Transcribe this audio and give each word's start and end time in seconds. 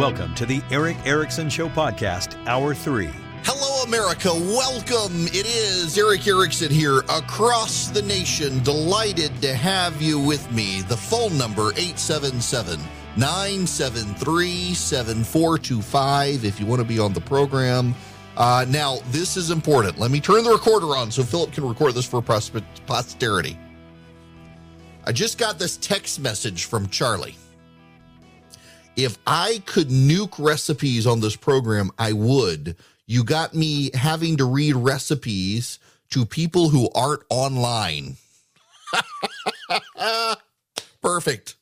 Welcome 0.00 0.34
to 0.36 0.46
the 0.46 0.62
Erick 0.70 0.96
Erickson 1.04 1.50
Show 1.50 1.68
Podcast, 1.68 2.34
Hour 2.46 2.74
3. 2.74 3.10
Hello, 3.44 3.82
America. 3.82 4.30
Welcome. 4.32 5.26
It 5.26 5.44
is 5.46 5.98
Erick 5.98 6.26
Erickson 6.26 6.70
here 6.70 7.00
across 7.00 7.88
the 7.88 8.00
nation. 8.00 8.62
Delighted 8.62 9.42
to 9.42 9.54
have 9.54 10.00
you 10.00 10.18
with 10.18 10.50
me. 10.52 10.80
The 10.80 10.96
phone 10.96 11.36
number 11.36 11.72
877 11.72 12.80
973 13.18 14.72
7425 14.72 16.46
if 16.46 16.58
you 16.58 16.64
want 16.64 16.80
to 16.80 16.88
be 16.88 16.98
on 16.98 17.12
the 17.12 17.20
program. 17.20 17.94
Uh, 18.38 18.64
now, 18.70 19.00
this 19.08 19.36
is 19.36 19.50
important. 19.50 19.98
Let 19.98 20.10
me 20.10 20.18
turn 20.18 20.44
the 20.44 20.50
recorder 20.50 20.96
on 20.96 21.10
so 21.10 21.22
Philip 21.22 21.52
can 21.52 21.68
record 21.68 21.92
this 21.92 22.06
for 22.06 22.22
posterity. 22.22 23.58
I 25.04 25.12
just 25.12 25.36
got 25.36 25.58
this 25.58 25.76
text 25.76 26.20
message 26.20 26.64
from 26.64 26.88
Charlie 26.88 27.36
if 28.96 29.18
I 29.26 29.62
could 29.66 29.88
nuke 29.88 30.38
recipes 30.38 31.06
on 31.06 31.20
this 31.20 31.36
program, 31.36 31.90
I 31.98 32.12
would. 32.12 32.76
You 33.06 33.24
got 33.24 33.54
me 33.54 33.90
having 33.94 34.36
to 34.36 34.44
read 34.44 34.76
recipes 34.76 35.78
to 36.10 36.24
people 36.24 36.68
who 36.68 36.90
aren't 36.94 37.22
online. 37.28 38.16
Perfect. 41.02 41.56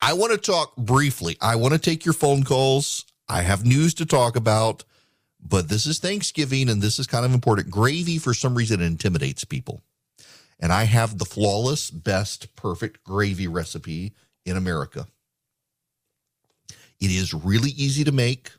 I 0.00 0.12
want 0.12 0.32
to 0.32 0.38
talk 0.38 0.76
briefly. 0.76 1.36
I 1.40 1.56
want 1.56 1.74
to 1.74 1.78
take 1.78 2.04
your 2.04 2.14
phone 2.14 2.42
calls. 2.42 3.04
I 3.28 3.42
have 3.42 3.64
news 3.64 3.94
to 3.94 4.06
talk 4.06 4.36
about, 4.36 4.84
but 5.40 5.68
this 5.68 5.86
is 5.86 5.98
Thanksgiving 5.98 6.68
and 6.68 6.80
this 6.80 6.98
is 6.98 7.06
kind 7.06 7.24
of 7.24 7.32
important. 7.34 7.70
Gravy, 7.70 8.18
for 8.18 8.34
some 8.34 8.54
reason, 8.54 8.80
intimidates 8.80 9.44
people. 9.44 9.82
And 10.60 10.72
I 10.72 10.84
have 10.84 11.18
the 11.18 11.24
flawless, 11.24 11.90
best, 11.90 12.54
perfect 12.56 13.04
gravy 13.04 13.46
recipe 13.46 14.14
in 14.44 14.56
America. 14.56 15.06
It 17.00 17.10
is 17.10 17.34
really 17.34 17.70
easy 17.70 18.04
to 18.04 18.12
make. 18.12 18.50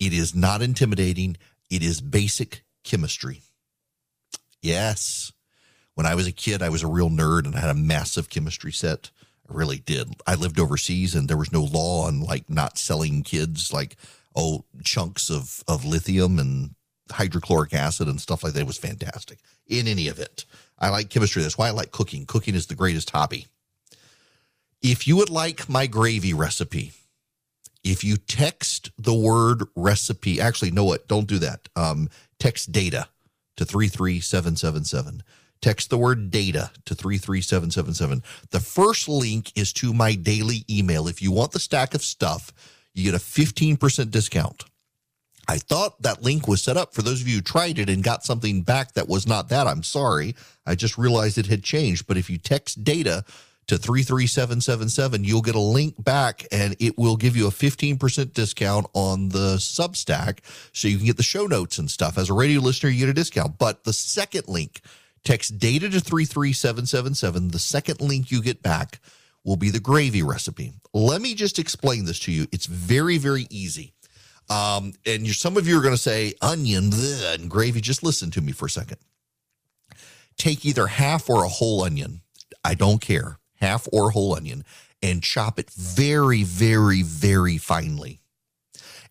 It 0.00 0.12
is 0.12 0.34
not 0.34 0.62
intimidating. 0.62 1.36
It 1.70 1.82
is 1.82 2.00
basic 2.00 2.64
chemistry. 2.84 3.42
Yes. 4.60 5.32
When 5.94 6.06
I 6.06 6.14
was 6.14 6.26
a 6.26 6.32
kid, 6.32 6.62
I 6.62 6.70
was 6.70 6.82
a 6.82 6.88
real 6.88 7.10
nerd 7.10 7.44
and 7.44 7.54
I 7.54 7.60
had 7.60 7.70
a 7.70 7.74
massive 7.74 8.30
chemistry 8.30 8.72
set. 8.72 9.10
I 9.48 9.54
really 9.54 9.78
did. 9.78 10.14
I 10.26 10.34
lived 10.34 10.58
overseas 10.58 11.14
and 11.14 11.28
there 11.28 11.36
was 11.36 11.52
no 11.52 11.62
law 11.62 12.06
on 12.06 12.20
like 12.20 12.48
not 12.48 12.78
selling 12.78 13.22
kids 13.22 13.72
like 13.72 13.96
oh 14.34 14.64
chunks 14.82 15.30
of 15.30 15.62
of 15.68 15.84
lithium 15.84 16.38
and 16.38 16.74
hydrochloric 17.10 17.74
acid 17.74 18.08
and 18.08 18.20
stuff 18.20 18.42
like 18.42 18.54
that. 18.54 18.60
It 18.60 18.66
was 18.66 18.78
fantastic. 18.78 19.38
In 19.66 19.86
any 19.86 20.06
event, 20.06 20.46
I 20.78 20.88
like 20.88 21.10
chemistry. 21.10 21.42
That's 21.42 21.58
why 21.58 21.68
I 21.68 21.72
like 21.72 21.90
cooking. 21.90 22.26
Cooking 22.26 22.54
is 22.54 22.66
the 22.66 22.74
greatest 22.74 23.10
hobby. 23.10 23.46
If 24.80 25.06
you 25.06 25.16
would 25.16 25.30
like 25.30 25.68
my 25.68 25.86
gravy 25.86 26.34
recipe, 26.34 26.92
if 27.84 28.04
you 28.04 28.16
text 28.16 28.90
the 28.98 29.14
word 29.14 29.64
recipe, 29.74 30.40
actually, 30.40 30.70
know 30.70 30.84
what? 30.84 31.08
Don't 31.08 31.26
do 31.26 31.38
that. 31.38 31.68
Um, 31.76 32.08
text 32.38 32.72
data 32.72 33.08
to 33.56 33.64
33777. 33.64 35.22
Text 35.60 35.90
the 35.90 35.98
word 35.98 36.30
data 36.30 36.70
to 36.84 36.94
33777. 36.94 38.22
The 38.50 38.60
first 38.60 39.08
link 39.08 39.52
is 39.56 39.72
to 39.74 39.92
my 39.92 40.14
daily 40.14 40.64
email. 40.68 41.06
If 41.06 41.22
you 41.22 41.30
want 41.30 41.52
the 41.52 41.60
stack 41.60 41.94
of 41.94 42.02
stuff, 42.02 42.52
you 42.94 43.04
get 43.04 43.14
a 43.14 43.22
15% 43.22 44.10
discount. 44.10 44.64
I 45.48 45.58
thought 45.58 46.00
that 46.02 46.22
link 46.22 46.46
was 46.46 46.62
set 46.62 46.76
up 46.76 46.94
for 46.94 47.02
those 47.02 47.20
of 47.20 47.28
you 47.28 47.36
who 47.36 47.42
tried 47.42 47.78
it 47.78 47.88
and 47.88 48.02
got 48.02 48.24
something 48.24 48.62
back 48.62 48.92
that 48.92 49.08
was 49.08 49.26
not 49.26 49.48
that. 49.48 49.66
I'm 49.66 49.82
sorry. 49.82 50.34
I 50.66 50.74
just 50.74 50.96
realized 50.96 51.36
it 51.36 51.46
had 51.46 51.64
changed. 51.64 52.06
But 52.06 52.16
if 52.16 52.30
you 52.30 52.38
text 52.38 52.84
data 52.84 53.24
to 53.68 53.78
33777, 53.78 55.24
you'll 55.24 55.40
get 55.40 55.54
a 55.54 55.60
link 55.60 55.94
back 56.02 56.46
and 56.50 56.74
it 56.80 56.98
will 56.98 57.16
give 57.16 57.36
you 57.36 57.46
a 57.46 57.50
15% 57.50 58.32
discount 58.32 58.86
on 58.92 59.28
the 59.28 59.56
Substack 59.56 60.38
so 60.72 60.88
you 60.88 60.96
can 60.96 61.06
get 61.06 61.16
the 61.16 61.22
show 61.22 61.46
notes 61.46 61.78
and 61.78 61.90
stuff. 61.90 62.18
As 62.18 62.28
a 62.28 62.34
radio 62.34 62.60
listener, 62.60 62.90
you 62.90 63.00
get 63.00 63.08
a 63.08 63.14
discount. 63.14 63.58
But 63.58 63.84
the 63.84 63.92
second 63.92 64.48
link, 64.48 64.80
text 65.24 65.58
data 65.58 65.88
to 65.90 66.00
33777. 66.00 67.48
The 67.48 67.58
second 67.58 68.00
link 68.00 68.30
you 68.30 68.42
get 68.42 68.62
back 68.62 69.00
will 69.44 69.56
be 69.56 69.70
the 69.70 69.80
gravy 69.80 70.22
recipe. 70.22 70.72
Let 70.92 71.22
me 71.22 71.34
just 71.34 71.58
explain 71.58 72.04
this 72.04 72.18
to 72.20 72.32
you. 72.32 72.46
It's 72.52 72.66
very, 72.66 73.18
very 73.18 73.46
easy. 73.48 73.94
Um, 74.50 74.92
and 75.06 75.26
some 75.28 75.56
of 75.56 75.68
you 75.68 75.78
are 75.78 75.82
going 75.82 75.94
to 75.94 76.00
say 76.00 76.34
onion 76.42 76.90
bleh, 76.90 77.34
and 77.34 77.48
gravy. 77.48 77.80
Just 77.80 78.02
listen 78.02 78.30
to 78.32 78.40
me 78.40 78.52
for 78.52 78.66
a 78.66 78.70
second. 78.70 78.98
Take 80.36 80.66
either 80.66 80.88
half 80.88 81.30
or 81.30 81.44
a 81.44 81.48
whole 81.48 81.84
onion. 81.84 82.22
I 82.64 82.74
don't 82.74 83.00
care 83.00 83.38
half 83.62 83.88
or 83.92 84.10
whole 84.10 84.34
onion, 84.34 84.64
and 85.02 85.22
chop 85.22 85.58
it 85.58 85.70
very, 85.70 86.42
very, 86.42 87.02
very 87.02 87.56
finely. 87.56 88.20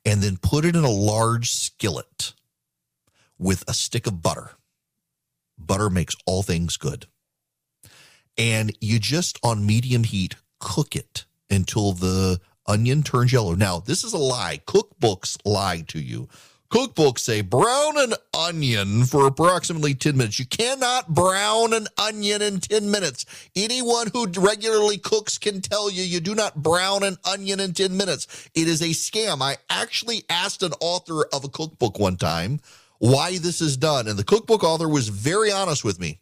And 0.06 0.22
then 0.22 0.38
put 0.38 0.66
it 0.66 0.76
in 0.76 0.84
a 0.84 0.90
large 0.90 1.52
skillet 1.52 2.34
with 3.40 3.64
a 3.68 3.74
stick 3.74 4.06
of 4.06 4.22
butter. 4.22 4.52
Butter 5.58 5.90
makes 5.90 6.16
all 6.26 6.44
things 6.44 6.78
good. 6.78 7.08
And 8.38 8.76
you 8.80 9.00
just 9.00 9.40
on 9.44 9.66
medium 9.66 10.04
heat 10.04 10.36
cook 10.60 10.96
it 10.96 11.26
until 11.50 11.92
the 11.92 12.40
onion 12.66 13.04
turns 13.04 13.34
yellow. 13.34 13.56
Now, 13.56 13.80
this 13.80 14.04
is 14.04 14.14
a 14.14 14.18
lie. 14.18 14.62
Cookbooks 14.66 15.38
lie 15.46 15.84
to 15.88 16.00
you. 16.00 16.30
Cookbooks 16.72 17.20
say 17.20 17.42
brown 17.42 17.98
an 17.98 18.14
onion 18.34 19.04
for 19.04 19.28
approximately 19.28 19.94
10 19.94 20.16
minutes. 20.16 20.40
You 20.40 20.46
cannot 20.46 21.14
brown 21.14 21.74
an 21.74 21.88
onion 21.98 22.42
in 22.42 22.62
10 22.62 22.90
minutes. 22.90 23.26
Anyone 23.58 24.08
who 24.14 24.26
regularly 24.38 24.98
cooks 24.98 25.38
can 25.38 25.60
tell 25.60 25.92
you 25.92 26.02
you 26.02 26.22
do 26.22 26.34
not 26.34 26.64
brown 26.64 27.04
an 27.04 27.18
onion 27.26 27.60
in 27.60 27.74
10 27.74 27.98
minutes. 27.98 28.50
It 28.56 28.70
is 28.70 28.82
a 28.82 28.92
scam. 28.92 29.42
I 29.42 29.58
actually 29.70 30.24
asked 30.30 30.64
an 30.64 30.72
author 30.80 31.26
of 31.34 31.44
a 31.44 31.50
cookbook 31.50 32.00
one 32.00 32.16
time 32.16 32.62
why 33.00 33.38
this 33.38 33.60
is 33.60 33.76
done, 33.76 34.08
and 34.08 34.18
the 34.18 34.24
cookbook 34.24 34.64
author 34.64 34.88
was 34.88 35.10
very 35.10 35.52
honest 35.52 35.84
with 35.84 36.00
me 36.00 36.20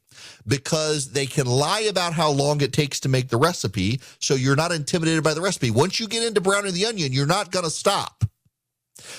because 0.47 1.11
they 1.11 1.27
can 1.27 1.45
lie 1.45 1.81
about 1.81 2.13
how 2.13 2.31
long 2.31 2.59
it 2.61 2.73
takes 2.73 2.99
to 3.01 3.09
make 3.09 3.29
the 3.29 3.37
recipe 3.37 3.99
so 4.17 4.33
you're 4.33 4.55
not 4.55 4.71
intimidated 4.71 5.23
by 5.23 5.35
the 5.35 5.41
recipe. 5.41 5.69
Once 5.69 5.99
you 5.99 6.07
get 6.07 6.23
into 6.23 6.41
browning 6.41 6.73
the 6.73 6.87
onion, 6.87 7.13
you're 7.13 7.27
not 7.27 7.51
going 7.51 7.65
to 7.65 7.69
stop. 7.69 8.23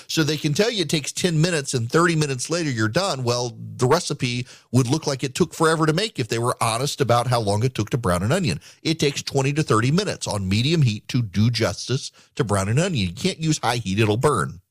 So 0.07 0.23
they 0.23 0.37
can 0.37 0.53
tell 0.53 0.69
you 0.69 0.81
it 0.81 0.89
takes 0.89 1.11
10 1.11 1.39
minutes 1.39 1.73
and 1.73 1.91
30 1.91 2.15
minutes 2.15 2.49
later 2.49 2.69
you're 2.69 2.87
done. 2.87 3.23
Well, 3.23 3.57
the 3.57 3.87
recipe 3.87 4.47
would 4.71 4.87
look 4.87 5.07
like 5.07 5.23
it 5.23 5.35
took 5.35 5.53
forever 5.53 5.85
to 5.85 5.93
make 5.93 6.19
if 6.19 6.27
they 6.27 6.39
were 6.39 6.57
honest 6.61 7.01
about 7.01 7.27
how 7.27 7.39
long 7.39 7.63
it 7.63 7.75
took 7.75 7.89
to 7.91 7.97
brown 7.97 8.23
an 8.23 8.31
onion. 8.31 8.59
It 8.83 8.99
takes 8.99 9.21
20 9.21 9.53
to 9.53 9.63
30 9.63 9.91
minutes 9.91 10.27
on 10.27 10.49
medium 10.49 10.81
heat 10.81 11.07
to 11.09 11.21
do 11.21 11.49
justice 11.49 12.11
to 12.35 12.43
brown 12.43 12.69
an 12.69 12.79
onion. 12.79 13.07
You 13.07 13.13
can't 13.13 13.39
use 13.39 13.59
high 13.59 13.77
heat, 13.77 13.99
it'll 13.99 14.17
burn. 14.17 14.61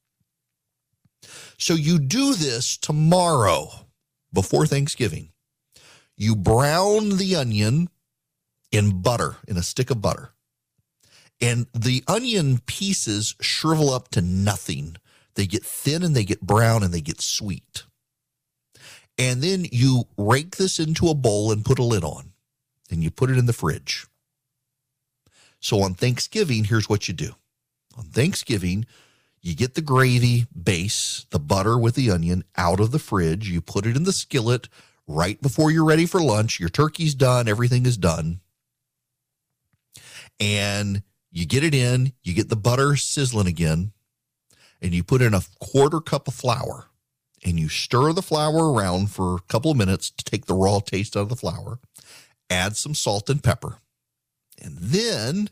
So 1.58 1.74
you 1.74 1.98
do 1.98 2.34
this 2.34 2.76
tomorrow 2.76 3.68
before 4.32 4.66
Thanksgiving. 4.66 5.30
You 6.16 6.36
brown 6.36 7.16
the 7.16 7.36
onion 7.36 7.88
in 8.72 9.02
butter, 9.02 9.36
in 9.48 9.56
a 9.56 9.62
stick 9.62 9.90
of 9.90 10.00
butter 10.00 10.32
and 11.40 11.66
the 11.72 12.04
onion 12.06 12.60
pieces 12.66 13.34
shrivel 13.40 13.90
up 13.90 14.08
to 14.08 14.20
nothing. 14.20 14.96
They 15.34 15.46
get 15.46 15.64
thin 15.64 16.02
and 16.02 16.14
they 16.14 16.24
get 16.24 16.40
brown 16.40 16.82
and 16.82 16.92
they 16.92 17.00
get 17.00 17.20
sweet. 17.20 17.84
And 19.16 19.42
then 19.42 19.66
you 19.70 20.04
rake 20.16 20.56
this 20.56 20.78
into 20.78 21.08
a 21.08 21.14
bowl 21.14 21.52
and 21.52 21.64
put 21.64 21.78
a 21.78 21.84
lid 21.84 22.04
on, 22.04 22.32
and 22.90 23.02
you 23.02 23.10
put 23.10 23.30
it 23.30 23.36
in 23.36 23.46
the 23.46 23.52
fridge. 23.52 24.06
So 25.60 25.82
on 25.82 25.94
Thanksgiving, 25.94 26.64
here's 26.64 26.88
what 26.88 27.06
you 27.06 27.14
do. 27.14 27.34
On 27.98 28.04
Thanksgiving, 28.04 28.86
you 29.42 29.54
get 29.54 29.74
the 29.74 29.82
gravy 29.82 30.46
base, 30.62 31.26
the 31.30 31.38
butter 31.38 31.78
with 31.78 31.94
the 31.94 32.10
onion 32.10 32.44
out 32.56 32.80
of 32.80 32.92
the 32.92 32.98
fridge. 32.98 33.48
You 33.48 33.60
put 33.60 33.86
it 33.86 33.96
in 33.96 34.04
the 34.04 34.12
skillet 34.12 34.68
right 35.06 35.40
before 35.42 35.70
you're 35.70 35.84
ready 35.84 36.06
for 36.06 36.22
lunch. 36.22 36.58
Your 36.58 36.68
turkey's 36.68 37.14
done, 37.14 37.48
everything 37.48 37.84
is 37.84 37.96
done. 37.96 38.40
And 40.38 41.02
you 41.30 41.46
get 41.46 41.64
it 41.64 41.74
in, 41.74 42.12
you 42.22 42.34
get 42.34 42.48
the 42.48 42.56
butter 42.56 42.96
sizzling 42.96 43.46
again, 43.46 43.92
and 44.82 44.94
you 44.94 45.04
put 45.04 45.22
in 45.22 45.34
a 45.34 45.42
quarter 45.60 46.00
cup 46.00 46.28
of 46.28 46.34
flour 46.34 46.86
and 47.44 47.58
you 47.58 47.68
stir 47.68 48.12
the 48.12 48.22
flour 48.22 48.72
around 48.72 49.10
for 49.10 49.36
a 49.36 49.40
couple 49.48 49.70
of 49.70 49.76
minutes 49.76 50.10
to 50.10 50.24
take 50.24 50.46
the 50.46 50.54
raw 50.54 50.80
taste 50.80 51.16
out 51.16 51.20
of 51.20 51.28
the 51.28 51.36
flour. 51.36 51.78
Add 52.48 52.76
some 52.76 52.94
salt 52.94 53.30
and 53.30 53.42
pepper. 53.42 53.78
And 54.60 54.76
then 54.78 55.50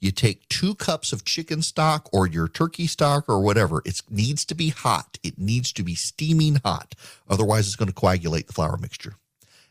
you 0.00 0.10
take 0.10 0.48
two 0.48 0.74
cups 0.74 1.12
of 1.12 1.24
chicken 1.24 1.62
stock 1.62 2.08
or 2.12 2.26
your 2.26 2.48
turkey 2.48 2.88
stock 2.88 3.28
or 3.28 3.40
whatever. 3.40 3.82
It 3.84 4.02
needs 4.10 4.44
to 4.46 4.54
be 4.54 4.70
hot. 4.70 5.18
It 5.22 5.38
needs 5.38 5.72
to 5.74 5.84
be 5.84 5.94
steaming 5.94 6.56
hot. 6.64 6.94
Otherwise, 7.28 7.66
it's 7.66 7.76
going 7.76 7.88
to 7.88 7.94
coagulate 7.94 8.48
the 8.48 8.52
flour 8.52 8.76
mixture. 8.76 9.14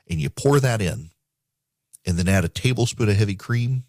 And 0.09 0.21
you 0.21 0.29
pour 0.29 0.59
that 0.61 0.81
in. 0.81 1.09
And 2.05 2.17
then 2.17 2.29
add 2.29 2.45
a 2.45 2.49
tablespoon 2.49 3.09
of 3.09 3.17
heavy 3.17 3.35
cream 3.35 3.83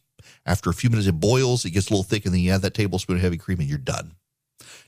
after 0.47 0.71
a 0.71 0.75
few 0.75 0.91
minutes, 0.91 1.09
it 1.09 1.13
boils, 1.13 1.65
it 1.65 1.71
gets 1.71 1.89
a 1.89 1.93
little 1.93 2.05
thick, 2.05 2.25
and 2.25 2.35
then 2.35 2.41
you 2.41 2.51
add 2.51 2.63
that 2.63 2.75
tablespoon 2.75 3.17
of 3.17 3.23
heavy 3.23 3.39
cream 3.39 3.61
and 3.61 3.69
you're 3.69 3.79
done. 3.79 4.13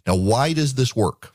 Now, 0.07 0.17
why 0.17 0.53
does 0.53 0.75
this 0.75 0.95
work? 0.95 1.33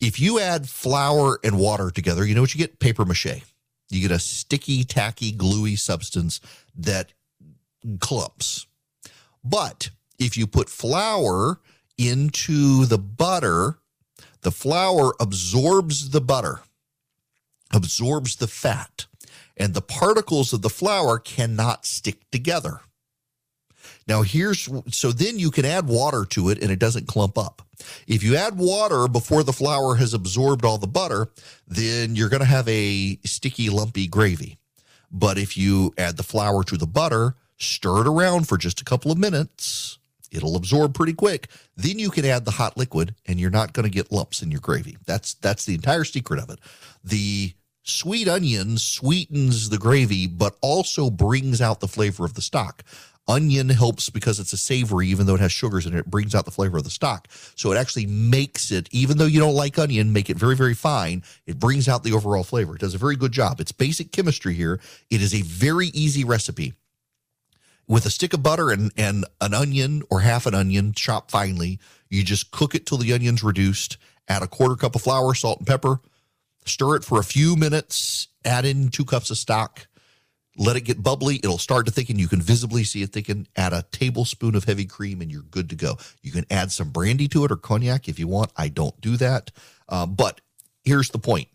If 0.00 0.20
you 0.20 0.38
add 0.38 0.68
flour 0.68 1.40
and 1.42 1.58
water 1.58 1.90
together, 1.90 2.24
you 2.24 2.34
know 2.34 2.40
what 2.40 2.54
you 2.54 2.58
get? 2.58 2.78
Paper 2.78 3.04
mache. 3.04 3.42
You 3.90 4.00
get 4.02 4.10
a 4.10 4.18
sticky, 4.18 4.84
tacky, 4.84 5.32
gluey 5.32 5.76
substance 5.76 6.40
that 6.76 7.12
clumps. 8.00 8.66
But 9.42 9.90
If 10.18 10.36
you 10.36 10.46
put 10.48 10.68
flour 10.68 11.60
into 11.96 12.84
the 12.86 12.98
butter, 12.98 13.78
the 14.42 14.50
flour 14.50 15.14
absorbs 15.20 16.10
the 16.10 16.20
butter, 16.20 16.60
absorbs 17.72 18.36
the 18.36 18.48
fat, 18.48 19.06
and 19.56 19.74
the 19.74 19.82
particles 19.82 20.52
of 20.52 20.62
the 20.62 20.70
flour 20.70 21.18
cannot 21.18 21.86
stick 21.86 22.28
together. 22.30 22.80
Now, 24.08 24.22
here's 24.22 24.68
so 24.90 25.12
then 25.12 25.38
you 25.38 25.50
can 25.50 25.66
add 25.66 25.86
water 25.86 26.24
to 26.30 26.48
it 26.48 26.62
and 26.62 26.70
it 26.70 26.78
doesn't 26.78 27.06
clump 27.06 27.36
up. 27.36 27.62
If 28.06 28.22
you 28.22 28.36
add 28.36 28.58
water 28.58 29.06
before 29.06 29.42
the 29.42 29.52
flour 29.52 29.96
has 29.96 30.14
absorbed 30.14 30.64
all 30.64 30.78
the 30.78 30.86
butter, 30.86 31.28
then 31.66 32.16
you're 32.16 32.30
going 32.30 32.40
to 32.40 32.46
have 32.46 32.66
a 32.68 33.18
sticky, 33.24 33.68
lumpy 33.68 34.08
gravy. 34.08 34.58
But 35.10 35.38
if 35.38 35.56
you 35.56 35.94
add 35.96 36.16
the 36.16 36.22
flour 36.22 36.64
to 36.64 36.76
the 36.76 36.86
butter, 36.86 37.36
stir 37.58 38.00
it 38.00 38.08
around 38.08 38.48
for 38.48 38.56
just 38.56 38.80
a 38.80 38.84
couple 38.84 39.12
of 39.12 39.18
minutes, 39.18 39.98
it'll 40.30 40.56
absorb 40.56 40.94
pretty 40.94 41.14
quick. 41.14 41.48
Then 41.76 41.98
you 41.98 42.10
can 42.10 42.24
add 42.24 42.44
the 42.44 42.52
hot 42.52 42.76
liquid 42.76 43.14
and 43.26 43.38
you're 43.38 43.50
not 43.50 43.72
going 43.72 43.84
to 43.84 43.90
get 43.94 44.10
lumps 44.10 44.42
in 44.42 44.50
your 44.50 44.60
gravy. 44.60 44.96
That's 45.06 45.34
that's 45.34 45.64
the 45.64 45.74
entire 45.74 46.04
secret 46.04 46.40
of 46.40 46.50
it. 46.50 46.58
The 47.04 47.52
sweet 47.82 48.28
onion 48.28 48.76
sweetens 48.76 49.70
the 49.70 49.78
gravy 49.78 50.26
but 50.26 50.56
also 50.60 51.10
brings 51.10 51.60
out 51.60 51.80
the 51.80 51.88
flavor 51.88 52.24
of 52.24 52.34
the 52.34 52.42
stock. 52.42 52.82
Onion 53.28 53.68
helps 53.68 54.08
because 54.08 54.40
it's 54.40 54.54
a 54.54 54.56
savory, 54.56 55.06
even 55.08 55.26
though 55.26 55.34
it 55.34 55.40
has 55.40 55.52
sugars 55.52 55.84
in 55.84 55.94
it, 55.94 56.00
it 56.00 56.06
brings 56.06 56.34
out 56.34 56.46
the 56.46 56.50
flavor 56.50 56.78
of 56.78 56.84
the 56.84 56.90
stock. 56.90 57.28
So 57.54 57.70
it 57.70 57.76
actually 57.76 58.06
makes 58.06 58.72
it, 58.72 58.88
even 58.90 59.18
though 59.18 59.26
you 59.26 59.38
don't 59.38 59.54
like 59.54 59.78
onion, 59.78 60.14
make 60.14 60.30
it 60.30 60.38
very, 60.38 60.56
very 60.56 60.74
fine. 60.74 61.22
It 61.46 61.58
brings 61.58 61.88
out 61.88 62.02
the 62.02 62.14
overall 62.14 62.42
flavor. 62.42 62.74
It 62.74 62.80
does 62.80 62.94
a 62.94 62.98
very 62.98 63.16
good 63.16 63.32
job. 63.32 63.60
It's 63.60 63.70
basic 63.70 64.12
chemistry 64.12 64.54
here. 64.54 64.80
It 65.10 65.20
is 65.20 65.34
a 65.34 65.42
very 65.42 65.88
easy 65.88 66.24
recipe. 66.24 66.72
With 67.86 68.06
a 68.06 68.10
stick 68.10 68.32
of 68.32 68.42
butter 68.42 68.70
and, 68.70 68.92
and 68.96 69.26
an 69.40 69.54
onion 69.54 70.02
or 70.10 70.20
half 70.20 70.46
an 70.46 70.54
onion 70.54 70.92
chopped 70.94 71.30
finely, 71.30 71.78
you 72.08 72.22
just 72.22 72.50
cook 72.50 72.74
it 72.74 72.86
till 72.86 72.98
the 72.98 73.12
onion's 73.12 73.42
reduced, 73.42 73.98
add 74.26 74.42
a 74.42 74.46
quarter 74.46 74.76
cup 74.76 74.94
of 74.94 75.02
flour, 75.02 75.34
salt, 75.34 75.58
and 75.58 75.66
pepper, 75.66 76.00
stir 76.64 76.96
it 76.96 77.04
for 77.04 77.18
a 77.18 77.24
few 77.24 77.56
minutes, 77.56 78.28
add 78.44 78.64
in 78.64 78.88
two 78.88 79.04
cups 79.04 79.30
of 79.30 79.38
stock 79.38 79.86
let 80.58 80.76
it 80.76 80.82
get 80.82 81.02
bubbly. 81.02 81.36
It'll 81.36 81.56
start 81.56 81.86
to 81.86 81.92
thicken. 81.92 82.18
You 82.18 82.28
can 82.28 82.42
visibly 82.42 82.84
see 82.84 83.02
it 83.02 83.12
thicken. 83.12 83.46
Add 83.56 83.72
a 83.72 83.84
tablespoon 83.92 84.54
of 84.54 84.64
heavy 84.64 84.84
cream 84.84 85.20
and 85.20 85.30
you're 85.30 85.42
good 85.42 85.70
to 85.70 85.76
go. 85.76 85.96
You 86.20 86.32
can 86.32 86.44
add 86.50 86.72
some 86.72 86.90
brandy 86.90 87.28
to 87.28 87.44
it 87.44 87.52
or 87.52 87.56
cognac 87.56 88.08
if 88.08 88.18
you 88.18 88.26
want. 88.26 88.50
I 88.56 88.68
don't 88.68 89.00
do 89.00 89.16
that. 89.16 89.52
Uh, 89.88 90.04
but 90.04 90.40
here's 90.84 91.10
the 91.10 91.18
point 91.18 91.48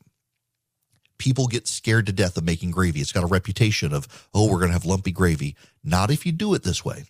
people 1.17 1.47
get 1.47 1.67
scared 1.67 2.05
to 2.05 2.11
death 2.11 2.37
of 2.37 2.43
making 2.43 2.71
gravy. 2.71 2.99
It's 2.99 3.11
got 3.11 3.23
a 3.23 3.27
reputation 3.27 3.93
of, 3.93 4.27
oh, 4.33 4.49
we're 4.49 4.57
going 4.59 4.69
to 4.69 4.73
have 4.73 4.85
lumpy 4.85 5.11
gravy. 5.11 5.55
Not 5.83 6.11
if 6.11 6.25
you 6.25 6.31
do 6.31 6.53
it 6.53 6.63
this 6.63 6.83
way. 6.83 7.05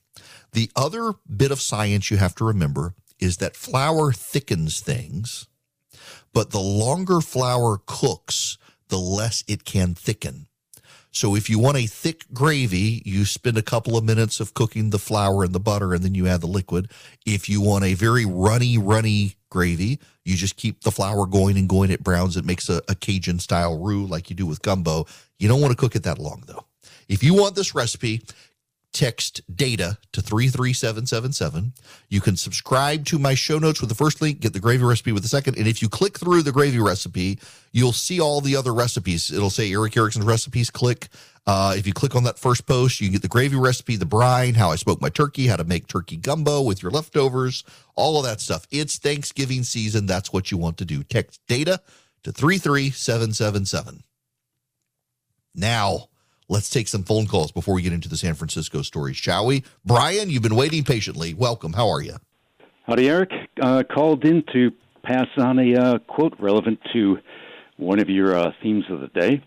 The 0.51 0.69
other 0.75 1.13
bit 1.35 1.51
of 1.51 1.61
science 1.61 2.11
you 2.11 2.17
have 2.17 2.35
to 2.35 2.45
remember 2.45 2.93
is 3.19 3.37
that 3.37 3.55
flour 3.55 4.11
thickens 4.11 4.81
things, 4.81 5.47
but 6.31 6.51
the 6.51 6.59
longer 6.59 7.21
flour 7.21 7.79
cooks, 7.85 8.57
the 8.89 8.99
less 8.99 9.43
it 9.47 9.63
can 9.63 9.95
thicken. 9.95 10.47
So 11.13 11.35
if 11.35 11.47
you 11.47 11.59
want 11.59 11.77
a 11.77 11.85
thick 11.85 12.25
gravy, 12.33 13.03
you 13.05 13.25
spend 13.25 13.55
a 13.55 13.61
couple 13.61 13.95
of 13.95 14.03
minutes 14.03 14.39
of 14.39 14.55
cooking 14.55 14.89
the 14.89 14.97
flour 14.97 15.43
and 15.43 15.53
the 15.53 15.59
butter 15.59 15.93
and 15.93 16.03
then 16.03 16.15
you 16.15 16.27
add 16.27 16.41
the 16.41 16.47
liquid. 16.47 16.89
If 17.23 17.47
you 17.47 17.61
want 17.61 17.85
a 17.85 17.93
very 17.93 18.25
runny, 18.25 18.79
runny 18.79 19.35
gravy, 19.51 19.99
you 20.25 20.35
just 20.35 20.57
keep 20.57 20.81
the 20.81 20.91
flour 20.91 21.27
going 21.27 21.55
and 21.55 21.69
going. 21.69 21.91
It 21.91 22.03
browns. 22.03 22.35
It 22.35 22.45
makes 22.45 22.67
a, 22.67 22.81
a 22.89 22.95
Cajun 22.95 23.37
style 23.37 23.77
roux 23.77 24.07
like 24.07 24.31
you 24.31 24.35
do 24.35 24.47
with 24.47 24.63
gumbo. 24.63 25.05
You 25.37 25.47
don't 25.47 25.61
want 25.61 25.71
to 25.71 25.77
cook 25.77 25.95
it 25.95 26.01
that 26.03 26.17
long 26.17 26.43
though. 26.47 26.65
If 27.07 27.23
you 27.23 27.35
want 27.35 27.53
this 27.53 27.75
recipe, 27.75 28.23
text 28.93 29.41
data 29.53 29.97
to 30.11 30.21
33777. 30.21 31.73
You 32.09 32.21
can 32.21 32.37
subscribe 32.37 33.05
to 33.07 33.19
my 33.19 33.33
show 33.33 33.59
notes 33.59 33.81
with 33.81 33.89
the 33.89 33.95
first 33.95 34.21
link, 34.21 34.39
get 34.39 34.53
the 34.53 34.59
gravy 34.59 34.83
recipe 34.83 35.11
with 35.11 35.23
the 35.23 35.29
second. 35.29 35.57
And 35.57 35.67
if 35.67 35.81
you 35.81 35.89
click 35.89 36.17
through 36.17 36.43
the 36.43 36.51
gravy 36.51 36.79
recipe, 36.79 37.39
you'll 37.71 37.91
see 37.91 38.21
all 38.21 38.39
the 38.39 38.55
other 38.55 38.73
recipes. 38.73 39.31
It'll 39.31 39.49
say 39.49 39.71
Erick 39.71 39.97
Erickson's 39.97 40.25
recipes. 40.25 40.69
Click. 40.69 41.09
Uh, 41.45 41.73
if 41.75 41.85
you 41.85 41.91
click 41.91 42.15
on 42.15 42.23
that 42.23 42.39
first 42.39 42.65
post, 42.65 43.01
you 43.01 43.09
get 43.09 43.21
the 43.21 43.27
gravy 43.27 43.57
recipe, 43.57 43.97
the 43.97 44.05
brine, 44.05 44.53
how 44.53 44.71
I 44.71 44.77
smoke 44.77 45.01
my 45.01 45.09
turkey, 45.09 45.47
how 45.47 45.57
to 45.57 45.65
make 45.65 45.87
turkey 45.87 46.15
gumbo 46.15 46.61
with 46.61 46.81
your 46.81 46.91
leftovers, 46.91 47.65
all 47.95 48.17
of 48.17 48.23
that 48.23 48.39
stuff. 48.39 48.65
It's 48.71 48.97
Thanksgiving 48.97 49.63
season. 49.63 50.05
That's 50.05 50.31
what 50.31 50.51
you 50.51 50.57
want 50.57 50.77
to 50.77 50.85
do. 50.85 51.03
Text 51.03 51.41
data 51.47 51.81
to 52.23 52.31
33777. 52.31 54.03
Now, 55.55 56.07
Let's 56.49 56.69
take 56.69 56.87
some 56.87 57.03
phone 57.03 57.25
calls 57.25 57.51
before 57.51 57.73
we 57.73 57.81
get 57.81 57.93
into 57.93 58.09
the 58.09 58.17
San 58.17 58.33
Francisco 58.33 58.81
stories, 58.81 59.17
shall 59.17 59.45
we? 59.45 59.63
Brian, 59.85 60.29
you've 60.29 60.43
been 60.43 60.55
waiting 60.55 60.83
patiently. 60.83 61.33
Welcome. 61.33 61.73
How 61.73 61.89
are 61.89 62.01
you? 62.01 62.15
Howdy, 62.85 63.09
Erick. 63.09 63.31
Uh, 63.61 63.83
called 63.83 64.25
in 64.25 64.43
to 64.53 64.71
pass 65.03 65.27
on 65.37 65.59
a 65.59 65.75
uh, 65.75 65.97
quote 65.99 66.33
relevant 66.39 66.79
to 66.93 67.17
one 67.77 67.99
of 67.99 68.09
your 68.09 68.35
uh, 68.37 68.51
themes 68.61 68.85
of 68.89 68.99
the 68.99 69.07
day. 69.07 69.41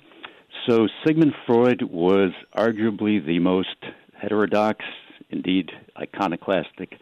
So, 0.69 0.89
Sigmund 1.07 1.35
Freud 1.47 1.83
was 1.83 2.33
arguably 2.57 3.25
the 3.25 3.39
most 3.39 3.77
heterodox, 4.21 4.85
indeed 5.31 5.71
iconoclastic 6.01 6.95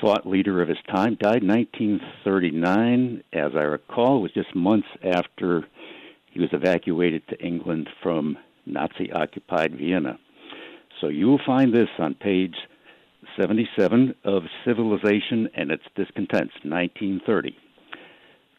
thought 0.00 0.26
leader 0.26 0.60
of 0.60 0.68
his 0.68 0.78
time. 0.92 1.16
Died 1.20 1.42
in 1.42 1.48
1939, 1.48 3.22
as 3.32 3.52
I 3.54 3.60
recall. 3.60 4.18
It 4.18 4.22
was 4.22 4.32
just 4.32 4.54
months 4.54 4.88
after 5.02 5.64
he 6.30 6.40
was 6.40 6.50
evacuated 6.52 7.26
to 7.28 7.38
England 7.38 7.88
from 8.02 8.36
Nazi 8.66 9.12
occupied 9.12 9.76
Vienna. 9.76 10.18
So 11.00 11.08
you 11.08 11.26
will 11.26 11.40
find 11.44 11.74
this 11.74 11.88
on 11.98 12.14
page 12.14 12.56
77 13.40 14.14
of 14.24 14.44
Civilization 14.64 15.48
and 15.54 15.70
Its 15.70 15.82
Discontents, 15.94 16.54
1930. 16.62 17.56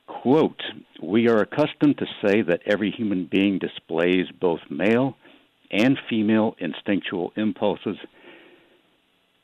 Quote, 0.07 0.61
We 1.01 1.27
are 1.27 1.41
accustomed 1.41 1.97
to 1.97 2.05
say 2.23 2.41
that 2.41 2.61
every 2.65 2.91
human 2.91 3.27
being 3.29 3.59
displays 3.59 4.27
both 4.39 4.59
male 4.69 5.17
and 5.71 5.97
female 6.09 6.55
instinctual 6.59 7.33
impulses, 7.35 7.97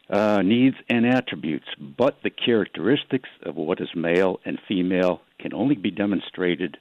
uh, 0.09 0.41
needs, 0.41 0.75
and 0.89 1.05
attributes, 1.05 1.67
but 1.97 2.17
the 2.23 2.29
characteristics 2.29 3.29
of 3.43 3.55
what 3.55 3.81
is 3.81 3.89
male 3.95 4.39
and 4.45 4.59
female 4.67 5.21
can 5.39 5.53
only 5.53 5.75
be 5.75 5.91
demonstrated 5.91 6.77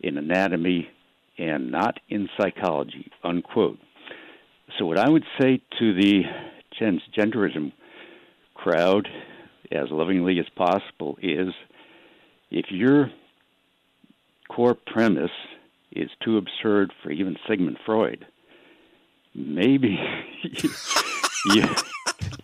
in 0.00 0.18
anatomy 0.18 0.88
and 1.38 1.70
not 1.70 2.00
in 2.08 2.28
psychology, 2.38 3.10
unquote. 3.22 3.78
So, 4.78 4.86
what 4.86 4.98
I 4.98 5.08
would 5.08 5.24
say 5.40 5.60
to 5.78 5.94
the 5.94 6.24
transgenderism 6.78 7.72
crowd, 8.54 9.08
as 9.70 9.90
lovingly 9.90 10.38
as 10.38 10.46
possible, 10.56 11.18
is 11.22 11.48
if 12.50 12.66
your 12.70 13.10
core 14.48 14.74
premise 14.74 15.30
is 15.92 16.10
too 16.22 16.36
absurd 16.36 16.92
for 17.02 17.10
even 17.10 17.36
Sigmund 17.48 17.78
Freud, 17.86 18.26
maybe 19.34 19.98
you, 20.42 20.70
you, 21.54 21.64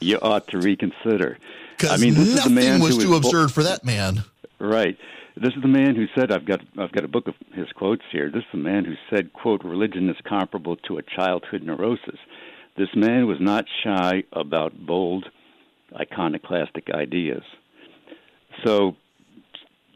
you 0.00 0.18
ought 0.22 0.48
to 0.48 0.58
reconsider. 0.58 1.38
I 1.88 1.96
mean, 1.96 2.14
this 2.14 2.28
is 2.28 2.44
the 2.44 2.50
man 2.50 2.80
was 2.80 2.98
too 2.98 3.14
absurd 3.16 3.52
for 3.52 3.64
that 3.64 3.84
man. 3.84 4.24
Right. 4.58 4.96
This 5.36 5.52
is 5.56 5.62
the 5.62 5.68
man 5.68 5.96
who 5.96 6.06
said, 6.16 6.30
"I've 6.30 6.44
got 6.44 6.60
I've 6.78 6.92
got 6.92 7.04
a 7.04 7.08
book 7.08 7.26
of 7.26 7.34
his 7.52 7.66
quotes 7.72 8.04
here." 8.12 8.30
This 8.30 8.44
is 8.44 8.52
the 8.52 8.58
man 8.58 8.84
who 8.84 8.94
said, 9.10 9.32
"quote 9.32 9.64
Religion 9.64 10.08
is 10.08 10.16
comparable 10.22 10.76
to 10.88 10.98
a 10.98 11.02
childhood 11.02 11.62
neurosis." 11.62 12.18
This 12.76 12.94
man 12.94 13.26
was 13.26 13.38
not 13.40 13.66
shy 13.82 14.24
about 14.32 14.86
bold, 14.86 15.26
iconoclastic 15.94 16.90
ideas. 16.90 17.42
So, 18.64 18.96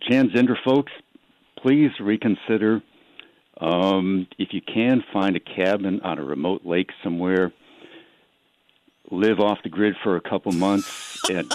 transgender 0.09 0.57
folks, 0.64 0.92
please 1.57 1.90
reconsider. 2.00 2.83
Um, 3.61 4.28
if 4.38 4.52
you 4.52 4.61
can 4.61 5.02
find 5.12 5.35
a 5.37 5.40
cabin 5.40 6.00
on 6.02 6.18
a 6.18 6.25
remote 6.25 6.64
lake 6.64 6.90
somewhere, 7.02 7.52
live 9.11 9.40
off 9.40 9.59
the 9.62 9.68
grid 9.68 9.97
for 10.02 10.16
a 10.16 10.21
couple 10.21 10.52
months, 10.52 11.28
and 11.28 11.52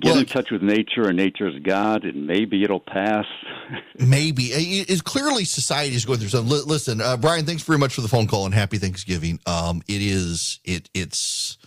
get 0.00 0.14
Look, 0.14 0.18
in 0.18 0.26
touch 0.26 0.50
with 0.50 0.62
nature 0.62 1.08
and 1.08 1.16
nature's 1.16 1.58
God, 1.62 2.04
and 2.04 2.26
maybe 2.26 2.62
it'll 2.62 2.80
pass. 2.80 3.24
maybe 3.98 4.44
it's 4.44 5.02
clearly 5.02 5.44
society 5.44 5.94
is 5.94 6.04
going 6.04 6.18
through 6.18 6.28
something. 6.28 6.66
Listen, 6.66 7.00
uh, 7.00 7.16
Brian, 7.16 7.44
thanks 7.44 7.62
very 7.62 7.78
much 7.78 7.94
for 7.94 8.00
the 8.00 8.08
phone 8.08 8.26
call 8.26 8.44
and 8.46 8.54
happy 8.54 8.78
Thanksgiving. 8.78 9.40
Um, 9.46 9.82
it 9.88 10.02
is 10.02 10.60
it 10.64 10.88
it's 10.94 11.58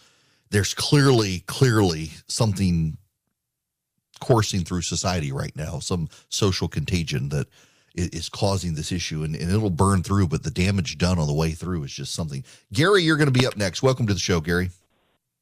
there's 0.50 0.74
clearly 0.74 1.40
clearly 1.48 2.12
something 2.28 2.98
coursing 4.20 4.62
through 4.62 4.82
society 4.82 5.32
right 5.32 5.56
now, 5.56 5.80
some 5.80 6.10
social 6.30 6.68
contagion 6.68 7.30
that 7.30 7.48
is 7.96 8.30
causing 8.30 8.76
this 8.76 8.92
issue 8.92 9.24
and, 9.24 9.36
and 9.36 9.52
it'll 9.52 9.70
burn 9.70 10.04
through, 10.04 10.28
but 10.28 10.44
the 10.44 10.52
damage 10.52 10.98
done 10.98 11.18
on 11.18 11.28
the 11.28 11.34
way 11.34 11.52
through 11.52 11.84
is 11.84 11.92
just 11.92 12.14
something. 12.14 12.44
Gary, 12.72 13.04
you're 13.04 13.18
going 13.18 13.32
to 13.32 13.40
be 13.40 13.46
up 13.46 13.58
next. 13.58 13.82
Welcome 13.82 14.08
to 14.08 14.14
the 14.14 14.20
show, 14.20 14.40
Gary. 14.40 14.70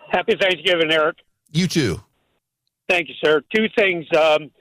Happy 0.10 0.36
Thanksgiving, 0.40 0.92
Erick. 0.92 1.18
You 1.52 1.68
too. 1.68 2.02
Thank 2.90 3.10
you, 3.10 3.16
sir. 3.24 3.42
Two 3.54 3.68
things. 3.78 4.06
Um, 4.16 4.52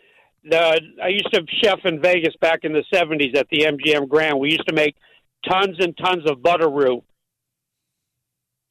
the, 0.45 0.81
I 1.03 1.09
used 1.09 1.33
to 1.33 1.45
chef 1.63 1.81
in 1.85 2.01
Vegas 2.01 2.35
back 2.41 2.61
in 2.63 2.73
the 2.73 2.85
70s 2.93 3.37
at 3.37 3.49
the 3.51 3.61
MGM 3.63 4.09
Grand. 4.09 4.39
We 4.39 4.51
used 4.51 4.67
to 4.69 4.75
make 4.75 4.97
tons 5.49 5.77
and 5.81 5.97
tons 5.97 6.29
of 6.31 6.43
butter 6.43 6.69
roux. 6.69 7.03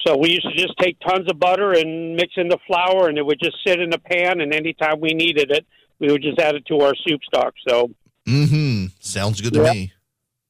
So 0.06 0.18
we 0.18 0.30
used 0.32 0.44
to 0.48 0.56
just 0.56 0.78
take 0.80 0.98
tons 1.00 1.30
of 1.32 1.40
butter 1.40 1.72
and 1.74 2.16
mix 2.16 2.34
in 2.38 2.48
the 2.48 2.60
flour, 2.68 3.10
and 3.10 3.18
it 3.18 3.26
would 3.26 3.40
just 3.42 3.58
sit 3.66 3.80
in 3.80 3.94
a 3.94 3.98
pan. 3.98 4.40
And 4.42 4.54
anytime 4.54 5.00
we 5.02 5.10
needed 5.14 5.52
it, 5.52 5.66
we 6.00 6.12
would 6.12 6.22
just 6.22 6.40
add 6.40 6.56
it 6.56 6.66
to 6.68 6.80
our 6.82 6.94
soup 7.08 7.22
stock. 7.24 7.54
So, 7.68 7.90
mm-hmm. 8.28 8.88
sounds 9.00 9.42
good 9.42 9.54
to 9.54 9.64
Yeah. 9.64 9.72
me. 9.74 9.92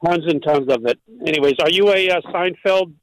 tons 0.06 0.26
and 0.28 0.44
tons 0.44 0.68
of 0.72 0.86
it. 0.86 1.00
Anyways, 1.26 1.56
are 1.62 1.70
you 1.70 1.90
a 1.92 2.10
uh, 2.10 2.22
Seinfeld 2.32 2.94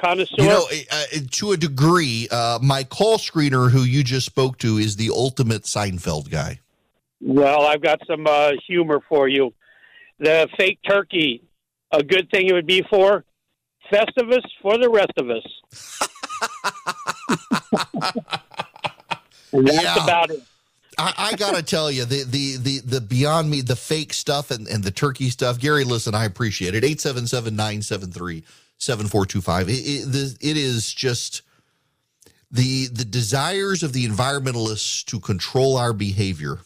connoisseur? 0.00 0.34
You 0.38 0.44
know, 0.48 0.66
uh, 0.90 1.04
to 1.32 1.52
a 1.52 1.56
degree, 1.56 2.28
uh, 2.30 2.58
my 2.62 2.84
call 2.84 3.18
screener 3.18 3.70
who 3.70 3.82
you 3.82 4.02
just 4.04 4.26
spoke 4.26 4.58
to 4.58 4.78
is 4.78 4.96
the 4.96 5.10
ultimate 5.10 5.62
Seinfeld 5.62 6.30
guy. 6.30 6.60
well, 7.20 7.62
I've 7.66 7.82
got 7.82 8.00
some 8.06 8.26
uh, 8.26 8.52
humor 8.66 9.00
for 9.08 9.28
you. 9.28 9.52
The 10.18 10.48
fake 10.56 10.78
turkey, 10.88 11.42
a 11.90 12.02
good 12.02 12.30
thing 12.30 12.48
it 12.48 12.52
would 12.52 12.66
be 12.66 12.82
for 12.88 13.24
Festivus 13.92 14.42
for 14.62 14.78
the 14.78 14.88
rest 14.88 15.12
of 15.16 15.28
us. 15.30 15.44
that's 19.52 19.82
Yeah. 19.82 20.02
about 20.04 20.30
it. 20.30 20.42
I, 20.96 21.12
I 21.32 21.36
gotta 21.36 21.62
tell 21.62 21.90
you, 21.90 22.04
the 22.04 22.22
the 22.24 22.56
the 22.56 22.78
the 22.84 23.00
beyond 23.00 23.50
me, 23.50 23.62
the 23.62 23.74
fake 23.74 24.12
stuff 24.12 24.52
and, 24.52 24.68
and 24.68 24.84
the 24.84 24.92
turkey 24.92 25.28
stuff. 25.28 25.58
Gary, 25.58 25.82
listen, 25.82 26.14
I 26.14 26.24
appreciate 26.24 26.74
it. 26.76 26.84
877-973-7425. 28.86 29.62
It, 29.62 29.70
it, 29.70 30.38
it 30.40 30.56
is 30.56 30.92
just 30.92 31.42
the 32.50 32.86
the 32.86 33.04
desires 33.04 33.82
of 33.82 33.92
the 33.92 34.06
environmentalists 34.06 35.04
to 35.06 35.18
control 35.18 35.76
our 35.76 35.92
behavior 35.92 36.60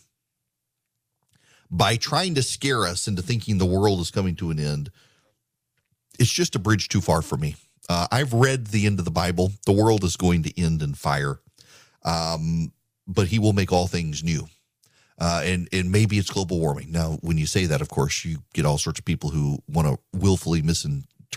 by 1.71 1.97
trying 1.97 2.35
to 2.35 2.43
scare 2.43 2.85
us 2.85 3.09
into 3.09 3.23
thinking 3.23 3.59
the 3.59 3.67
world 3.67 4.01
is 4.01 4.11
coming 4.11 4.37
to 4.37 4.51
an 4.51 4.59
end. 4.59 4.91
It's 6.19 6.31
just 6.31 6.55
a 6.55 6.59
bridge 6.59 6.89
too 6.89 7.01
far 7.01 7.23
for 7.23 7.37
me. 7.37 7.57
Uh, 7.89 8.07
I've 8.11 8.35
read 8.35 8.67
the 8.67 8.87
end 8.87 8.99
of 8.99 9.07
the 9.07 9.11
Bible. 9.11 9.53
The 9.65 9.73
world 9.73 10.05
is 10.05 10.17
going 10.17 10.43
to 10.43 10.61
end 10.61 10.83
in 10.83 10.95
fire. 10.95 11.41
Um, 12.05 12.73
but 13.07 13.29
he 13.29 13.39
will 13.39 13.55
make 13.55 13.73
all 13.73 13.87
things 13.87 14.23
new. 14.23 14.47
Uh, 15.19 15.43
and 15.45 15.69
and 15.73 15.91
maybe 15.91 16.19
it's 16.19 16.31
global 16.31 16.61
warming. 16.61 16.93
Now, 16.93 17.19
when 17.23 17.39
you 17.39 17.47
say 17.47 17.67
that, 17.67 17.81
of 17.81 17.89
course, 17.89 18.25
you 18.25 18.39
get 18.53 18.67
all 18.67 18.79
sorts 18.79 18.99
of 19.01 19.05
people 19.05 19.31
who 19.31 19.59
want 19.69 19.89
to 19.89 19.99
willfully 20.17 20.63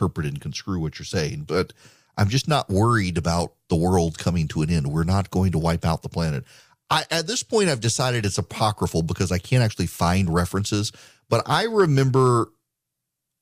misinterpret 0.01 0.27
and 0.27 0.41
construe 0.41 0.79
what 0.79 0.99
you're 0.99 1.05
saying. 1.05 1.43
But 1.47 1.73
I'm 2.17 2.29
just 2.29 2.47
not 2.47 2.69
worried 2.69 3.17
about 3.17 3.53
the 3.69 3.75
world 3.75 4.17
coming 4.17 4.47
to 4.49 4.61
an 4.61 4.69
end. 4.69 4.87
We're 4.87 5.03
not 5.03 5.31
going 5.31 5.51
to 5.53 5.59
wipe 5.59 5.85
out 5.85 6.01
the 6.01 6.09
planet. 6.09 6.43
I, 6.89 7.05
at 7.09 7.27
this 7.27 7.43
point, 7.43 7.69
I've 7.69 7.79
decided 7.79 8.25
it's 8.25 8.37
apocryphal 8.37 9.03
because 9.03 9.31
I 9.31 9.37
can't 9.37 9.63
actually 9.63 9.87
find 9.87 10.33
references. 10.33 10.91
But 11.29 11.43
I 11.45 11.63
remember 11.63 12.51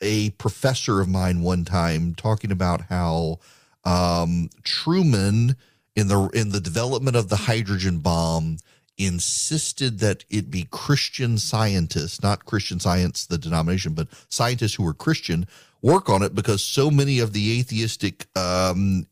a 0.01 0.30
professor 0.32 1.01
of 1.01 1.10
mine 1.10 1.42
one 1.42 1.66
time 1.66 2.13
talking 2.13 2.51
about 2.51 2.82
how 2.82 3.39
um, 3.84 4.50
Truman 4.63 5.56
in 5.96 6.08
the 6.08 6.30
in 6.30 6.50
the 6.50 6.62
development 6.62 7.18
of 7.18 7.30
the 7.30 7.36
hydrogen 7.36 7.98
bomb 7.98 8.58
insisted 8.98 10.00
that 10.00 10.25
it 10.30 10.51
be 10.51 10.68
Christian 10.70 11.38
scientists, 11.38 12.22
not 12.22 12.46
Christian 12.46 12.80
science, 12.80 13.25
the 13.25 13.38
denomination, 13.38 13.94
but 13.94 14.10
scientists 14.30 14.75
who 14.75 14.84
were 14.84 14.94
Christian, 14.94 15.48
work 15.81 16.09
on 16.09 16.24
it 16.24 16.36
because 16.36 16.63
so 16.63 16.91
many 16.91 17.19
of 17.19 17.33
the 17.33 17.59
atheistic 17.59 18.27
um, 18.38 19.07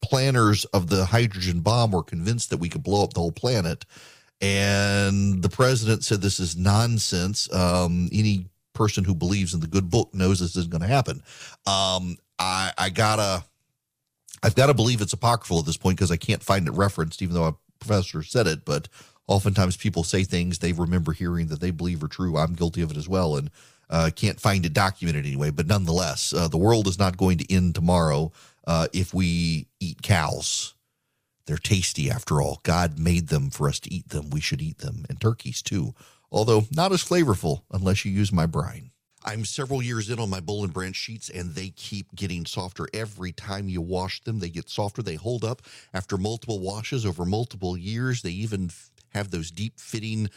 planners 0.00 0.64
of 0.66 0.88
the 0.88 1.04
hydrogen 1.04 1.60
bomb 1.60 1.90
were 1.90 2.02
convinced 2.02 2.50
that 2.50 2.58
we 2.58 2.68
could 2.68 2.82
blow 2.82 3.04
up 3.04 3.12
the 3.12 3.20
whole 3.20 3.32
planet. 3.32 3.84
And 4.40 5.42
the 5.42 5.50
president 5.50 6.04
said 6.04 6.22
this 6.22 6.40
is 6.40 6.56
nonsense. 6.56 7.52
Um, 7.52 8.08
any 8.12 8.46
person 8.72 9.04
who 9.04 9.14
believes 9.14 9.52
in 9.52 9.60
the 9.60 9.66
good 9.66 9.90
book 9.90 10.14
knows 10.14 10.40
this 10.40 10.56
isn't 10.56 10.70
going 10.70 10.80
to 10.80 10.86
happen. 10.86 11.22
Um, 11.66 12.16
I, 12.38 12.72
I 12.78 12.88
gotta, 12.88 13.44
I've 14.42 14.54
got 14.54 14.66
to 14.66 14.74
believe 14.74 15.02
it's 15.02 15.12
apocryphal 15.12 15.58
at 15.58 15.66
this 15.66 15.76
point 15.76 15.98
because 15.98 16.10
I 16.10 16.16
can't 16.16 16.42
find 16.42 16.66
it 16.66 16.72
referenced, 16.72 17.20
even 17.20 17.34
though 17.34 17.44
a 17.44 17.54
professor 17.78 18.22
said 18.22 18.46
it. 18.46 18.64
But 18.64 18.88
oftentimes 19.26 19.76
people 19.76 20.02
say 20.04 20.24
things 20.24 20.58
they 20.58 20.72
remember 20.72 21.12
hearing 21.12 21.48
that 21.48 21.60
they 21.60 21.70
believe 21.70 22.02
are 22.02 22.08
true. 22.08 22.38
I'm 22.38 22.54
guilty 22.54 22.80
of 22.80 22.90
it 22.90 22.96
as 22.96 23.08
well, 23.08 23.36
and 23.36 23.50
uh, 23.90 24.10
can't 24.14 24.40
find 24.40 24.64
it 24.64 24.72
documented 24.72 25.26
anyway. 25.26 25.50
But 25.50 25.66
nonetheless, 25.66 26.32
uh, 26.32 26.48
the 26.48 26.56
world 26.56 26.86
is 26.86 26.98
not 26.98 27.16
going 27.16 27.38
to 27.38 27.52
end 27.52 27.74
tomorrow 27.74 28.32
uh, 28.66 28.86
if 28.92 29.12
we 29.12 29.66
eat 29.80 30.00
cows. 30.02 30.74
They're 31.46 31.56
tasty 31.56 32.10
after 32.10 32.40
all. 32.40 32.60
God 32.62 32.98
made 32.98 33.28
them 33.28 33.50
for 33.50 33.68
us 33.68 33.80
to 33.80 33.92
eat 33.92 34.10
them. 34.10 34.30
We 34.30 34.40
should 34.40 34.62
eat 34.62 34.78
them, 34.78 35.04
and 35.08 35.20
turkeys 35.20 35.62
too, 35.62 35.94
although 36.30 36.66
not 36.70 36.92
as 36.92 37.02
flavorful 37.02 37.62
unless 37.72 38.04
you 38.04 38.12
use 38.12 38.32
my 38.32 38.46
brine. 38.46 38.90
I'm 39.24 39.44
several 39.44 39.82
years 39.82 40.08
in 40.08 40.18
on 40.18 40.30
my 40.30 40.40
Boll 40.40 40.64
and 40.64 40.72
Branch 40.72 40.96
sheets, 40.96 41.28
and 41.28 41.54
they 41.54 41.70
keep 41.70 42.14
getting 42.14 42.46
softer 42.46 42.88
every 42.94 43.32
time 43.32 43.68
you 43.68 43.82
wash 43.82 44.22
them. 44.22 44.38
They 44.38 44.48
get 44.48 44.70
softer. 44.70 45.02
They 45.02 45.16
hold 45.16 45.44
up 45.44 45.60
after 45.92 46.16
multiple 46.16 46.58
washes 46.60 47.04
over 47.04 47.26
multiple 47.26 47.76
years. 47.76 48.22
They 48.22 48.30
even 48.30 48.70
have 49.10 49.30
those 49.30 49.50
deep 49.50 49.78
fitting 49.78 50.30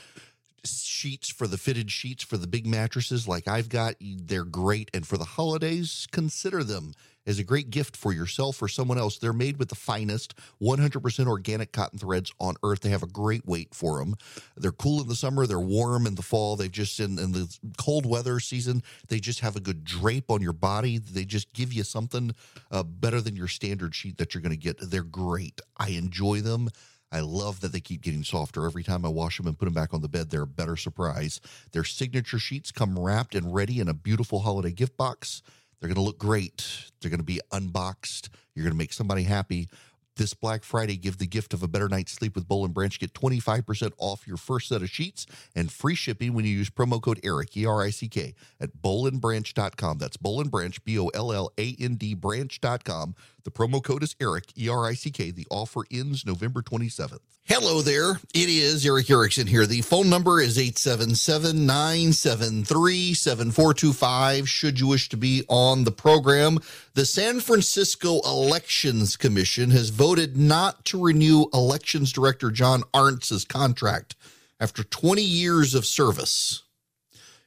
sheets 0.66 1.30
for 1.30 1.48
the 1.48 1.58
fitted 1.58 1.92
sheets 1.92 2.24
for 2.24 2.38
the 2.38 2.48
big 2.48 2.66
mattresses 2.66 3.28
like 3.28 3.48
I've 3.48 3.70
got. 3.70 3.96
They're 4.00 4.46
great. 4.46 4.90
And 4.94 5.06
for 5.06 5.18
the 5.18 5.26
holidays, 5.26 6.08
consider 6.12 6.64
them 6.64 6.94
as 7.26 7.40
a 7.40 7.44
great 7.44 7.70
gift 7.70 7.96
for 7.96 8.12
yourself 8.12 8.62
or 8.62 8.68
someone 8.68 8.98
else. 8.98 9.18
They're 9.18 9.34
made 9.34 9.58
with 9.58 9.70
the 9.70 9.76
finest 9.76 10.34
100% 10.62 11.28
organic 11.28 11.72
cotton 11.72 12.00
threads 12.00 12.32
on 12.40 12.56
earth. 12.64 12.82
They 12.82 12.90
have 12.90 13.04
a 13.04 13.08
great 13.08 13.46
weight 13.46 13.74
for 13.74 14.00
them. 14.00 14.16
They're 14.58 14.72
cool 14.72 15.02
in 15.02 15.08
the 15.08 15.16
summer, 15.16 15.46
they're 15.46 15.60
warm 15.60 16.06
in 16.06 16.16
the 16.16 16.22
fall. 16.22 16.56
They've 16.56 16.72
just, 16.72 17.00
in, 17.00 17.18
in 17.20 17.32
the 17.32 17.56
cold 17.78 18.06
weather 18.06 18.40
season, 18.40 18.84
they 19.08 19.20
just 19.20 19.40
have 19.40 19.56
a 19.56 19.62
good 19.62 19.84
drape 19.84 20.30
on 20.30 20.42
your 20.42 20.54
body. 20.54 20.98
They 20.98 21.26
just 21.26 21.54
give 21.54 21.72
you 21.72 21.84
something 21.84 22.34
uh, 22.72 22.84
better 22.84 23.22
than 23.22 23.36
your 23.36 23.48
standard 23.48 23.96
sheet 23.96 24.18
that 24.18 24.34
you're 24.34 24.42
going 24.42 24.52
to 24.52 24.58
get. 24.58 24.78
They're 24.80 25.04
great. 25.04 25.62
I 25.78 25.90
enjoy 25.90 26.42
them. 26.42 26.70
I 27.14 27.20
love 27.20 27.60
that 27.62 27.72
they 27.72 27.80
keep 27.80 28.02
getting 28.02 28.24
softer. 28.24 28.66
Every 28.66 28.84
time 28.84 29.06
I 29.06 29.10
wash 29.10 29.38
them 29.38 29.46
and 29.46 29.58
put 29.58 29.66
them 29.66 29.74
back 29.74 29.94
on 29.94 30.02
the 30.02 30.10
bed, 30.10 30.32
they're 30.32 30.42
a 30.42 30.48
better 30.48 30.76
surprise. 30.76 31.40
Their 31.72 31.84
signature 31.84 32.40
sheets 32.40 32.72
come 32.72 32.98
wrapped 32.98 33.36
and 33.36 33.54
ready 33.54 33.80
in 33.80 33.88
a 33.88 33.94
beautiful 33.94 34.40
holiday 34.40 34.72
gift 34.72 34.98
box. 34.98 35.44
They're 35.80 35.90
going 35.90 35.96
to 35.96 36.02
look 36.02 36.18
great. 36.18 36.92
They're 37.00 37.12
going 37.12 37.20
to 37.20 37.24
be 37.24 37.40
unboxed. 37.52 38.30
You're 38.56 38.64
going 38.64 38.74
to 38.74 38.78
make 38.78 38.94
somebody 38.94 39.24
happy. 39.24 39.70
This 40.16 40.34
Black 40.36 40.64
Friday, 40.64 40.96
give 40.96 41.18
the 41.18 41.26
gift 41.26 41.54
of 41.54 41.64
a 41.64 41.68
better 41.68 41.90
night's 41.90 42.12
sleep 42.12 42.36
with 42.36 42.48
Boll 42.48 42.66
and 42.66 42.74
Branch. 42.74 43.00
Get 43.00 43.14
25% 43.14 43.94
off 43.98 44.28
your 44.28 44.38
first 44.38 44.68
set 44.68 44.84
of 44.84 44.90
sheets 44.90 45.26
and 45.56 45.72
free 45.72 45.96
shipping 45.96 46.34
when 46.34 46.46
you 46.46 46.52
use 46.52 46.70
promo 46.70 47.02
code 47.02 47.20
ERICK, 47.24 47.58
E 47.58 47.66
R 47.66 47.82
I 47.82 47.90
C 47.90 48.08
K, 48.08 48.36
at 48.60 48.78
bollandbranch.com. 48.78 49.98
That's 49.98 50.18
Boll 50.18 50.42
and 50.42 50.52
Branch, 50.52 50.84
B 50.84 51.00
O 51.00 51.08
L 51.08 51.34
L 51.34 51.52
A 51.58 51.76
N 51.80 51.96
D 51.96 52.14
branch.com. 52.14 53.16
The 53.44 53.52
promo 53.52 53.84
code 53.84 54.04
is 54.04 54.16
ERICK, 54.22 54.58
E 54.58 54.70
R 54.70 54.86
I 54.86 54.94
C 54.94 55.12
K. 55.12 55.32
The 55.32 55.48
offer 55.52 55.82
ends 55.92 56.26
November 56.26 56.62
27th. 56.62 57.20
Hello 57.44 57.82
there. 57.82 58.22
It 58.34 58.48
is 58.48 58.86
Erick 58.86 59.10
Erickson 59.10 59.48
here. 59.48 59.66
The 59.66 59.82
phone 59.82 60.10
number 60.10 60.40
is 60.40 60.58
877 60.58 61.66
973 61.66 63.14
7425. 63.14 64.48
Should 64.48 64.80
you 64.80 64.88
wish 64.88 65.10
to 65.10 65.18
be 65.18 65.44
on 65.50 65.84
the 65.84 65.92
program, 65.92 66.60
the 66.94 67.06
San 67.06 67.42
Francisco 67.42 68.22
Elections 68.22 69.18
Commission 69.18 69.72
has 69.72 69.90
voted 69.90 70.38
not 70.38 70.86
to 70.86 71.04
renew 71.04 71.48
Elections 71.54 72.14
Director 72.14 72.50
John 72.50 72.84
Arntz's 72.94 73.44
contract 73.44 74.16
after 74.62 74.82
20 74.82 75.22
years 75.22 75.76
of 75.76 75.86
service 75.86 76.64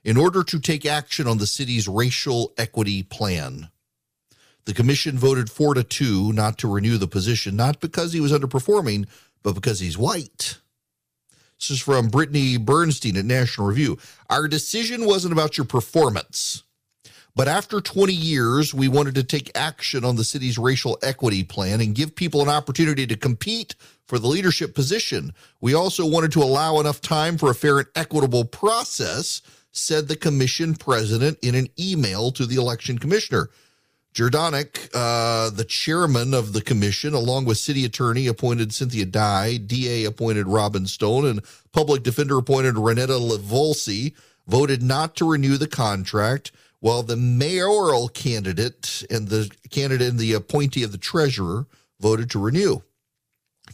in 0.05 0.19
order 0.19 0.45
to 0.45 0.61
take 0.61 0.85
action 0.85 1.27
on 1.27 1.39
the 1.39 1.47
city's 1.47 1.89
racial 1.89 2.53
equity 2.59 3.03
plan. 3.03 3.71
The 4.67 4.75
commission 4.75 5.17
voted 5.17 5.49
four 5.49 5.75
to 5.75 5.85
two 5.85 6.33
not 6.33 6.59
to 6.59 6.73
renew 6.73 6.99
the 6.99 7.07
position, 7.07 7.55
not 7.57 7.81
because 7.81 8.13
he 8.13 8.21
was 8.21 8.33
underperforming, 8.33 9.07
but 9.43 9.55
because 9.55 9.79
he's 9.79 9.97
white. 9.97 10.59
This 11.59 11.71
is 11.71 11.81
from 11.81 12.09
Brittany 12.09 12.59
Bernstein 12.59 13.17
at 13.17 13.25
National 13.25 13.69
Review. 13.69 13.97
Our 14.29 14.49
decision 14.49 15.07
wasn't 15.07 15.33
about 15.33 15.57
your 15.57 15.67
performance, 15.67 16.65
but 17.37 17.47
after 17.47 17.81
20 17.81 18.13
years, 18.13 18.75
we 18.75 18.89
wanted 18.89 19.15
to 19.15 19.23
take 19.23 19.57
action 19.57 20.05
on 20.05 20.17
the 20.17 20.25
city's 20.25 20.59
racial 20.59 20.99
equity 21.01 21.45
plan 21.45 21.81
and 21.81 21.95
give 21.95 22.17
people 22.17 22.43
an 22.43 22.49
opportunity 22.49 23.07
to 23.07 23.17
compete 23.17 23.77
for 24.05 24.19
the 24.19 24.27
leadership 24.27 24.75
position. 24.75 25.33
We 25.61 25.75
also 25.75 26.05
wanted 26.05 26.33
to 26.33 26.43
allow 26.43 26.81
enough 26.81 27.01
time 27.01 27.39
for 27.39 27.51
a 27.51 27.55
fair 27.55 27.79
and 27.79 27.89
equitable 27.95 28.45
process, 28.45 29.43
said 29.71 30.09
the 30.09 30.17
commission 30.17 30.75
president 30.75 31.39
in 31.41 31.55
an 31.55 31.69
email 31.79 32.33
to 32.33 32.47
the 32.47 32.57
election 32.57 32.99
commissioner. 32.99 33.49
Jerdonek, 34.17 34.89
uh, 34.95 35.51
the 35.51 35.65
chairman 35.65 36.33
of 36.33 36.55
the 36.55 36.63
commission, 36.63 37.13
along 37.13 37.45
with 37.45 37.59
city 37.59 37.85
attorney 37.85 38.27
appointed 38.27 38.73
Cynthia 38.73 39.05
Dai, 39.05 39.59
DA 39.59 40.07
appointed 40.07 40.49
Robin 40.49 40.87
Stone, 40.87 41.27
and 41.27 41.43
public 41.71 42.03
defender 42.03 42.39
appointed 42.39 42.77
Renita 42.77 43.21
LiVolsi, 43.21 44.15
voted 44.47 44.83
not 44.83 45.17
to 45.17 45.31
renew 45.31 45.59
the 45.59 45.69
contract, 45.69 46.51
while 46.81 47.03
the 47.03 47.17
mayoral 47.17 48.09
candidate 48.09 49.05
and 49.11 49.29
the 49.29 49.51
candidate 49.71 50.09
and 50.09 50.19
the 50.19 50.33
appointee 50.33 50.83
of 50.83 50.93
the 50.93 50.99
treasurer 50.99 51.67
voted 52.01 52.31
to 52.31 52.39
renew. 52.39 52.81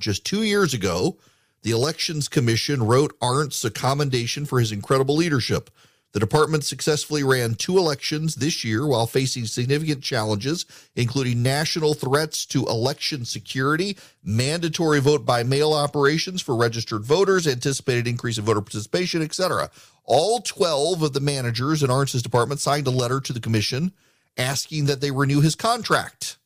Just 0.01 0.25
two 0.25 0.43
years 0.43 0.75
ago, 0.75 1.19
the 1.63 1.71
Elections 1.71 2.27
Commission 2.27 2.83
wrote 2.83 3.17
Arntz 3.21 3.65
a 3.65 3.71
commendation 3.71 4.45
for 4.45 4.59
his 4.59 4.73
incredible 4.73 5.15
leadership. 5.15 5.71
The 6.13 6.21
department 6.21 6.65
successfully 6.65 7.25
ran 7.25 7.55
two 7.55 7.79
elections 7.79 8.35
this 8.35 8.65
year 8.65 8.87
while 8.87 9.07
facing 9.07 9.47
significant 9.47 10.03
challenges, 10.03 10.67
including 10.95 11.43
national 11.43 11.95
threats 11.95 12.45
to 12.47 12.67
election 12.67 13.25
security, 13.25 13.97
mandatory 14.23 15.01
vote 15.01 15.25
by 15.25 15.43
mail 15.43 15.73
operations 15.73 16.43
for 16.43 16.55
registered 16.55 17.03
voters, 17.03 17.47
anticipated 17.47 18.07
increase 18.07 18.37
in 18.37 18.45
voter 18.45 18.61
participation, 18.61 19.23
etc. 19.23 19.71
All 20.05 20.41
12 20.41 21.03
of 21.03 21.13
the 21.15 21.21
managers 21.21 21.83
in 21.83 21.89
Arntz's 21.89 22.23
department 22.23 22.61
signed 22.61 22.87
a 22.87 22.91
letter 22.91 23.21
to 23.21 23.33
the 23.33 23.41
commission 23.41 23.93
asking 24.37 24.87
that 24.87 25.01
they 25.01 25.11
renew 25.11 25.41
his 25.41 25.55
contract. 25.55 26.37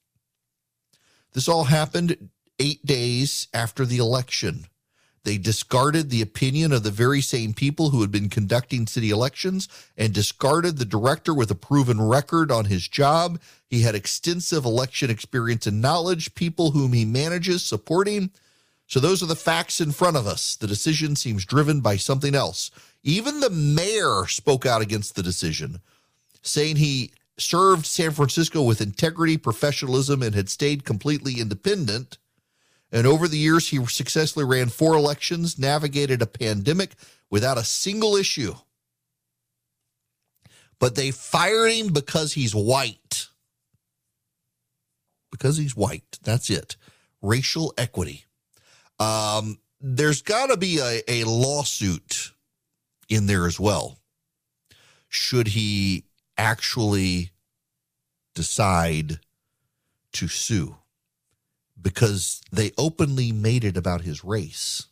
This 1.33 1.49
all 1.49 1.65
happened 1.65 2.31
eight 2.59 2.85
days 2.87 3.49
after 3.53 3.85
the 3.85 3.99
election. 3.99 4.67
They 5.27 5.39
discarded 5.39 6.09
the 6.09 6.23
opinion 6.23 6.73
of 6.73 6.85
the 6.85 6.93
very 6.93 7.21
same 7.21 7.53
people 7.53 7.91
who 7.91 8.01
had 8.01 8.13
been 8.13 8.29
conducting 8.29 8.87
city 8.87 9.11
elections 9.11 9.69
and 9.99 10.15
discarded 10.15 10.79
the 10.79 10.85
director 10.85 11.35
with 11.35 11.51
a 11.51 11.57
proven 11.57 12.01
record 12.01 12.53
on 12.53 12.67
his 12.67 12.87
job. 12.87 13.41
He 13.69 13.81
had 13.81 13.97
extensive 13.97 14.65
election 14.65 15.11
experience 15.11 15.67
and 15.67 15.83
knowledge, 15.83 16.37
people 16.37 16.71
whom 16.71 16.93
he 16.93 17.05
manages 17.05 17.65
supporting. 17.65 18.31
So, 18.87 19.01
those 19.01 19.21
are 19.21 19.27
the 19.27 19.35
facts 19.35 19.81
in 19.81 19.91
front 19.91 20.17
of 20.17 20.29
us. 20.29 20.55
The 20.55 20.69
decision 20.69 21.17
seems 21.17 21.45
driven 21.45 21.81
by 21.81 21.97
something 21.97 22.37
else. 22.37 22.71
Even 23.03 23.41
the 23.41 23.51
mayor 23.51 24.29
spoke 24.29 24.65
out 24.65 24.81
against 24.81 25.17
the 25.17 25.25
decision, 25.25 25.81
saying 26.43 26.77
he 26.77 27.11
served 27.37 27.85
San 27.85 28.13
Francisco 28.13 28.63
with 28.63 28.81
integrity, 28.81 29.39
professionalism, 29.39 30.23
and 30.23 30.37
had 30.37 30.49
stayed 30.49 30.85
completely 30.85 31.41
independent. 31.41 32.17
And 32.97 33.07
over 33.07 33.29
the 33.29 33.37
years, 33.37 33.69
he 33.69 33.85
successfully 33.85 34.47
ran 34.47 34.71
four 34.71 34.95
elections, 34.95 35.59
navigated 35.59 36.23
a 36.23 36.27
pandemic 36.27 36.93
without 37.29 37.59
a 37.59 37.63
single 37.63 38.17
issue. 38.17 38.55
But 40.79 40.95
they 40.95 41.11
fired 41.11 41.73
him 41.73 41.93
because 41.93 42.33
he's 42.33 42.55
white. 42.55 43.29
Because 45.31 45.59
he's 45.59 45.77
white. 45.77 46.19
That's 46.23 46.49
it. 46.49 46.79
Racial 47.21 47.75
equity. 47.77 48.25
Um, 48.99 49.59
there's 49.79 50.23
got 50.23 50.47
to 50.47 50.57
be 50.57 50.79
a, 50.79 51.03
a 51.07 51.25
lawsuit 51.25 52.33
in 53.11 53.27
there 53.27 53.47
as 53.47 53.61
well. 53.61 53.99
Should 55.11 55.49
he 55.49 56.05
actually 56.39 57.33
decide 58.35 59.21
to 60.13 60.29
sue? 60.29 60.77
Because 61.81 62.41
they 62.51 62.73
openly 62.79 63.33
made 63.33 63.65
it 63.65 63.77
about 63.77 64.03
his 64.03 64.25
race. 64.25 64.87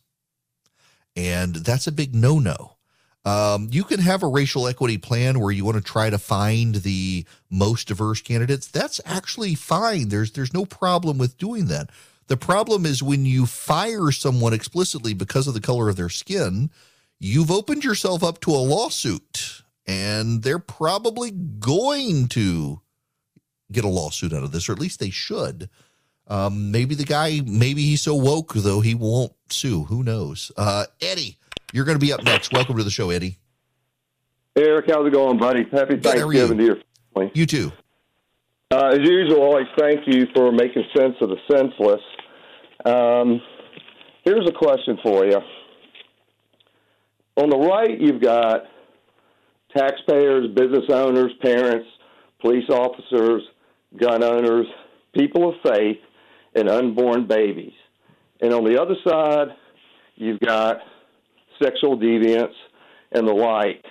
And 1.15 1.55
that's 1.55 1.87
a 1.87 1.91
big 1.91 2.13
no 2.13 2.39
no. 2.39 2.75
Um, 3.25 3.69
you 3.71 3.83
can 3.83 3.99
have 4.01 4.21
a 4.21 4.27
racial 4.27 4.67
equity 4.67 4.99
plan 4.99 5.39
where 5.39 5.51
you 5.51 5.65
want 5.65 5.77
to 5.77 5.83
try 5.83 6.11
to 6.11 6.19
find 6.19 6.75
the 6.75 7.25
most 7.49 7.87
diverse 7.87 8.21
candidates. 8.21 8.67
That's 8.67 9.01
actually 9.03 9.55
fine. 9.55 10.09
There's 10.09 10.31
there's 10.31 10.53
no 10.53 10.65
problem 10.65 11.17
with 11.17 11.37
doing 11.37 11.65
that. 11.65 11.89
The 12.27 12.37
problem 12.37 12.85
is 12.85 13.01
when 13.01 13.25
you 13.25 13.45
fire 13.45 14.11
someone 14.11 14.53
explicitly 14.53 15.13
because 15.13 15.47
of 15.47 15.53
the 15.53 15.61
color 15.61 15.89
of 15.89 15.95
their 15.95 16.09
skin, 16.09 16.69
you've 17.19 17.51
opened 17.51 17.83
yourself 17.83 18.23
up 18.23 18.41
to 18.41 18.51
a 18.51 18.57
lawsuit, 18.57 19.63
and 19.87 20.43
they're 20.43 20.59
probably 20.59 21.31
going 21.31 22.27
to 22.29 22.81
get 23.71 23.85
a 23.85 23.89
lawsuit 23.89 24.33
out 24.33 24.43
of 24.43 24.51
this, 24.51 24.69
or 24.69 24.73
at 24.73 24.79
least 24.79 24.99
they 24.99 25.09
should. 25.09 25.69
Um, 26.27 26.71
maybe 26.71 26.95
the 26.95 27.05
guy, 27.05 27.41
maybe 27.45 27.83
he's 27.83 28.01
so 28.01 28.15
woke 28.15 28.53
though 28.53 28.81
he 28.81 28.95
won't 28.95 29.33
sue. 29.49 29.83
Who 29.83 30.03
knows? 30.03 30.51
Uh, 30.57 30.85
Eddie, 31.01 31.37
you're 31.71 31.85
going 31.85 31.99
to 31.99 32.05
be 32.05 32.11
up 32.11 32.23
next. 32.23 32.51
Welcome 32.51 32.77
to 32.77 32.83
the 32.83 32.91
show, 32.91 33.09
Eddie. 33.11 33.37
Hey, 34.55 34.63
Erick, 34.63 34.85
how's 34.89 35.05
it 35.05 35.13
going, 35.13 35.37
buddy? 35.37 35.67
Happy 35.71 35.97
Thanksgiving 35.97 36.57
to 36.57 36.63
your 36.63 36.77
family. 37.13 37.31
You 37.35 37.45
too. 37.45 37.71
Uh, 38.71 38.87
as 38.93 38.99
usual, 38.99 39.41
always 39.41 39.67
thank 39.77 40.01
you 40.07 40.25
for 40.33 40.51
making 40.51 40.83
sense 40.97 41.15
of 41.21 41.29
the 41.29 41.37
senseless. 41.51 42.01
Um, 42.85 43.41
here's 44.23 44.47
a 44.47 44.51
question 44.51 44.97
for 45.03 45.25
you. 45.25 45.39
On 47.37 47.49
the 47.49 47.57
right, 47.57 47.99
you've 47.99 48.21
got 48.21 48.63
taxpayers, 49.75 50.47
business 50.55 50.85
owners, 50.89 51.31
parents, 51.41 51.87
police 52.41 52.69
officers, 52.69 53.43
gun 53.99 54.23
owners, 54.23 54.65
people 55.13 55.49
of 55.49 55.55
faith, 55.63 55.97
and 56.55 56.69
unborn 56.69 57.27
babies. 57.27 57.73
And 58.41 58.53
on 58.53 58.63
the 58.63 58.81
other 58.81 58.95
side, 59.07 59.49
you've 60.15 60.39
got 60.39 60.77
sexual 61.61 61.97
deviance 61.97 62.53
and 63.11 63.27
the 63.27 63.33
like. 63.33 63.83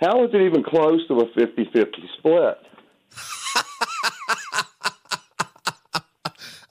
How 0.00 0.24
is 0.24 0.30
it 0.34 0.42
even 0.42 0.62
close 0.62 1.06
to 1.08 1.20
a 1.20 1.26
50 1.34 1.70
50 1.72 2.10
split? 2.18 2.58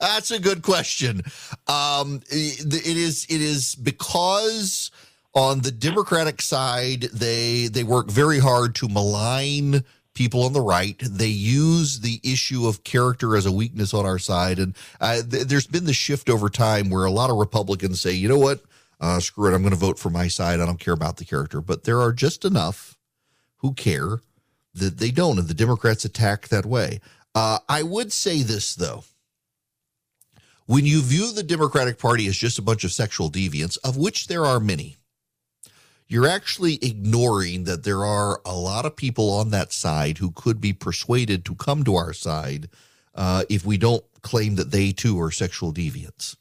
That's 0.00 0.30
a 0.30 0.38
good 0.38 0.62
question. 0.62 1.22
Um, 1.66 2.20
it 2.28 2.96
is. 2.96 3.26
It 3.30 3.40
is 3.40 3.74
because 3.74 4.90
on 5.34 5.60
the 5.60 5.72
Democratic 5.72 6.42
side, 6.42 7.02
they 7.12 7.68
they 7.68 7.84
work 7.84 8.10
very 8.10 8.38
hard 8.38 8.74
to 8.76 8.88
malign 8.88 9.82
people 10.14 10.42
on 10.44 10.52
the 10.52 10.60
right. 10.60 10.96
They 10.98 11.26
use 11.26 12.00
the 12.00 12.20
issue 12.22 12.66
of 12.66 12.84
character 12.84 13.36
as 13.36 13.46
a 13.46 13.52
weakness 13.52 13.92
on 13.92 14.06
our 14.06 14.18
side. 14.18 14.58
And 14.58 14.76
uh, 15.00 15.22
th- 15.22 15.46
there's 15.46 15.66
been 15.66 15.84
the 15.84 15.92
shift 15.92 16.30
over 16.30 16.48
time 16.48 16.88
where 16.88 17.04
a 17.04 17.10
lot 17.10 17.30
of 17.30 17.36
Republicans 17.36 18.00
say, 18.00 18.12
you 18.12 18.28
know 18.28 18.38
what? 18.38 18.60
Uh, 19.00 19.20
screw 19.20 19.50
it. 19.50 19.54
I'm 19.54 19.62
going 19.62 19.74
to 19.74 19.78
vote 19.78 19.98
for 19.98 20.10
my 20.10 20.28
side. 20.28 20.60
I 20.60 20.66
don't 20.66 20.80
care 20.80 20.94
about 20.94 21.16
the 21.16 21.24
character. 21.24 21.60
But 21.60 21.84
there 21.84 22.00
are 22.00 22.12
just 22.12 22.44
enough 22.44 22.96
who 23.58 23.74
care 23.74 24.20
that 24.74 24.98
they 24.98 25.10
don't. 25.10 25.38
And 25.38 25.48
the 25.48 25.54
Democrats 25.54 26.04
attack 26.04 26.48
that 26.48 26.64
way. 26.64 27.00
Uh, 27.34 27.58
I 27.68 27.82
would 27.82 28.12
say 28.12 28.42
this, 28.42 28.74
though. 28.74 29.04
When 30.66 30.86
you 30.86 31.02
view 31.02 31.32
the 31.32 31.42
Democratic 31.42 31.98
Party 31.98 32.26
as 32.26 32.36
just 32.36 32.58
a 32.58 32.62
bunch 32.62 32.84
of 32.84 32.92
sexual 32.92 33.30
deviants, 33.30 33.76
of 33.84 33.96
which 33.96 34.28
there 34.28 34.46
are 34.46 34.60
many, 34.60 34.96
you're 36.06 36.28
actually 36.28 36.74
ignoring 36.82 37.64
that 37.64 37.84
there 37.84 38.04
are 38.04 38.40
a 38.44 38.54
lot 38.54 38.84
of 38.84 38.96
people 38.96 39.30
on 39.30 39.50
that 39.50 39.72
side 39.72 40.18
who 40.18 40.30
could 40.30 40.60
be 40.60 40.72
persuaded 40.72 41.44
to 41.44 41.54
come 41.54 41.84
to 41.84 41.94
our 41.94 42.12
side 42.12 42.68
uh, 43.14 43.44
if 43.48 43.64
we 43.64 43.78
don't 43.78 44.04
claim 44.22 44.56
that 44.56 44.70
they 44.70 44.92
too 44.92 45.20
are 45.20 45.30
sexual 45.30 45.72
deviants. 45.72 46.36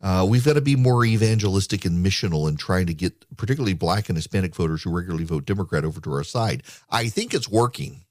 Uh, 0.00 0.26
we've 0.28 0.44
got 0.44 0.52
to 0.52 0.60
be 0.60 0.76
more 0.76 1.04
evangelistic 1.04 1.84
and 1.86 2.04
missional 2.04 2.48
in 2.48 2.56
trying 2.56 2.86
to 2.86 2.92
get 2.92 3.24
particularly 3.36 3.72
black 3.72 4.08
and 4.08 4.18
Hispanic 4.18 4.54
voters 4.54 4.82
who 4.82 4.90
regularly 4.90 5.24
vote 5.24 5.46
Democrat 5.46 5.84
over 5.84 6.00
to 6.00 6.12
our 6.12 6.24
side. 6.24 6.62
I 6.90 7.08
think 7.08 7.32
it's 7.32 7.48
working. 7.48 8.04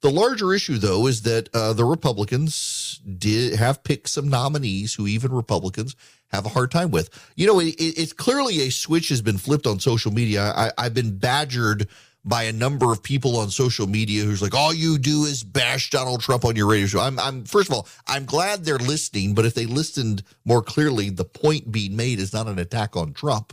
The 0.00 0.10
larger 0.10 0.54
issue, 0.54 0.78
though, 0.78 1.06
is 1.08 1.22
that 1.22 1.48
uh, 1.52 1.72
the 1.72 1.84
Republicans 1.84 3.00
did 3.18 3.56
have 3.56 3.82
picked 3.82 4.08
some 4.08 4.28
nominees 4.28 4.94
who 4.94 5.08
even 5.08 5.32
Republicans 5.32 5.96
have 6.28 6.46
a 6.46 6.50
hard 6.50 6.70
time 6.70 6.90
with. 6.90 7.10
You 7.34 7.46
know, 7.48 7.58
it, 7.58 7.74
it's 7.78 8.12
clearly 8.12 8.60
a 8.60 8.70
switch 8.70 9.08
has 9.08 9.22
been 9.22 9.38
flipped 9.38 9.66
on 9.66 9.80
social 9.80 10.12
media. 10.12 10.52
I, 10.54 10.70
I've 10.78 10.94
been 10.94 11.18
badgered 11.18 11.88
by 12.24 12.44
a 12.44 12.52
number 12.52 12.92
of 12.92 13.02
people 13.02 13.36
on 13.38 13.50
social 13.50 13.86
media 13.86 14.22
who's 14.22 14.42
like, 14.42 14.54
all 14.54 14.74
you 14.74 14.98
do 14.98 15.24
is 15.24 15.42
bash 15.42 15.90
Donald 15.90 16.20
Trump 16.20 16.44
on 16.44 16.56
your 16.56 16.68
radio 16.68 16.86
show. 16.86 17.00
I'm, 17.00 17.18
I'm 17.18 17.44
first 17.44 17.68
of 17.68 17.74
all, 17.74 17.88
I'm 18.06 18.24
glad 18.24 18.64
they're 18.64 18.78
listening, 18.78 19.34
but 19.34 19.46
if 19.46 19.54
they 19.54 19.66
listened 19.66 20.22
more 20.44 20.62
clearly, 20.62 21.10
the 21.10 21.24
point 21.24 21.72
being 21.72 21.96
made 21.96 22.18
is 22.18 22.32
not 22.32 22.46
an 22.46 22.58
attack 22.58 22.96
on 22.96 23.14
Trump. 23.14 23.52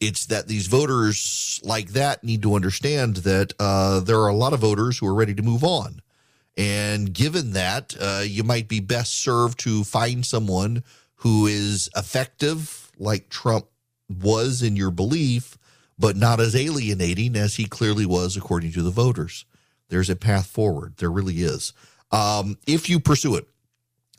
It's 0.00 0.26
that 0.26 0.46
these 0.46 0.66
voters 0.66 1.60
like 1.62 1.90
that 1.90 2.22
need 2.22 2.42
to 2.42 2.54
understand 2.54 3.16
that 3.18 3.54
uh, 3.58 4.00
there 4.00 4.18
are 4.20 4.28
a 4.28 4.34
lot 4.34 4.52
of 4.52 4.60
voters 4.60 4.98
who 4.98 5.06
are 5.06 5.14
ready 5.14 5.34
to 5.34 5.42
move 5.42 5.64
on. 5.64 6.00
And 6.56 7.12
given 7.12 7.52
that, 7.52 7.94
uh, 8.00 8.22
you 8.24 8.44
might 8.44 8.68
be 8.68 8.80
best 8.80 9.14
served 9.14 9.58
to 9.60 9.84
find 9.84 10.24
someone 10.24 10.84
who 11.16 11.46
is 11.46 11.88
effective, 11.96 12.92
like 12.98 13.28
Trump 13.28 13.66
was 14.08 14.62
in 14.62 14.76
your 14.76 14.90
belief, 14.90 15.58
but 15.98 16.16
not 16.16 16.40
as 16.40 16.54
alienating 16.54 17.36
as 17.36 17.56
he 17.56 17.64
clearly 17.64 18.06
was 18.06 18.36
according 18.36 18.72
to 18.72 18.82
the 18.82 18.90
voters. 18.90 19.44
There's 19.88 20.10
a 20.10 20.16
path 20.16 20.46
forward. 20.46 20.94
There 20.96 21.10
really 21.10 21.36
is. 21.36 21.72
Um, 22.10 22.58
if 22.66 22.88
you 22.88 23.00
pursue 23.00 23.36
it, 23.36 23.48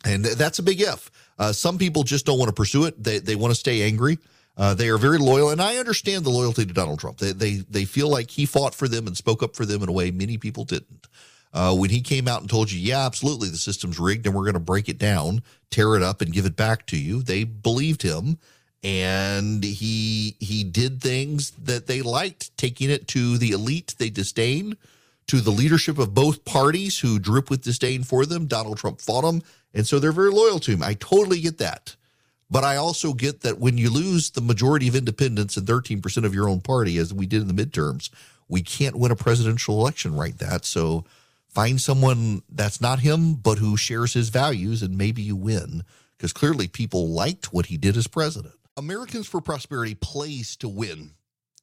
and 0.05 0.23
that's 0.23 0.59
a 0.59 0.63
big 0.63 0.81
if. 0.81 1.11
Uh, 1.39 1.51
some 1.51 1.77
people 1.77 2.03
just 2.03 2.25
don't 2.25 2.39
want 2.39 2.49
to 2.49 2.53
pursue 2.53 2.85
it. 2.85 3.01
They, 3.03 3.19
they 3.19 3.35
want 3.35 3.51
to 3.51 3.59
stay 3.59 3.83
angry. 3.83 4.17
Uh, 4.57 4.73
they 4.73 4.89
are 4.89 4.97
very 4.97 5.19
loyal, 5.19 5.51
and 5.51 5.61
I 5.61 5.77
understand 5.77 6.25
the 6.25 6.31
loyalty 6.31 6.65
to 6.65 6.73
Donald 6.73 6.99
Trump. 6.99 7.19
They, 7.19 7.31
they 7.31 7.55
they 7.69 7.85
feel 7.85 8.09
like 8.09 8.31
he 8.31 8.47
fought 8.47 8.73
for 8.73 8.87
them 8.87 9.05
and 9.05 9.15
spoke 9.15 9.43
up 9.43 9.55
for 9.55 9.65
them 9.65 9.83
in 9.83 9.89
a 9.89 9.91
way 9.91 10.09
many 10.09 10.37
people 10.37 10.65
didn't. 10.65 11.07
Uh, 11.53 11.75
when 11.75 11.91
he 11.91 12.01
came 12.01 12.27
out 12.27 12.41
and 12.41 12.49
told 12.49 12.71
you, 12.71 12.79
yeah, 12.79 13.05
absolutely, 13.05 13.49
the 13.49 13.57
system's 13.57 13.99
rigged 13.99 14.25
and 14.25 14.35
we're 14.35 14.43
going 14.43 14.53
to 14.53 14.59
break 14.59 14.89
it 14.89 14.97
down, 14.97 15.41
tear 15.69 15.95
it 15.95 16.03
up, 16.03 16.21
and 16.21 16.33
give 16.33 16.45
it 16.45 16.55
back 16.55 16.85
to 16.87 16.97
you, 16.97 17.21
they 17.21 17.43
believed 17.43 18.01
him, 18.01 18.37
and 18.83 19.63
he 19.63 20.35
he 20.39 20.63
did 20.63 21.01
things 21.01 21.51
that 21.51 21.85
they 21.85 22.01
liked, 22.01 22.55
taking 22.57 22.89
it 22.89 23.07
to 23.09 23.37
the 23.37 23.51
elite 23.51 23.95
they 23.99 24.09
disdain, 24.09 24.75
to 25.27 25.39
the 25.39 25.51
leadership 25.51 25.99
of 25.99 26.15
both 26.15 26.45
parties 26.45 26.99
who 26.99 27.19
drip 27.19 27.49
with 27.51 27.63
disdain 27.63 28.03
for 28.03 28.25
them. 28.25 28.47
Donald 28.47 28.77
Trump 28.77 29.01
fought 29.01 29.23
him, 29.23 29.43
and 29.73 29.85
so 29.85 29.99
they're 29.99 30.11
very 30.11 30.31
loyal 30.31 30.59
to 30.59 30.71
him. 30.71 30.81
I 30.81 30.95
totally 30.95 31.41
get 31.41 31.59
that. 31.59 31.95
But 32.49 32.63
I 32.63 32.77
also 32.77 33.13
get 33.13 33.41
that 33.41 33.59
when 33.59 33.77
you 33.77 33.89
lose 33.89 34.31
the 34.31 34.41
majority 34.41 34.87
of 34.87 34.95
independents 34.95 35.57
and 35.57 35.67
13% 35.67 36.23
of 36.23 36.33
your 36.33 36.47
own 36.47 36.61
party, 36.61 36.97
as 36.97 37.13
we 37.13 37.25
did 37.25 37.41
in 37.41 37.53
the 37.53 37.65
midterms, 37.65 38.09
we 38.47 38.61
can't 38.61 38.95
win 38.95 39.11
a 39.11 39.15
presidential 39.15 39.79
election 39.79 40.15
right 40.15 40.37
that. 40.37 40.63
So 40.63 41.03
find 41.49 41.81
someone 41.81 42.43
that's 42.49 42.79
not 42.79 42.99
him, 42.99 43.33
but 43.33 43.57
who 43.57 43.75
shares 43.75 44.13
his 44.13 44.29
values, 44.29 44.81
and 44.81 44.97
maybe 44.97 45.21
you 45.21 45.35
win. 45.35 45.83
Because 46.17 46.33
clearly 46.33 46.67
people 46.67 47.09
liked 47.09 47.53
what 47.53 47.67
he 47.67 47.77
did 47.77 47.97
as 47.97 48.07
president. 48.07 48.53
Americans 48.77 49.27
for 49.27 49.41
Prosperity 49.41 49.95
plays 49.95 50.55
to 50.57 50.69
win. 50.69 51.11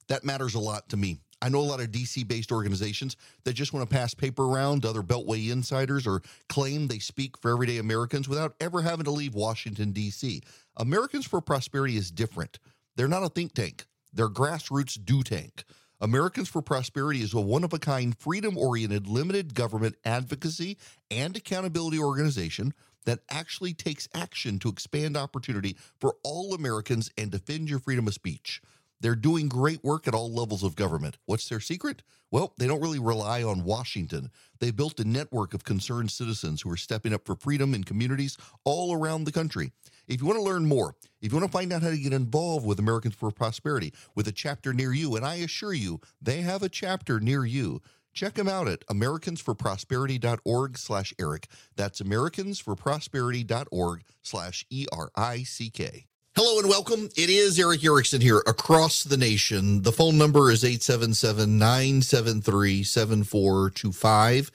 That 0.09 0.25
matters 0.25 0.55
a 0.55 0.61
lot 0.61 0.91
to 0.91 0.97
me. 0.97 1.21
I 1.45 1.51
know 1.51 1.61
a 1.61 1.61
lot 1.61 1.81
of 1.81 1.91
DC 1.91 2.27
based 2.27 2.51
organizations 2.51 3.19
that 3.45 3.53
just 3.53 3.75
want 3.75 3.87
to 3.89 3.95
pass 3.95 4.15
paper 4.15 4.45
around 4.47 4.81
to 4.81 4.89
other 4.89 5.03
Beltway 5.03 5.51
insiders 5.51 6.07
or 6.07 6.23
claim 6.49 6.89
they 6.89 6.99
speak 6.99 7.37
for 7.37 7.51
everyday 7.51 7.77
Americans 7.77 8.31
without 8.31 8.55
ever 8.61 8.81
having 8.81 9.05
to 9.05 9.11
leave 9.11 9.35
Washington, 9.35 9.93
D.C. 9.93 10.41
Americans 10.79 11.27
for 11.27 11.43
Prosperity 11.43 11.99
is 11.99 12.11
different. 12.11 12.59
They're 12.97 13.09
not 13.09 13.25
a 13.25 13.29
think 13.29 13.53
tank, 13.53 13.85
they're 14.11 14.31
grassroots 14.31 14.99
do 15.05 15.23
tank. 15.23 15.65
Americans 16.01 16.49
for 16.49 16.63
Prosperity 16.63 17.21
is 17.21 17.35
a 17.35 17.41
one 17.43 17.63
of 17.63 17.75
a 17.75 17.79
kind, 17.79 18.17
freedom 18.19 18.57
oriented, 18.57 19.07
limited 19.07 19.53
government 19.53 19.97
advocacy 20.03 20.79
and 21.11 21.37
accountability 21.37 21.99
organization 21.99 22.73
that 23.05 23.21
actually 23.29 23.75
takes 23.75 24.09
action 24.15 24.59
to 24.61 24.71
expand 24.71 25.15
opportunity 25.15 25.77
for 26.01 26.17
all 26.23 26.55
Americans 26.55 27.11
and 27.19 27.31
defend 27.31 27.69
your 27.69 27.81
freedom 27.81 28.09
of 28.09 28.15
speech. 28.15 28.63
They're 29.05 29.15
doing 29.15 29.49
great 29.51 29.85
work 29.85 30.09
at 30.09 30.15
all 30.15 30.33
levels 30.33 30.63
of 30.63 30.77
government. 30.77 31.19
What's 31.27 31.47
their 31.47 31.61
secret? 31.61 32.03
Well, 32.31 32.55
they 32.57 32.67
don't 32.67 32.81
really 32.81 32.99
rely 32.99 33.43
on 33.43 33.63
Washington. 33.63 34.31
They 34.61 34.71
built 34.71 34.99
a 34.99 35.05
network 35.05 35.53
of 35.53 35.63
concerned 35.63 36.11
citizens 36.11 36.63
who 36.63 36.71
are 36.71 36.77
stepping 36.79 37.13
up 37.13 37.27
for 37.27 37.37
freedom 37.37 37.75
in 37.75 37.85
communities 37.85 38.39
all 38.65 38.95
around 38.95 39.25
the 39.25 39.31
country. 39.31 39.73
If 40.09 40.23
you 40.23 40.27
want 40.27 40.39
to 40.39 40.43
learn 40.43 40.65
more, 40.65 40.97
if 41.21 41.31
you 41.31 41.39
want 41.39 41.53
to 41.53 41.53
find 41.53 41.71
out 41.71 41.83
how 41.83 41.91
to 41.91 41.99
get 41.99 42.15
involved 42.15 42.65
with 42.65 42.79
Americans 42.79 43.15
for 43.15 43.31
Prosperity 43.31 43.93
with 44.15 44.27
a 44.27 44.33
chapter 44.33 44.73
near 44.73 44.95
you, 44.95 45.17
and 45.17 45.27
I 45.27 45.35
assure 45.35 45.75
you, 45.75 46.01
they 46.23 46.41
have 46.41 46.63
a 46.63 46.71
chapter 46.71 47.21
near 47.21 47.45
you. 47.45 47.83
Check 48.15 48.33
them 48.33 48.49
out 48.49 48.69
at 48.69 48.87
americansforprosperity.org 48.87 50.79
slash 50.79 51.13
Erick. 51.21 51.49
That's 51.77 52.01
americansforprosperity.org 52.01 54.03
slash 54.23 54.65
E-R-I-C-K. 54.71 56.07
Hello 56.37 56.59
and 56.59 56.69
welcome. 56.69 57.09
It 57.17 57.31
is 57.31 57.61
Erick 57.61 57.85
Erickson 57.85 58.21
here 58.21 58.39
across 58.39 59.05
the 59.05 59.17
nation. 59.17 59.83
The 59.83 59.93
phone 59.93 60.19
number 60.19 60.51
is 60.51 60.65
877 60.65 61.59
973 61.59 62.83
7425 62.83 64.51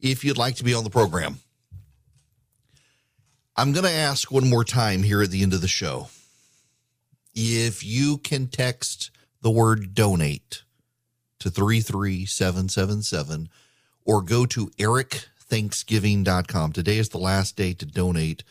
if 0.00 0.24
you'd 0.24 0.36
like 0.36 0.56
to 0.56 0.64
be 0.64 0.74
on 0.74 0.82
the 0.82 0.90
program. 0.90 1.38
I'm 3.54 3.70
going 3.70 3.84
to 3.84 3.92
ask 3.92 4.32
one 4.32 4.50
more 4.50 4.64
time 4.64 5.04
here 5.04 5.22
at 5.22 5.30
the 5.30 5.44
end 5.44 5.54
of 5.54 5.60
the 5.60 5.68
show. 5.68 6.08
If 7.32 7.84
you 7.84 8.18
can 8.18 8.48
text 8.48 9.12
the 9.40 9.52
word 9.52 9.94
donate 9.94 10.64
to 11.38 11.48
33777 11.48 13.48
or 14.04 14.20
go 14.20 14.46
to 14.46 14.66
erickthanksgiving.com. 14.70 16.72
Today 16.72 16.98
is 16.98 17.10
the 17.10 17.18
last 17.18 17.56
day 17.56 17.72
to 17.74 17.86
donate 17.86 18.42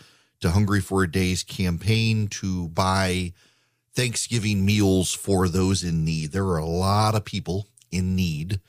to 0.41 0.51
Hungry 0.51 0.81
for 0.81 1.03
a 1.03 1.11
Day's 1.11 1.43
campaign 1.43 2.27
to 2.27 2.69
buy 2.69 3.33
Thanksgiving 3.93 4.65
meals 4.65 5.13
for 5.13 5.47
those 5.47 5.83
in 5.83 6.05
need. 6.05 6.31
There 6.31 6.45
are 6.45 6.57
a 6.57 6.65
lot 6.65 7.15
of 7.15 7.25
people 7.25 7.67
in 7.91 8.15
need 8.15 8.59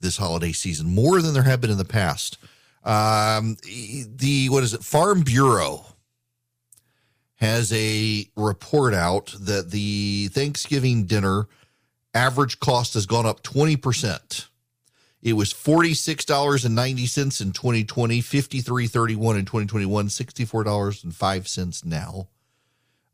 this 0.00 0.16
holiday 0.18 0.52
season, 0.52 0.94
more 0.94 1.22
than 1.22 1.34
there 1.34 1.44
have 1.44 1.60
been 1.60 1.70
in 1.70 1.78
the 1.78 1.84
past. 1.84 2.38
Um, 2.84 3.56
the 3.64 4.48
what 4.50 4.62
is 4.62 4.74
it? 4.74 4.84
Farm 4.84 5.22
Bureau 5.22 5.86
has 7.36 7.72
a 7.72 8.26
report 8.36 8.94
out 8.94 9.34
that 9.40 9.70
the 9.70 10.28
Thanksgiving 10.28 11.04
dinner 11.04 11.48
average 12.12 12.60
cost 12.60 12.94
has 12.94 13.06
gone 13.06 13.26
up 13.26 13.42
20%. 13.42 14.48
It 15.24 15.32
was 15.32 15.52
$46.90 15.54 17.40
in 17.40 17.52
2020, 17.52 18.20
$53.31 18.20 19.38
in 19.38 19.46
2021, 19.46 20.08
$64.05 20.08 21.84
now. 21.86 22.28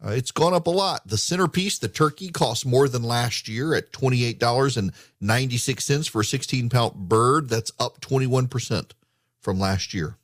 Uh, 0.05 0.11
it's 0.11 0.33
gone 0.33 0.53
up 0.53 0.66
a 0.66 0.70
lot. 0.70 1.07
The 1.07 1.16
centerpiece, 1.16 1.79
the 1.79 1.87
turkey, 1.87 2.31
costs 2.31 2.66
more 2.66 2.88
than 2.88 3.05
last 3.05 3.46
year 3.46 3.75
at 3.75 3.92
$28.96 3.92 6.11
for 6.11 6.23
a 6.23 6.25
16 6.25 6.68
pound 6.68 7.09
bird. 7.09 7.49
That's 7.49 7.70
up 7.79 8.01
21% 8.01 8.90
from 9.40 9.61
last 9.61 9.94
year. 9.94 10.16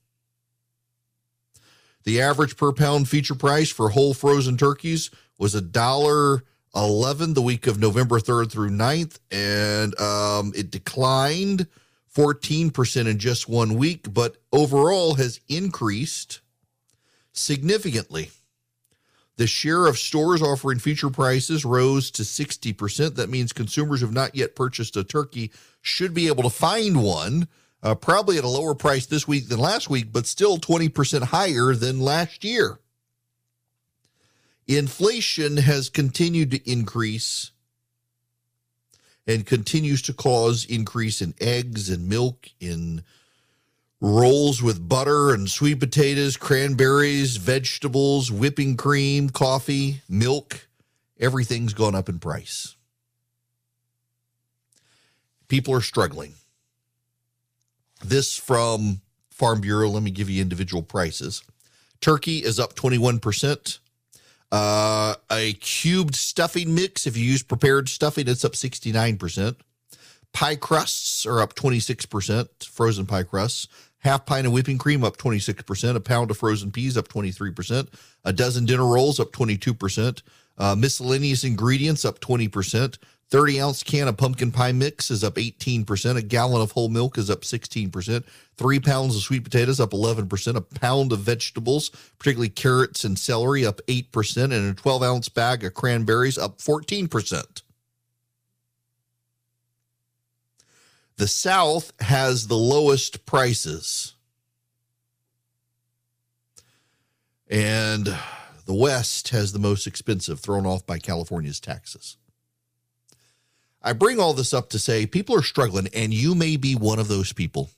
The 2.02 2.20
average 2.20 2.56
per 2.56 2.72
pound 2.72 3.08
feature 3.08 3.36
price 3.36 3.70
for 3.70 3.90
whole 3.90 4.12
frozen 4.12 4.56
turkeys 4.56 5.12
was 5.38 5.54
a 5.54 5.60
dollar 5.60 6.42
11 6.76 7.34
the 7.34 7.42
week 7.42 7.66
of 7.66 7.78
November 7.78 8.20
3rd 8.20 8.52
through 8.52 8.70
9th, 8.70 9.18
and 9.30 9.98
um, 9.98 10.52
it 10.54 10.70
declined 10.70 11.66
14% 12.14 13.06
in 13.06 13.18
just 13.18 13.48
one 13.48 13.74
week, 13.74 14.12
but 14.12 14.36
overall 14.52 15.14
has 15.14 15.40
increased 15.48 16.40
significantly. 17.32 18.30
The 19.36 19.46
share 19.46 19.86
of 19.86 19.98
stores 19.98 20.40
offering 20.40 20.78
feature 20.78 21.10
prices 21.10 21.64
rose 21.64 22.10
to 22.12 22.22
60%. 22.22 23.16
That 23.16 23.28
means 23.28 23.52
consumers 23.52 24.00
who 24.00 24.06
have 24.06 24.14
not 24.14 24.34
yet 24.34 24.56
purchased 24.56 24.96
a 24.96 25.04
turkey 25.04 25.52
should 25.82 26.14
be 26.14 26.28
able 26.28 26.42
to 26.42 26.50
find 26.50 27.02
one, 27.02 27.48
uh, 27.82 27.94
probably 27.94 28.38
at 28.38 28.44
a 28.44 28.48
lower 28.48 28.74
price 28.74 29.04
this 29.04 29.28
week 29.28 29.48
than 29.48 29.58
last 29.58 29.90
week, 29.90 30.10
but 30.10 30.26
still 30.26 30.56
20% 30.56 31.24
higher 31.24 31.74
than 31.74 32.00
last 32.00 32.44
year. 32.44 32.80
Inflation 34.68 35.58
has 35.58 35.88
continued 35.88 36.50
to 36.50 36.70
increase 36.70 37.52
and 39.26 39.46
continues 39.46 40.02
to 40.02 40.12
cause 40.12 40.64
increase 40.64 41.20
in 41.20 41.34
eggs 41.40 41.90
and 41.90 42.08
milk, 42.08 42.48
in 42.60 43.02
rolls 44.00 44.62
with 44.62 44.88
butter 44.88 45.32
and 45.32 45.48
sweet 45.48 45.80
potatoes, 45.80 46.36
cranberries, 46.36 47.36
vegetables, 47.36 48.30
whipping 48.30 48.76
cream, 48.76 49.30
coffee, 49.30 50.02
milk. 50.08 50.68
Everything's 51.18 51.74
gone 51.74 51.94
up 51.94 52.08
in 52.08 52.18
price. 52.18 52.76
People 55.48 55.74
are 55.74 55.80
struggling. 55.80 56.34
This 58.04 58.36
from 58.36 59.00
Farm 59.30 59.60
Bureau. 59.60 59.88
Let 59.88 60.02
me 60.02 60.10
give 60.10 60.28
you 60.28 60.42
individual 60.42 60.82
prices. 60.82 61.42
Turkey 62.00 62.38
is 62.38 62.60
up 62.60 62.74
21%. 62.74 63.78
Uh, 64.52 65.14
a 65.30 65.54
cubed 65.54 66.14
stuffing 66.14 66.74
mix, 66.74 67.06
if 67.06 67.16
you 67.16 67.24
use 67.24 67.42
prepared 67.42 67.88
stuffing, 67.88 68.28
it's 68.28 68.44
up 68.44 68.52
69%. 68.52 69.56
Pie 70.32 70.56
crusts 70.56 71.26
are 71.26 71.40
up 71.40 71.54
26%, 71.54 72.64
frozen 72.64 73.06
pie 73.06 73.22
crusts. 73.22 73.68
Half 74.00 74.26
pint 74.26 74.46
of 74.46 74.52
whipping 74.52 74.78
cream 74.78 75.02
up 75.02 75.16
26%. 75.16 75.96
A 75.96 76.00
pound 76.00 76.30
of 76.30 76.36
frozen 76.36 76.70
peas 76.70 76.96
up 76.96 77.08
23%. 77.08 77.88
A 78.24 78.32
dozen 78.32 78.64
dinner 78.64 78.86
rolls 78.86 79.18
up 79.18 79.32
22%. 79.32 80.22
Uh, 80.58 80.74
miscellaneous 80.76 81.42
ingredients 81.42 82.04
up 82.04 82.20
20%. 82.20 82.98
30 83.30 83.60
ounce 83.60 83.82
can 83.82 84.06
of 84.06 84.16
pumpkin 84.16 84.52
pie 84.52 84.72
mix 84.72 85.10
is 85.10 85.24
up 85.24 85.34
18%. 85.34 86.16
A 86.16 86.22
gallon 86.22 86.62
of 86.62 86.72
whole 86.72 86.88
milk 86.88 87.18
is 87.18 87.28
up 87.28 87.40
16%. 87.40 88.24
Three 88.56 88.78
pounds 88.78 89.16
of 89.16 89.22
sweet 89.22 89.42
potatoes 89.42 89.80
up 89.80 89.90
11%. 89.90 90.54
A 90.54 90.60
pound 90.60 91.12
of 91.12 91.20
vegetables, 91.20 91.90
particularly 92.18 92.48
carrots 92.48 93.04
and 93.04 93.18
celery, 93.18 93.66
up 93.66 93.80
8%. 93.88 94.36
And 94.44 94.70
a 94.70 94.74
12 94.74 95.02
ounce 95.02 95.28
bag 95.28 95.64
of 95.64 95.74
cranberries 95.74 96.38
up 96.38 96.58
14%. 96.58 97.62
The 101.16 101.28
South 101.28 101.92
has 102.00 102.46
the 102.46 102.56
lowest 102.56 103.26
prices. 103.26 104.14
And 107.48 108.16
the 108.66 108.74
West 108.74 109.30
has 109.30 109.52
the 109.52 109.58
most 109.58 109.86
expensive, 109.86 110.38
thrown 110.40 110.66
off 110.66 110.86
by 110.86 110.98
California's 110.98 111.58
taxes. 111.58 112.18
I 113.82 113.92
bring 113.92 114.18
all 114.18 114.32
this 114.32 114.52
up 114.52 114.68
to 114.70 114.78
say 114.78 115.06
people 115.06 115.36
are 115.36 115.42
struggling, 115.42 115.88
and 115.94 116.12
you 116.12 116.34
may 116.34 116.56
be 116.56 116.74
one 116.74 116.98
of 116.98 117.08
those 117.08 117.32
people. 117.32 117.70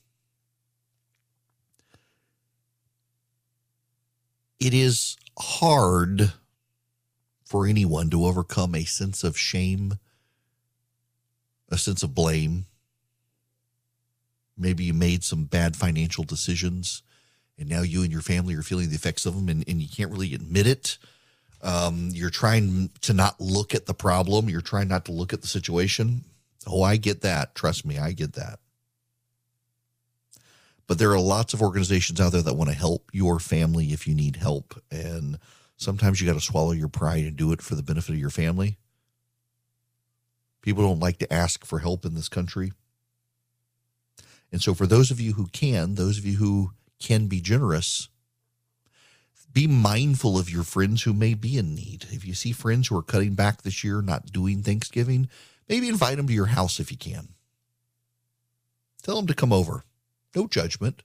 It 4.59 4.73
is 4.73 5.17
hard 5.37 6.33
for 7.45 7.65
anyone 7.65 8.09
to 8.09 8.25
overcome 8.25 8.75
a 8.75 8.83
sense 8.83 9.23
of 9.23 9.37
shame, 9.37 9.93
a 11.69 11.77
sense 11.77 12.03
of 12.03 12.13
blame. 12.13 12.65
Maybe 14.57 14.83
you 14.83 14.93
made 14.93 15.23
some 15.23 15.45
bad 15.45 15.75
financial 15.75 16.23
decisions, 16.23 17.01
and 17.57 17.69
now 17.69 17.81
you 17.81 18.03
and 18.03 18.11
your 18.11 18.21
family 18.21 18.55
are 18.55 18.61
feeling 18.61 18.89
the 18.89 18.95
effects 18.95 19.25
of 19.25 19.35
them, 19.35 19.47
and, 19.47 19.63
and 19.67 19.81
you 19.81 19.87
can't 19.87 20.11
really 20.11 20.33
admit 20.33 20.67
it 20.67 20.97
um, 21.61 22.09
you're 22.13 22.29
trying 22.29 22.89
to 23.01 23.13
not 23.13 23.39
look 23.39 23.75
at 23.75 23.85
the 23.85 23.93
problem. 23.93 24.49
You're 24.49 24.61
trying 24.61 24.87
not 24.87 25.05
to 25.05 25.11
look 25.11 25.33
at 25.33 25.41
the 25.41 25.47
situation. 25.47 26.23
Oh, 26.67 26.83
I 26.83 26.97
get 26.97 27.21
that. 27.21 27.55
Trust 27.55 27.85
me, 27.85 27.97
I 27.97 28.11
get 28.11 28.33
that. 28.33 28.59
But 30.87 30.97
there 30.97 31.11
are 31.11 31.19
lots 31.19 31.53
of 31.53 31.61
organizations 31.61 32.19
out 32.19 32.31
there 32.31 32.41
that 32.41 32.55
want 32.55 32.69
to 32.69 32.75
help 32.75 33.09
your 33.13 33.39
family 33.39 33.93
if 33.93 34.07
you 34.07 34.15
need 34.15 34.37
help. 34.37 34.81
And 34.89 35.37
Sometimes 35.79 36.19
you 36.19 36.27
got 36.27 36.33
to 36.33 36.41
swallow 36.41 36.73
your 36.73 36.89
pride 36.89 37.23
and 37.23 37.37
do 37.37 37.53
it 37.53 37.61
for 37.61 37.73
the 37.73 37.81
benefit 37.81 38.11
of 38.11 38.19
your 38.19 38.29
family. 38.29 38.77
People 40.61 40.83
don't 40.83 40.99
like 40.99 41.19
to 41.19 41.33
ask 41.33 41.65
for 41.65 41.79
help 41.79 42.03
in 42.03 42.15
this 42.15 42.27
country. 42.27 42.73
And 44.51 44.61
so, 44.61 44.73
for 44.73 44.85
those 44.85 45.09
of 45.09 45.21
you 45.21 45.33
who 45.33 45.47
can, 45.47 45.95
those 45.95 46.17
of 46.17 46.25
you 46.25 46.35
who 46.35 46.71
can 46.99 47.27
be 47.27 47.39
generous, 47.39 48.09
be 49.51 49.67
mindful 49.67 50.37
of 50.37 50.49
your 50.49 50.63
friends 50.63 51.03
who 51.03 51.13
may 51.13 51.33
be 51.33 51.57
in 51.57 51.73
need. 51.75 52.05
If 52.11 52.25
you 52.25 52.33
see 52.33 52.51
friends 52.51 52.87
who 52.87 52.97
are 52.97 53.03
cutting 53.03 53.33
back 53.33 53.61
this 53.61 53.83
year, 53.83 54.01
not 54.01 54.31
doing 54.31 54.61
Thanksgiving, 54.61 55.29
maybe 55.67 55.87
invite 55.87 56.17
them 56.17 56.27
to 56.27 56.33
your 56.33 56.47
house 56.47 56.79
if 56.79 56.91
you 56.91 56.97
can. 56.97 57.29
Tell 59.01 59.15
them 59.15 59.27
to 59.27 59.33
come 59.33 59.53
over. 59.53 59.83
No 60.35 60.47
judgment, 60.47 61.01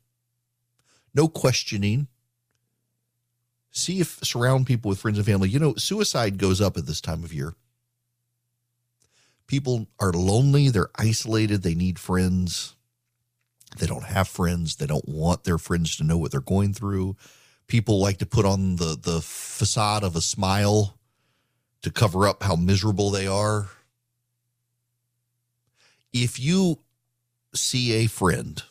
no 1.15 1.29
questioning. 1.29 2.09
See 3.71 4.01
if 4.01 4.19
surround 4.23 4.67
people 4.67 4.89
with 4.89 5.01
friends 5.01 5.19
and 5.19 5.27
family. 5.27 5.49
You 5.49 5.59
know, 5.59 5.75
suicide 5.77 6.39
goes 6.39 6.61
up 6.61 6.77
at 6.77 6.87
this 6.87 7.01
time 7.01 7.25
of 7.25 7.33
year. 7.33 7.55
People 9.47 9.89
are 9.99 10.13
lonely, 10.13 10.69
they're 10.69 10.91
isolated, 10.97 11.63
they 11.63 11.75
need 11.75 11.99
friends. 11.99 12.75
They 13.79 13.87
don't 13.87 14.05
have 14.05 14.29
friends, 14.29 14.77
they 14.77 14.87
don't 14.87 15.09
want 15.09 15.45
their 15.45 15.59
friends 15.59 15.97
to 15.97 16.05
know 16.05 16.17
what 16.17 16.31
they're 16.31 16.41
going 16.41 16.73
through. 16.73 17.17
People 17.67 17.99
like 17.99 18.19
to 18.19 18.27
put 18.27 18.45
on 18.45 18.77
the 18.77 18.97
the 19.01 19.21
facade 19.21 20.05
of 20.05 20.17
a 20.17 20.21
smile 20.21 20.99
to 21.83 21.91
cover 21.91 22.27
up 22.27 22.43
how 22.43 22.57
miserable 22.57 23.11
they 23.11 23.27
are. 23.27 23.69
If 26.13 26.39
you 26.39 26.81
see 27.55 27.93
a 27.93 28.07
friend, 28.07 28.63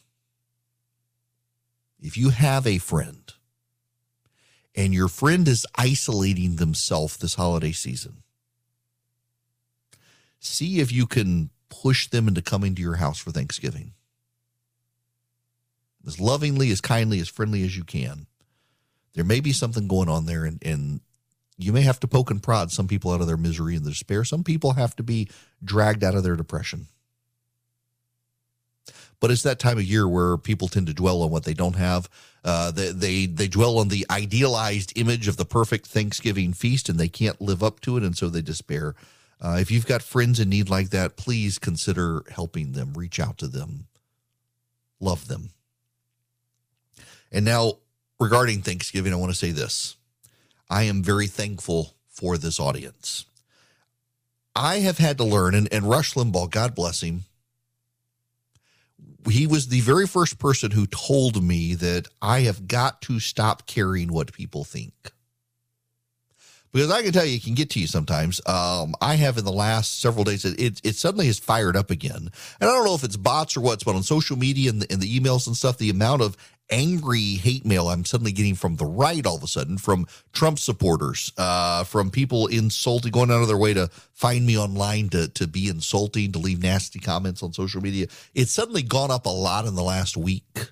if 1.99 2.17
you 2.17 2.29
have 2.29 2.65
a 2.65 2.77
friend, 2.77 3.33
and 4.75 4.93
your 4.93 5.07
friend 5.07 5.47
is 5.47 5.67
isolating 5.75 6.55
themselves 6.55 7.17
this 7.17 7.35
holiday 7.35 7.71
season, 7.71 8.23
see 10.39 10.79
if 10.79 10.91
you 10.91 11.05
can 11.05 11.49
push 11.69 12.07
them 12.07 12.27
into 12.27 12.41
coming 12.41 12.75
to 12.75 12.81
your 12.81 12.95
house 12.95 13.19
for 13.19 13.31
Thanksgiving. 13.31 13.93
As 16.05 16.19
lovingly, 16.19 16.71
as 16.71 16.81
kindly, 16.81 17.19
as 17.19 17.29
friendly 17.29 17.63
as 17.63 17.77
you 17.77 17.83
can. 17.83 18.27
There 19.13 19.23
may 19.23 19.39
be 19.39 19.51
something 19.51 19.87
going 19.87 20.09
on 20.09 20.25
there, 20.25 20.45
and, 20.45 20.61
and 20.65 21.01
you 21.57 21.71
may 21.71 21.81
have 21.81 21.99
to 22.01 22.07
poke 22.07 22.31
and 22.31 22.41
prod 22.41 22.71
some 22.71 22.87
people 22.87 23.11
out 23.11 23.21
of 23.21 23.27
their 23.27 23.37
misery 23.37 23.75
and 23.75 23.85
their 23.85 23.91
despair. 23.91 24.23
Some 24.23 24.43
people 24.43 24.73
have 24.73 24.95
to 24.95 25.03
be 25.03 25.29
dragged 25.63 26.03
out 26.03 26.15
of 26.15 26.23
their 26.23 26.35
depression. 26.35 26.87
But 29.19 29.31
it's 29.31 29.43
that 29.43 29.59
time 29.59 29.77
of 29.77 29.85
year 29.85 30.07
where 30.07 30.35
people 30.35 30.67
tend 30.67 30.87
to 30.87 30.93
dwell 30.93 31.21
on 31.21 31.29
what 31.29 31.45
they 31.45 31.53
don't 31.53 31.77
have. 31.77 32.09
Uh, 32.43 32.71
they, 32.71 32.91
they 32.91 33.25
they 33.25 33.47
dwell 33.47 33.77
on 33.77 33.87
the 33.87 34.05
idealized 34.09 34.91
image 34.97 35.29
of 35.29 35.37
the 35.37 35.45
perfect 35.45 35.87
Thanksgiving 35.87 36.51
feast, 36.51 36.89
and 36.89 36.99
they 36.99 37.07
can't 37.07 37.39
live 37.39 37.63
up 37.63 37.79
to 37.81 37.95
it, 37.95 38.03
and 38.03 38.17
so 38.17 38.27
they 38.27 38.41
despair. 38.41 38.95
Uh, 39.39 39.57
if 39.61 39.71
you've 39.71 39.85
got 39.85 40.01
friends 40.01 40.41
in 40.41 40.49
need 40.49 40.69
like 40.69 40.89
that, 40.89 41.15
please 41.15 41.57
consider 41.57 42.23
helping 42.31 42.73
them. 42.73 42.93
Reach 42.95 43.17
out 43.19 43.37
to 43.37 43.47
them. 43.47 43.87
Love 44.99 45.29
them. 45.29 45.51
And 47.31 47.45
now, 47.45 47.77
regarding 48.23 48.61
Thanksgiving, 48.61 49.13
I 49.13 49.17
want 49.17 49.31
to 49.31 49.37
say 49.37 49.51
this. 49.51 49.95
I 50.69 50.83
am 50.83 51.03
very 51.03 51.27
thankful 51.27 51.93
for 52.09 52.37
this 52.37 52.59
audience. 52.59 53.25
I 54.55 54.79
have 54.79 54.97
had 54.97 55.17
to 55.17 55.23
learn, 55.23 55.55
and, 55.55 55.71
and 55.73 55.89
Rush 55.89 56.13
Limbaugh, 56.13 56.49
God 56.49 56.75
bless 56.75 57.01
him, 57.01 57.25
he 59.29 59.47
was 59.47 59.67
the 59.67 59.81
very 59.81 60.07
first 60.07 60.37
person 60.39 60.71
who 60.71 60.85
told 60.87 61.43
me 61.43 61.75
that 61.75 62.07
I 62.21 62.41
have 62.41 62.67
got 62.67 63.01
to 63.03 63.19
stop 63.19 63.65
caring 63.67 64.11
what 64.11 64.33
people 64.33 64.63
think. 64.63 64.93
Because 66.71 66.89
I 66.89 67.03
can 67.03 67.11
tell 67.11 67.23
you, 67.23 67.35
it 67.35 67.43
can 67.43 67.53
get 67.53 67.69
to 67.71 67.79
you 67.79 67.85
sometimes. 67.85 68.41
Um, 68.47 68.95
I 68.99 69.15
have 69.15 69.37
in 69.37 69.45
the 69.45 69.51
last 69.51 70.01
several 70.01 70.23
days, 70.23 70.43
it, 70.43 70.81
it 70.83 70.95
suddenly 70.95 71.27
has 71.27 71.37
fired 71.37 71.77
up 71.77 71.91
again. 71.91 72.29
And 72.59 72.69
I 72.69 72.73
don't 72.73 72.83
know 72.83 72.95
if 72.95 73.03
it's 73.03 73.15
bots 73.15 73.55
or 73.55 73.61
what's, 73.61 73.83
but 73.83 73.95
on 73.95 74.01
social 74.01 74.37
media 74.37 74.71
and 74.71 74.81
the, 74.81 74.91
and 74.91 74.99
the 74.99 75.19
emails 75.19 75.45
and 75.45 75.55
stuff, 75.55 75.77
the 75.77 75.91
amount 75.91 76.23
of 76.23 76.35
angry 76.69 77.35
hate 77.35 77.65
mail 77.65 77.89
I'm 77.89 78.05
suddenly 78.05 78.31
getting 78.31 78.55
from 78.55 78.75
the 78.77 78.85
right 78.85 79.25
all 79.25 79.35
of 79.35 79.43
a 79.43 79.47
sudden, 79.47 79.77
from 79.77 80.07
Trump 80.31 80.59
supporters, 80.59 81.31
uh, 81.37 81.83
from 81.83 82.09
people 82.09 82.47
insulting, 82.47 83.11
going 83.11 83.31
out 83.31 83.41
of 83.41 83.47
their 83.47 83.57
way 83.57 83.73
to 83.73 83.89
find 84.13 84.45
me 84.45 84.57
online 84.57 85.09
to, 85.09 85.27
to 85.29 85.47
be 85.47 85.67
insulting, 85.67 86.31
to 86.31 86.39
leave 86.39 86.61
nasty 86.61 86.99
comments 86.99 87.43
on 87.43 87.53
social 87.53 87.81
media. 87.81 88.07
It's 88.33 88.51
suddenly 88.51 88.81
gone 88.81 89.11
up 89.11 89.25
a 89.25 89.29
lot 89.29 89.65
in 89.65 89.75
the 89.75 89.83
last 89.83 90.17
week. 90.17 90.71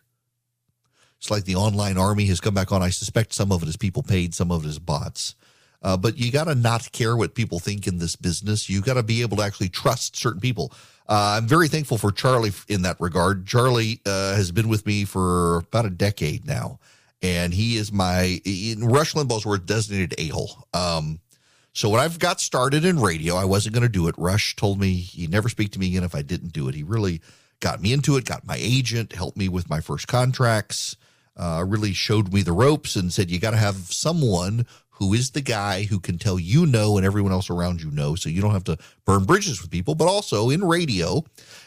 It's 1.17 1.29
like 1.29 1.45
the 1.45 1.55
online 1.55 1.97
army 1.97 2.25
has 2.25 2.39
come 2.39 2.55
back 2.55 2.71
on. 2.71 2.81
I 2.81 2.89
suspect 2.89 3.33
some 3.33 3.51
of 3.51 3.61
it 3.61 3.69
is 3.69 3.77
people 3.77 4.01
paid, 4.01 4.33
some 4.33 4.51
of 4.51 4.65
it 4.65 4.69
is 4.69 4.79
bots. 4.79 5.35
Uh, 5.81 5.97
but 5.97 6.17
you 6.17 6.31
got 6.31 6.45
to 6.45 6.55
not 6.55 6.91
care 6.91 7.17
what 7.17 7.33
people 7.33 7.59
think 7.59 7.87
in 7.87 7.97
this 7.97 8.15
business. 8.15 8.69
You 8.69 8.81
got 8.81 8.93
to 8.95 9.03
be 9.03 9.21
able 9.21 9.37
to 9.37 9.43
actually 9.43 9.69
trust 9.69 10.15
certain 10.15 10.41
people. 10.41 10.71
Uh, 11.09 11.37
I'm 11.37 11.47
very 11.47 11.67
thankful 11.67 11.97
for 11.97 12.11
Charlie 12.11 12.51
in 12.67 12.83
that 12.83 12.97
regard. 12.99 13.47
Charlie 13.47 13.99
uh, 14.05 14.35
has 14.35 14.51
been 14.51 14.69
with 14.69 14.85
me 14.85 15.05
for 15.05 15.57
about 15.57 15.85
a 15.85 15.89
decade 15.89 16.45
now, 16.45 16.79
and 17.21 17.53
he 17.53 17.77
is 17.77 17.91
my, 17.91 18.39
in 18.45 18.85
Rush 18.85 19.13
Limbaugh's 19.13 19.45
word, 19.45 19.65
designated 19.65 20.15
a 20.17 20.27
hole. 20.27 20.67
Um, 20.73 21.19
so 21.73 21.89
when 21.89 22.01
I've 22.01 22.19
got 22.19 22.39
started 22.39 22.85
in 22.85 22.99
radio, 22.99 23.35
I 23.35 23.45
wasn't 23.45 23.73
going 23.73 23.83
to 23.83 23.89
do 23.89 24.07
it. 24.07 24.15
Rush 24.17 24.55
told 24.55 24.79
me 24.79 24.93
he'd 24.93 25.31
never 25.31 25.49
speak 25.49 25.71
to 25.71 25.79
me 25.79 25.87
again 25.87 26.03
if 26.03 26.15
I 26.15 26.21
didn't 26.21 26.53
do 26.53 26.67
it. 26.67 26.75
He 26.75 26.83
really 26.83 27.21
got 27.61 27.81
me 27.81 27.93
into 27.93 28.17
it, 28.17 28.25
got 28.25 28.45
my 28.45 28.57
agent, 28.59 29.13
helped 29.13 29.37
me 29.37 29.47
with 29.47 29.69
my 29.69 29.79
first 29.79 30.07
contracts, 30.07 30.97
uh, 31.37 31.63
really 31.65 31.93
showed 31.93 32.33
me 32.33 32.41
the 32.41 32.51
ropes, 32.51 32.95
and 32.95 33.11
said, 33.11 33.31
You 33.31 33.39
got 33.39 33.51
to 33.51 33.57
have 33.57 33.75
someone 33.75 34.65
who 35.01 35.15
is 35.15 35.31
the 35.31 35.41
guy 35.41 35.81
who 35.81 35.99
can 35.99 36.19
tell 36.19 36.37
you 36.37 36.67
no 36.67 36.95
and 36.95 37.03
everyone 37.03 37.31
else 37.31 37.49
around 37.49 37.81
you 37.81 37.89
no, 37.89 38.13
so 38.13 38.29
you 38.29 38.39
don't 38.39 38.51
have 38.51 38.63
to 38.63 38.77
burn 39.03 39.23
bridges 39.23 39.59
with 39.59 39.71
people. 39.71 39.95
But 39.95 40.07
also 40.07 40.51
in 40.51 40.63
radio, 40.63 41.23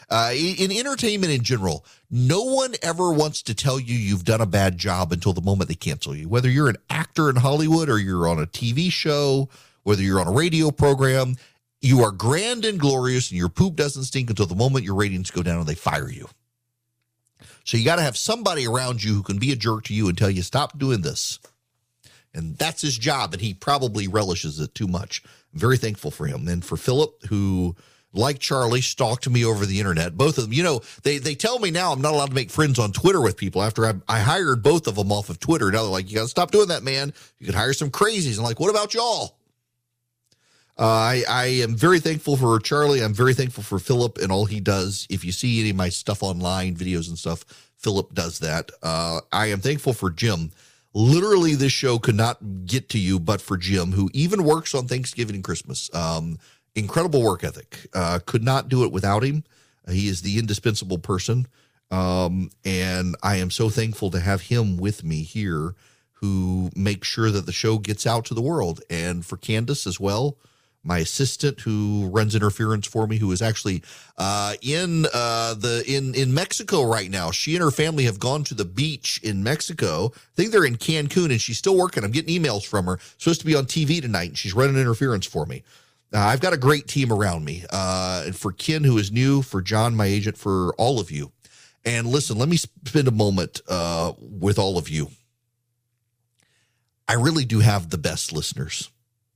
uh, 0.09 0.31
in 0.33 0.71
entertainment 0.71 1.33
in 1.33 1.43
general, 1.43 1.85
no 2.09 2.43
one 2.43 2.75
ever 2.81 3.11
wants 3.11 3.41
to 3.43 3.53
tell 3.53 3.77
you 3.77 3.93
you've 3.93 4.23
done 4.23 4.39
a 4.39 4.45
bad 4.45 4.77
job 4.77 5.11
until 5.11 5.33
the 5.33 5.41
moment 5.41 5.67
they 5.67 5.75
cancel 5.75 6.15
you. 6.15 6.29
Whether 6.29 6.49
you're 6.49 6.69
an 6.69 6.77
actor 6.89 7.29
in 7.29 7.35
Hollywood 7.35 7.89
or 7.89 7.99
you're 7.99 8.29
on 8.29 8.39
a 8.39 8.47
TV 8.47 8.89
show, 8.89 9.49
whether 9.83 10.01
you're 10.01 10.21
on 10.21 10.27
a 10.27 10.31
radio 10.31 10.71
program, 10.71 11.35
you 11.81 12.03
are 12.03 12.13
grand 12.13 12.63
and 12.63 12.79
glorious 12.79 13.31
and 13.31 13.37
your 13.37 13.49
poop 13.49 13.75
doesn't 13.75 14.05
stink 14.05 14.29
until 14.29 14.45
the 14.45 14.55
moment 14.55 14.85
your 14.85 14.95
ratings 14.95 15.29
go 15.29 15.43
down 15.43 15.59
and 15.59 15.67
they 15.67 15.75
fire 15.75 16.09
you. 16.09 16.29
So 17.65 17.75
you 17.75 17.83
got 17.83 17.97
to 17.97 18.01
have 18.01 18.15
somebody 18.15 18.65
around 18.65 19.03
you 19.03 19.13
who 19.13 19.23
can 19.23 19.39
be 19.39 19.51
a 19.51 19.57
jerk 19.57 19.83
to 19.85 19.93
you 19.93 20.07
and 20.07 20.17
tell 20.17 20.29
you, 20.29 20.41
stop 20.41 20.79
doing 20.79 21.01
this. 21.01 21.37
And 22.35 22.57
that's 22.57 22.81
his 22.81 22.97
job, 22.97 23.33
and 23.33 23.41
he 23.41 23.53
probably 23.53 24.07
relishes 24.07 24.59
it 24.59 24.75
too 24.75 24.87
much. 24.87 25.23
I'm 25.53 25.59
very 25.59 25.77
thankful 25.77 26.11
for 26.11 26.27
him. 26.27 26.47
And 26.47 26.63
for 26.63 26.77
Philip, 26.77 27.25
who, 27.29 27.75
like 28.13 28.39
Charlie, 28.39 28.81
stalked 28.81 29.29
me 29.29 29.45
over 29.45 29.65
the 29.65 29.79
internet. 29.79 30.17
Both 30.17 30.37
of 30.37 30.45
them, 30.45 30.53
you 30.53 30.63
know, 30.63 30.81
they, 31.03 31.17
they 31.17 31.35
tell 31.35 31.59
me 31.59 31.71
now 31.71 31.93
I'm 31.93 32.01
not 32.01 32.13
allowed 32.13 32.29
to 32.29 32.35
make 32.35 32.51
friends 32.51 32.77
on 32.77 32.91
Twitter 32.91 33.21
with 33.21 33.37
people 33.37 33.63
after 33.63 33.85
I, 33.85 33.93
I 34.07 34.19
hired 34.19 34.61
both 34.61 34.87
of 34.87 34.95
them 34.95 35.11
off 35.11 35.29
of 35.29 35.39
Twitter. 35.39 35.71
Now 35.71 35.83
they're 35.83 35.91
like, 35.91 36.09
you 36.09 36.15
got 36.17 36.23
to 36.23 36.27
stop 36.27 36.51
doing 36.51 36.67
that, 36.67 36.83
man. 36.83 37.13
You 37.39 37.45
could 37.45 37.55
hire 37.55 37.73
some 37.73 37.89
crazies. 37.89 38.37
I'm 38.37 38.43
like, 38.43 38.59
what 38.59 38.69
about 38.69 38.93
y'all? 38.93 39.37
Uh, 40.77 40.83
I, 40.83 41.23
I 41.29 41.45
am 41.45 41.75
very 41.75 42.01
thankful 42.01 42.35
for 42.35 42.59
Charlie. 42.59 43.01
I'm 43.01 43.13
very 43.13 43.33
thankful 43.33 43.63
for 43.63 43.79
Philip 43.79 44.17
and 44.17 44.29
all 44.29 44.43
he 44.43 44.59
does. 44.59 45.07
If 45.09 45.23
you 45.23 45.31
see 45.31 45.61
any 45.61 45.69
of 45.69 45.77
my 45.77 45.87
stuff 45.87 46.21
online, 46.21 46.75
videos 46.75 47.07
and 47.07 47.17
stuff, 47.17 47.45
Philip 47.77 48.13
does 48.13 48.39
that. 48.39 48.71
Uh, 48.83 49.21
I 49.31 49.47
am 49.47 49.61
thankful 49.61 49.93
for 49.93 50.09
Jim 50.09 50.51
literally 50.95 51.53
this 51.53 51.73
show 51.73 51.99
could 51.99 52.15
not 52.15 52.65
get 52.65 52.89
to 52.89 52.97
you 52.97 53.19
but 53.19 53.41
for 53.41 53.57
Jim, 53.57 53.91
who 53.91 54.09
even 54.13 54.43
works 54.43 54.73
on 54.73 54.87
Thanksgiving 54.87 55.35
and 55.35 55.43
Christmas. 55.43 55.93
Um, 55.93 56.39
incredible 56.73 57.21
work 57.21 57.43
ethic. 57.43 57.87
Uh, 57.93 58.19
could 58.25 58.43
not 58.43 58.69
do 58.69 58.83
it 58.83 58.91
without 58.91 59.23
him. 59.23 59.43
He 59.89 60.07
is 60.07 60.21
the 60.21 60.39
indispensable 60.39 60.97
person. 60.97 61.47
Um, 61.91 62.49
and 62.63 63.15
I 63.21 63.35
am 63.35 63.51
so 63.51 63.69
thankful 63.69 64.09
to 64.11 64.19
have 64.19 64.41
him 64.41 64.77
with 64.77 65.03
me 65.03 65.21
here 65.21 65.75
who 66.13 66.71
makes 66.75 67.07
sure 67.07 67.29
that 67.29 67.45
the 67.45 67.51
show 67.51 67.77
gets 67.77 68.07
out 68.07 68.25
to 68.25 68.33
the 68.33 68.41
world. 68.41 68.81
And 68.89 69.23
for 69.25 69.37
Candace 69.37 69.85
as 69.85 69.99
well, 69.99 70.37
my 70.85 70.99
assistant 70.99 71.59
who 71.61 72.07
runs 72.11 72.35
interference 72.35 72.85
for 72.87 73.07
me, 73.07 73.17
who 73.17 73.31
is 73.31 73.41
actually 73.41 73.81
uh, 74.17 74.53
in 74.61 75.05
uh, 75.13 75.55
the 75.55 75.83
in 75.87 76.13
in 76.15 76.33
Mexico 76.33 76.83
right 76.83 77.09
now. 77.09 77.31
She 77.31 77.55
and 77.55 77.63
her 77.63 77.71
family 77.71 78.05
have 78.05 78.19
gone 78.19 78.43
to 78.45 78.53
the 78.53 78.65
beach 78.65 79.19
in 79.23 79.43
Mexico. 79.43 80.11
I 80.15 80.35
think 80.35 80.51
they're 80.51 80.65
in 80.65 80.77
Cancun, 80.77 81.31
and 81.31 81.41
she's 81.41 81.57
still 81.57 81.77
working. 81.77 82.03
I'm 82.03 82.11
getting 82.11 82.41
emails 82.41 82.65
from 82.65 82.85
her. 82.85 82.99
Supposed 83.17 83.41
to 83.41 83.45
be 83.45 83.55
on 83.55 83.65
TV 83.65 84.01
tonight, 84.01 84.29
and 84.29 84.37
she's 84.37 84.53
running 84.53 84.77
interference 84.77 85.25
for 85.25 85.45
me. 85.45 85.63
Uh, 86.13 86.19
I've 86.19 86.39
got 86.39 86.53
a 86.53 86.57
great 86.57 86.87
team 86.87 87.11
around 87.11 87.43
me. 87.43 87.63
Uh, 87.69 88.23
and 88.27 88.35
for 88.35 88.51
Ken, 88.51 88.83
who 88.83 88.97
is 88.97 89.11
new, 89.11 89.41
for 89.41 89.61
John, 89.61 89.95
my 89.95 90.05
agent, 90.05 90.37
for 90.37 90.73
all 90.75 90.99
of 90.99 91.11
you. 91.11 91.31
And 91.83 92.07
listen, 92.07 92.37
let 92.37 92.47
me 92.47 92.57
spend 92.57 93.07
a 93.07 93.11
moment 93.11 93.61
uh, 93.67 94.13
with 94.19 94.57
all 94.57 94.77
of 94.77 94.89
you. 94.89 95.09
I 97.07 97.13
really 97.13 97.45
do 97.45 97.59
have 97.59 97.89
the 97.89 97.97
best 97.97 98.33
listeners. 98.33 98.89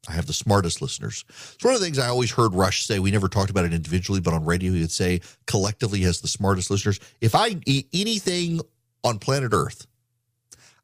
I 0.10 0.14
have 0.14 0.26
the 0.26 0.34
smartest 0.34 0.82
listeners. 0.82 1.24
It's 1.30 1.64
one 1.64 1.76
of 1.76 1.80
the 1.80 1.86
things 1.86 2.00
I 2.00 2.08
always 2.08 2.32
heard 2.32 2.56
Rush 2.56 2.86
say. 2.86 2.98
We 2.98 3.12
never 3.12 3.28
talked 3.28 3.52
about 3.52 3.66
it 3.66 3.74
individually, 3.74 4.20
but 4.20 4.34
on 4.34 4.44
radio, 4.44 4.72
he 4.74 4.82
would 4.82 4.92
say 4.92 5.22
collectively 5.46 6.02
has 6.02 6.20
the 6.20 6.28
smartest 6.28 6.72
listeners. 6.72 7.00
If 7.22 7.36
I 7.36 7.58
eat 7.68 7.88
anything 7.94 8.60
on 9.04 9.20
planet 9.20 9.54
Earth, 9.54 9.86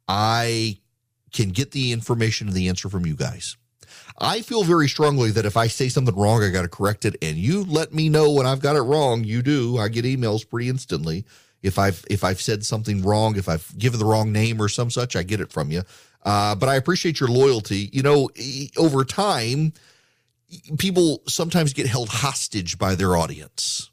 I 0.07 0.77
can 1.33 1.49
get 1.49 1.71
the 1.71 1.91
information 1.91 2.47
and 2.47 2.55
the 2.55 2.69
answer 2.69 2.87
from 2.87 3.07
you 3.07 3.15
guys. 3.15 3.57
I 4.19 4.41
feel 4.41 4.63
very 4.63 4.87
strongly 4.87 5.31
that 5.31 5.45
if 5.45 5.57
I 5.57 5.67
say 5.67 5.89
something 5.89 6.15
wrong, 6.15 6.43
I 6.43 6.49
got 6.49 6.61
to 6.61 6.69
correct 6.69 7.03
it. 7.03 7.15
And 7.21 7.35
you 7.35 7.63
let 7.63 7.93
me 7.93 8.09
know 8.09 8.31
when 8.31 8.45
I've 8.45 8.61
got 8.61 8.75
it 8.75 8.81
wrong. 8.81 9.23
You 9.23 9.41
do. 9.41 9.77
I 9.77 9.89
get 9.89 10.05
emails 10.05 10.47
pretty 10.47 10.69
instantly. 10.69 11.25
If 11.65 11.79
I've 11.79 12.05
if 12.09 12.23
I've 12.23 12.39
said 12.39 12.65
something 12.65 13.01
wrong, 13.01 13.37
if 13.37 13.49
I've 13.49 13.75
given 13.77 13.99
the 13.99 14.05
wrong 14.05 14.31
name 14.31 14.61
or 14.61 14.69
some 14.69 14.89
such, 14.89 15.15
I 15.15 15.23
get 15.23 15.41
it 15.41 15.51
from 15.51 15.71
you. 15.71 15.83
Uh, 16.23 16.55
but 16.55 16.69
I 16.69 16.75
appreciate 16.75 17.19
your 17.19 17.29
loyalty. 17.29 17.89
You 17.91 18.03
know, 18.03 18.29
over 18.77 19.03
time, 19.03 19.73
people 20.77 21.21
sometimes 21.27 21.73
get 21.73 21.87
held 21.87 22.09
hostage 22.09 22.77
by 22.77 22.95
their 22.95 23.15
audience. 23.17 23.89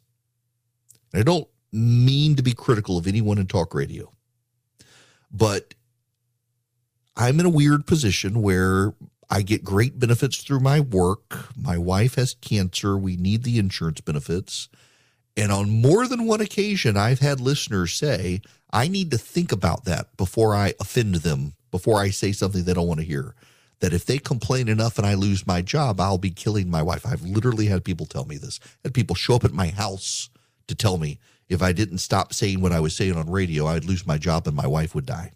I 1.15 1.23
don't 1.23 1.49
mean 1.73 2.37
to 2.37 2.43
be 2.43 2.53
critical 2.53 2.99
of 2.99 3.07
anyone 3.07 3.39
in 3.39 3.47
talk 3.47 3.75
radio, 3.75 4.13
but 5.31 5.75
I'm 7.17 7.41
in 7.41 7.47
a 7.47 7.51
weird 7.51 7.87
position 7.87 8.43
where 8.43 8.95
I 9.31 9.41
get 9.41 9.65
great 9.65 9.99
benefits 9.99 10.43
through 10.43 10.61
my 10.61 10.81
work. 10.81 11.49
My 11.57 11.79
wife 11.79 12.17
has 12.17 12.35
cancer. 12.35 12.99
We 12.99 13.17
need 13.17 13.45
the 13.45 13.59
insurance 13.59 14.03
benefits. 14.03 14.69
And 15.37 15.51
on 15.51 15.71
more 15.71 16.07
than 16.07 16.27
one 16.27 16.41
occasion, 16.41 16.97
I've 16.97 17.21
had 17.21 17.41
listeners 17.41 17.95
say, 17.95 18.43
I 18.73 18.89
need 18.89 19.11
to 19.11 19.19
think 19.19 19.53
about 19.53 19.85
that 19.85 20.17
before 20.17 20.55
I 20.55 20.75
offend 20.81 21.17
them, 21.17 21.55
before 21.71 22.01
I 22.01 22.11
say 22.11 22.33
something 22.33 22.65
they 22.65 22.75
don't 22.75 22.89
want 22.89 23.01
to 23.01 23.07
hear. 23.07 23.35
That 23.81 23.93
if 23.93 24.05
they 24.05 24.19
complain 24.19 24.69
enough 24.69 24.99
and 24.99 25.07
I 25.07 25.15
lose 25.15 25.47
my 25.47 25.61
job, 25.61 26.01
I'll 26.01 26.19
be 26.19 26.31
killing 26.31 26.71
my 26.71 26.83
wife. 26.83 27.05
I've 27.05 27.23
literally 27.23 27.67
had 27.67 27.85
people 27.85 28.07
tell 28.07 28.25
me 28.25 28.37
this. 28.37 28.61
Had 28.85 28.95
people 28.95 29.17
show 29.17 29.35
up 29.35 29.45
at 29.45 29.53
my 29.53 29.69
house 29.69 30.31
to 30.69 30.75
tell 30.75 30.99
me 30.99 31.19
if 31.49 31.63
I 31.63 31.73
didn't 31.73 31.99
stop 31.99 32.33
saying 32.33 32.61
what 32.61 32.73
I 32.73 32.81
was 32.81 32.95
saying 32.95 33.17
on 33.17 33.29
radio, 33.31 33.67
I'd 33.67 33.85
lose 33.85 34.07
my 34.07 34.19
job 34.19 34.47
and 34.47 34.57
my 34.57 34.67
wife 34.67 34.95
would 34.95 35.07
die. 35.07 35.33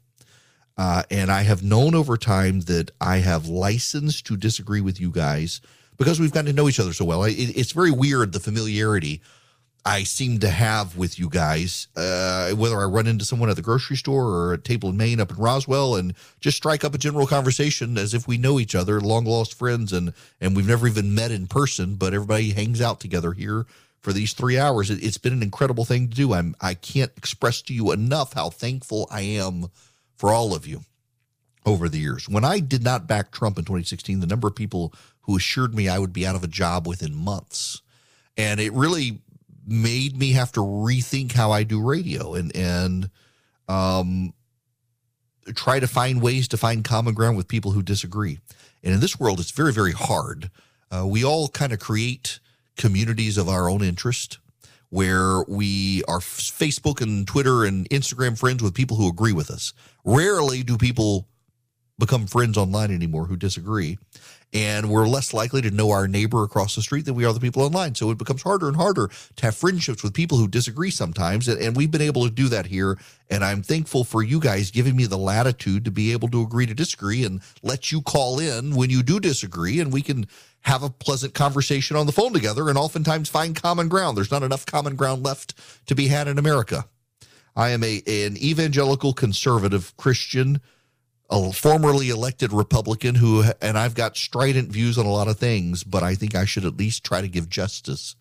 Uh, 0.79 1.03
and 1.11 1.31
I 1.31 1.43
have 1.43 1.63
known 1.63 1.95
over 1.95 2.17
time 2.17 2.61
that 2.63 2.91
I 3.01 3.19
have 3.19 3.49
license 3.49 4.23
to 4.23 4.37
disagree 4.37 4.81
with 4.81 5.01
you 5.01 5.11
guys 5.11 5.61
because 5.97 6.21
we've 6.21 6.33
gotten 6.33 6.47
to 6.47 6.53
know 6.53 6.69
each 6.69 6.81
other 6.81 6.93
so 6.93 7.05
well. 7.05 7.25
It, 7.25 7.33
it's 7.33 7.73
very 7.73 7.91
weird 7.91 8.33
the 8.33 8.41
familiarity 8.41 9.23
I 9.87 10.03
seem 10.03 10.41
to 10.41 10.51
have 10.51 10.97
with 10.97 11.17
you 11.17 11.29
guys, 11.29 11.87
uh, 11.95 12.51
whether 12.51 12.77
I 12.77 12.87
run 12.87 13.07
into 13.07 13.25
someone 13.25 13.49
at 13.49 13.55
the 13.55 13.63
grocery 13.63 13.97
store 13.97 14.25
or 14.25 14.55
at 14.55 14.65
Table 14.65 14.89
and 14.89 14.99
Main 14.99 15.21
up 15.21 15.31
in 15.31 15.37
Roswell, 15.37 15.95
and 15.95 16.13
just 16.41 16.57
strike 16.57 16.83
up 16.83 16.93
a 16.93 16.99
general 16.99 17.25
conversation 17.25 17.97
as 17.97 18.13
if 18.13 18.27
we 18.27 18.37
know 18.37 18.59
each 18.59 18.75
other, 18.75 19.01
long 19.01 19.25
lost 19.25 19.55
friends, 19.55 19.93
and 19.93 20.13
and 20.41 20.57
we've 20.57 20.67
never 20.67 20.89
even 20.89 21.15
met 21.15 21.31
in 21.31 21.47
person, 21.47 21.95
but 21.95 22.13
everybody 22.13 22.51
hangs 22.51 22.81
out 22.81 22.99
together 22.99 23.33
here 23.33 23.65
for 24.01 24.13
these 24.13 24.33
three 24.33 24.59
hours. 24.59 24.91
It, 24.91 25.05
has 25.05 25.19
been 25.19 25.33
an 25.33 25.43
incredible 25.43 25.85
thing 25.85 26.09
to 26.09 26.15
do. 26.17 26.35
I'm 26.35 26.57
I 26.61 26.75
can't 26.75 27.13
express 27.17 27.63
to 27.63 27.73
you 27.73 27.93
enough 27.93 28.33
how 28.33 28.51
thankful 28.51 29.07
I 29.09 29.21
am 29.21 29.69
for 30.17 30.33
all 30.33 30.53
of 30.53 30.67
you 30.67 30.81
over 31.65 31.89
the 31.89 32.01
years. 32.01 32.29
When 32.29 32.45
I 32.45 32.59
did 32.59 32.83
not 32.83 33.07
back 33.07 33.31
Trump 33.31 33.57
in 33.57 33.65
2016, 33.65 34.19
the 34.19 34.27
number 34.27 34.49
of 34.49 34.57
people 34.57 34.93
who 35.23 35.37
assured 35.37 35.77
me 35.77 35.89
I 35.89 36.01
would 36.01 36.13
be 36.13 36.27
out 36.27 36.35
of 36.35 36.43
a 36.43 36.49
job 36.49 36.89
within 36.89 37.15
months. 37.15 37.83
And 38.37 38.61
it 38.61 38.73
really 38.73 39.21
made 39.67 40.17
me 40.17 40.33
have 40.33 40.53
to 40.53 40.61
rethink 40.61 41.33
how 41.33 41.51
I 41.51 41.65
do 41.65 41.83
radio 41.83 42.35
and 42.35 42.55
and 42.55 43.11
um, 43.69 44.33
try 45.55 45.81
to 45.81 45.87
find 45.87 46.23
ways 46.23 46.49
to 46.49 46.57
find 46.57 46.85
common 46.85 47.15
ground 47.15 47.37
with 47.37 47.49
people 47.49 47.73
who 47.73 47.83
disagree. 47.83 48.39
And 48.83 48.95
in 48.95 49.01
this 49.01 49.19
world, 49.19 49.41
it's 49.41 49.51
very, 49.51 49.73
very 49.73 49.93
hard. 49.93 50.51
Uh, 50.91 51.07
we 51.07 51.25
all 51.25 51.49
kind 51.49 51.73
of 51.73 51.79
create 51.79 52.39
communities 52.77 53.39
of 53.39 53.49
our 53.49 53.69
own 53.69 53.83
interest 53.83 54.39
where 54.91 55.43
we 55.49 56.03
are 56.07 56.21
Facebook 56.21 57.01
and 57.01 57.27
Twitter 57.27 57.65
and 57.65 57.89
Instagram 57.91 58.39
friends 58.39 58.63
with 58.63 58.75
people 58.75 58.97
who 58.97 59.09
agree 59.09 59.33
with 59.33 59.51
us. 59.51 59.73
Rarely 60.05 60.63
do 60.63 60.79
people 60.79 61.27
become 61.99 62.27
friends 62.27 62.57
online 62.57 62.93
anymore 62.93 63.27
who 63.27 63.37
disagree. 63.37 63.99
And 64.53 64.89
we're 64.89 65.09
less 65.09 65.35
likely 65.35 65.61
to 65.63 65.71
know 65.71 65.91
our 65.91 66.09
neighbor 66.09 66.43
across 66.43 66.77
the 66.77 66.83
street 66.83 67.05
than 67.05 67.15
we 67.15 67.25
are 67.25 67.33
the 67.33 67.41
people 67.41 67.63
online. 67.63 67.95
So 67.95 68.11
it 68.11 68.19
becomes 68.19 68.43
harder 68.43 68.69
and 68.69 68.77
harder 68.77 69.11
to 69.37 69.47
have 69.47 69.57
friendships 69.57 70.03
with 70.03 70.15
people 70.15 70.39
who 70.39 70.49
disagree 70.49 70.91
sometimes. 70.91 71.49
And, 71.49 71.77
we've 71.77 71.91
been 71.91 72.01
able 72.01 72.25
to 72.25 72.31
do 72.31 72.49
that 72.49 72.67
here. 72.67 72.97
And 73.29 73.45
I'm 73.45 73.63
thankful 73.63 74.05
for 74.05 74.23
you 74.23 74.41
guys 74.41 74.71
giving 74.71 74.97
me 74.97 75.05
the 75.05 75.19
latitude 75.19 75.85
to 75.85 75.91
be 75.91 76.13
able 76.13 76.29
to 76.29 76.43
agree 76.43 76.65
to 76.67 76.75
disagree 76.75 77.25
and 77.25 77.43
let 77.63 77.93
you 77.93 78.01
call 78.01 78.39
in 78.39 78.75
when 78.75 78.89
you 78.89 79.03
do 79.03 79.21
disagree. 79.21 79.81
And 79.81 79.93
we 79.93 80.01
can 80.01 80.27
have 80.63 80.83
a 80.83 80.91
pleasant 80.91 81.35
conversation 81.35 81.97
on 81.97 82.07
the 82.07 82.13
phone 82.13 82.33
together 82.33 82.69
and 82.69 82.79
oftentimes 82.79 83.29
find 83.29 83.61
common 83.61 83.89
ground. 83.89 84.17
There's 84.17 84.33
not 84.33 84.43
enough 84.43 84.65
common 84.65 84.97
ground 84.97 85.23
left 85.23 85.55
to 85.87 85.95
be 85.95 86.09
had 86.09 86.29
in 86.29 86.39
America. 86.39 86.87
I 87.55 87.71
am 87.71 87.83
a 87.83 88.03
an 88.07 88.37
evangelical 88.37 89.13
conservative 89.13 89.97
Christian, 89.97 90.61
a 91.29 91.53
formerly 91.53 92.11
elected 92.11 92.53
Republican 92.53 93.17
who 93.17 93.45
and 93.61 93.77
I've 93.79 93.95
got 93.95 94.17
strident 94.17 94.71
views 94.71 94.97
on 94.97 95.07
a 95.07 95.13
lot 95.13 95.29
of 95.29 95.39
things, 95.39 95.83
but 95.85 96.03
I 96.03 96.15
think 96.15 96.35
I 96.35 96.45
should 96.45 96.65
at 96.65 96.77
least 96.77 97.05
try 97.05 97.21
to 97.21 97.29
give 97.29 97.49
justice 97.49 98.15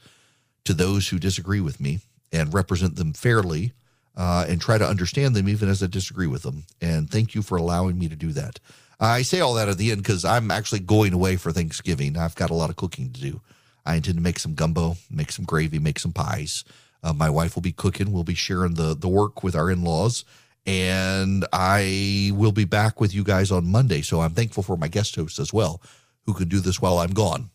to 0.64 0.74
those 0.74 1.10
who 1.10 1.20
disagree 1.20 1.62
with 1.62 1.80
me 1.80 2.00
and 2.32 2.54
represent 2.54 2.96
them 2.96 3.14
fairly 3.14 3.74
uh, 4.18 4.46
and 4.48 4.60
try 4.60 4.78
to 4.78 4.88
understand 4.88 5.36
them 5.36 5.48
even 5.48 5.70
as 5.70 5.84
I 5.84 5.88
disagree 5.88 6.28
with 6.28 6.44
them. 6.44 6.64
And 6.82 7.10
thank 7.10 7.36
you 7.36 7.42
for 7.42 7.58
allowing 7.58 8.00
me 8.00 8.08
to 8.08 8.16
do 8.16 8.32
that. 8.34 8.60
I 9.00 9.22
say 9.24 9.42
all 9.42 9.54
that 9.56 9.70
at 9.70 9.78
the 9.78 9.92
end 9.92 10.04
because 10.04 10.24
I'm 10.24 10.50
actually 10.52 10.80
going 10.80 11.14
away 11.14 11.36
for 11.36 11.52
Thanksgiving. 11.52 12.18
I've 12.18 12.36
got 12.36 12.50
a 12.50 12.56
lot 12.56 12.70
of 12.70 12.76
cooking 12.76 13.12
to 13.12 13.22
do. 13.22 13.42
I 13.86 13.96
intend 13.96 14.16
to 14.16 14.24
make 14.24 14.40
some 14.40 14.56
gumbo, 14.56 14.96
make 15.12 15.32
some 15.32 15.46
gravy, 15.46 15.80
make 15.80 16.00
some 16.00 16.14
pies. 16.14 16.64
Uh, 17.04 17.14
my 17.14 17.30
wife 17.30 17.56
will 17.56 17.62
be 17.62 17.72
cooking. 17.72 18.12
We'll 18.12 18.24
be 18.24 18.34
sharing 18.34 18.74
the 18.74 18.96
the 18.96 19.08
work 19.08 19.44
with 19.44 19.56
our 19.56 19.70
in 19.70 19.84
laws, 19.84 20.26
and 20.66 21.46
I 21.54 22.32
will 22.34 22.52
be 22.52 22.66
back 22.66 23.00
with 23.00 23.14
you 23.14 23.24
guys 23.24 23.52
on 23.52 23.68
Monday. 23.68 24.02
So 24.02 24.22
I'm 24.22 24.34
thankful 24.34 24.64
for 24.64 24.78
my 24.78 24.88
guest 24.88 25.16
hosts 25.16 25.40
as 25.40 25.54
well, 25.54 25.82
who 26.26 26.34
can 26.34 26.48
do 26.48 26.60
this 26.60 26.82
while 26.82 27.00
I'm 27.00 27.14
gone. 27.14 27.50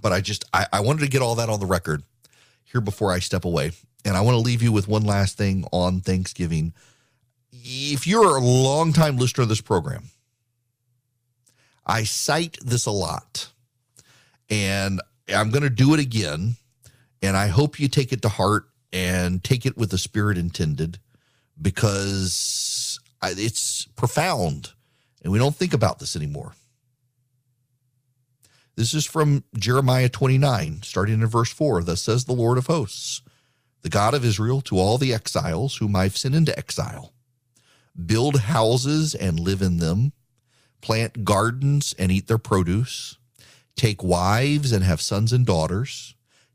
But 0.00 0.12
I 0.12 0.20
just 0.20 0.44
I, 0.52 0.66
I 0.72 0.80
wanted 0.80 1.00
to 1.00 1.10
get 1.10 1.22
all 1.22 1.34
that 1.36 1.50
on 1.50 1.60
the 1.60 1.66
record 1.66 2.02
here 2.64 2.80
before 2.80 3.12
I 3.12 3.18
step 3.18 3.44
away, 3.44 3.72
and 4.04 4.16
I 4.16 4.20
want 4.22 4.34
to 4.34 4.40
leave 4.40 4.62
you 4.62 4.72
with 4.72 4.88
one 4.88 5.04
last 5.04 5.36
thing 5.36 5.66
on 5.72 6.00
Thanksgiving. 6.00 6.72
If 7.52 8.06
you're 8.06 8.36
a 8.36 8.40
longtime 8.40 9.18
listener 9.18 9.42
of 9.42 9.48
this 9.48 9.60
program 9.60 10.04
I 11.90 12.04
cite 12.04 12.56
this 12.64 12.86
a 12.86 12.92
lot, 12.92 13.50
and 14.48 15.00
I'm 15.28 15.50
going 15.50 15.64
to 15.64 15.70
do 15.70 15.92
it 15.92 16.00
again. 16.00 16.54
And 17.20 17.36
I 17.36 17.48
hope 17.48 17.80
you 17.80 17.88
take 17.88 18.12
it 18.12 18.22
to 18.22 18.28
heart 18.28 18.68
and 18.92 19.42
take 19.42 19.66
it 19.66 19.76
with 19.76 19.90
the 19.90 19.98
spirit 19.98 20.38
intended 20.38 21.00
because 21.60 22.98
it's 23.22 23.86
profound 23.96 24.72
and 25.22 25.32
we 25.32 25.38
don't 25.38 25.56
think 25.56 25.74
about 25.74 25.98
this 25.98 26.16
anymore. 26.16 26.54
This 28.76 28.94
is 28.94 29.04
from 29.04 29.44
Jeremiah 29.54 30.08
29, 30.08 30.80
starting 30.82 31.20
in 31.20 31.26
verse 31.26 31.52
4. 31.52 31.82
Thus 31.82 32.00
says 32.00 32.24
the 32.24 32.32
Lord 32.32 32.56
of 32.56 32.66
hosts, 32.66 33.20
the 33.82 33.90
God 33.90 34.14
of 34.14 34.24
Israel, 34.24 34.60
to 34.62 34.78
all 34.78 34.96
the 34.96 35.12
exiles 35.12 35.76
whom 35.76 35.94
I've 35.94 36.16
sent 36.16 36.34
into 36.34 36.56
exile 36.58 37.12
build 38.06 38.40
houses 38.40 39.14
and 39.14 39.38
live 39.38 39.60
in 39.60 39.76
them 39.78 40.12
plant 40.80 41.24
gardens 41.24 41.94
and 41.98 42.10
eat 42.10 42.26
their 42.26 42.38
produce, 42.38 43.18
take 43.76 44.02
wives 44.02 44.72
and 44.72 44.84
have 44.84 45.00
sons 45.00 45.32
and 45.32 45.46
daughters, 45.46 46.14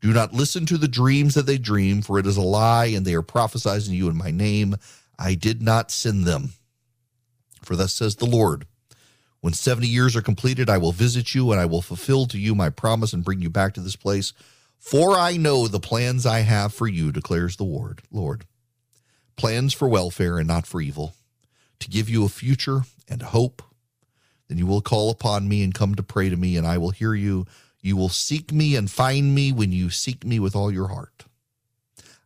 Do 0.00 0.12
not 0.12 0.32
listen 0.32 0.66
to 0.66 0.76
the 0.76 0.88
dreams 0.88 1.34
that 1.34 1.46
they 1.46 1.58
dream, 1.58 2.02
for 2.02 2.18
it 2.18 2.26
is 2.26 2.36
a 2.36 2.42
lie, 2.42 2.86
and 2.86 3.04
they 3.04 3.14
are 3.14 3.22
prophesying 3.22 3.94
you 3.94 4.08
in 4.08 4.16
my 4.16 4.30
name. 4.30 4.76
I 5.18 5.34
did 5.34 5.62
not 5.62 5.90
send 5.90 6.24
them. 6.24 6.50
For 7.62 7.76
thus 7.76 7.94
says 7.94 8.16
the 8.16 8.26
Lord 8.26 8.66
When 9.40 9.52
70 9.52 9.86
years 9.86 10.14
are 10.14 10.22
completed, 10.22 10.68
I 10.68 10.78
will 10.78 10.92
visit 10.92 11.34
you, 11.34 11.50
and 11.50 11.60
I 11.60 11.66
will 11.66 11.82
fulfill 11.82 12.26
to 12.26 12.38
you 12.38 12.54
my 12.54 12.70
promise 12.70 13.12
and 13.12 13.24
bring 13.24 13.40
you 13.40 13.50
back 13.50 13.74
to 13.74 13.80
this 13.80 13.96
place. 13.96 14.32
For 14.78 15.18
I 15.18 15.36
know 15.36 15.66
the 15.66 15.80
plans 15.80 16.26
I 16.26 16.40
have 16.40 16.72
for 16.72 16.86
you, 16.86 17.10
declares 17.10 17.56
the 17.56 17.64
Lord. 17.64 18.02
Lord. 18.10 18.44
Plans 19.36 19.72
for 19.74 19.88
welfare 19.88 20.38
and 20.38 20.46
not 20.46 20.66
for 20.66 20.80
evil, 20.80 21.14
to 21.80 21.90
give 21.90 22.08
you 22.08 22.24
a 22.24 22.28
future 22.28 22.82
and 23.08 23.22
hope. 23.22 23.62
Then 24.48 24.58
you 24.58 24.66
will 24.66 24.80
call 24.80 25.10
upon 25.10 25.48
me 25.48 25.62
and 25.64 25.74
come 25.74 25.94
to 25.94 26.02
pray 26.02 26.28
to 26.28 26.36
me, 26.36 26.56
and 26.56 26.66
I 26.66 26.78
will 26.78 26.90
hear 26.90 27.14
you. 27.14 27.46
You 27.86 27.96
will 27.96 28.08
seek 28.08 28.50
me 28.50 28.74
and 28.74 28.90
find 28.90 29.32
me 29.32 29.52
when 29.52 29.70
you 29.70 29.90
seek 29.90 30.24
me 30.24 30.40
with 30.40 30.56
all 30.56 30.72
your 30.72 30.88
heart. 30.88 31.26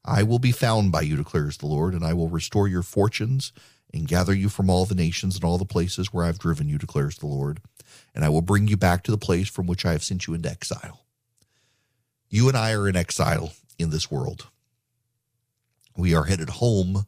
I 0.03 0.23
will 0.23 0.39
be 0.39 0.53
found 0.53 0.91
by 0.91 1.03
you, 1.03 1.17
declares 1.17 1.59
the 1.59 1.67
Lord, 1.67 1.93
and 1.93 2.03
I 2.03 2.15
will 2.15 2.31
restore 2.31 2.67
your 2.67 2.83
fortunes 2.83 3.53
and 3.93 4.09
gather 4.09 4.33
you 4.33 4.49
from 4.49 4.71
all 4.71 4.87
the 4.87 4.95
nations 4.95 5.35
and 5.35 5.45
all 5.45 5.59
the 5.59 5.67
places 5.67 6.15
where 6.15 6.25
I've 6.25 6.39
driven 6.39 6.71
you, 6.71 6.79
declares 6.79 7.19
the 7.19 7.27
Lord. 7.27 7.61
and 8.15 8.25
I 8.25 8.31
will 8.31 8.41
bring 8.41 8.69
you 8.69 8.79
back 8.79 9.03
to 9.03 9.11
the 9.11 9.19
place 9.19 9.51
from 9.51 9.67
which 9.67 9.85
I 9.85 9.93
have 9.93 10.03
sent 10.03 10.27
you 10.27 10.33
into 10.33 10.49
exile. 10.49 11.05
You 12.31 12.49
and 12.49 12.57
I 12.57 12.73
are 12.73 12.89
in 12.89 12.97
exile 12.97 13.53
in 13.79 13.91
this 13.91 14.11
world. 14.11 14.47
We 15.95 16.15
are 16.15 16.25
headed 16.25 16.49
home. 16.49 17.05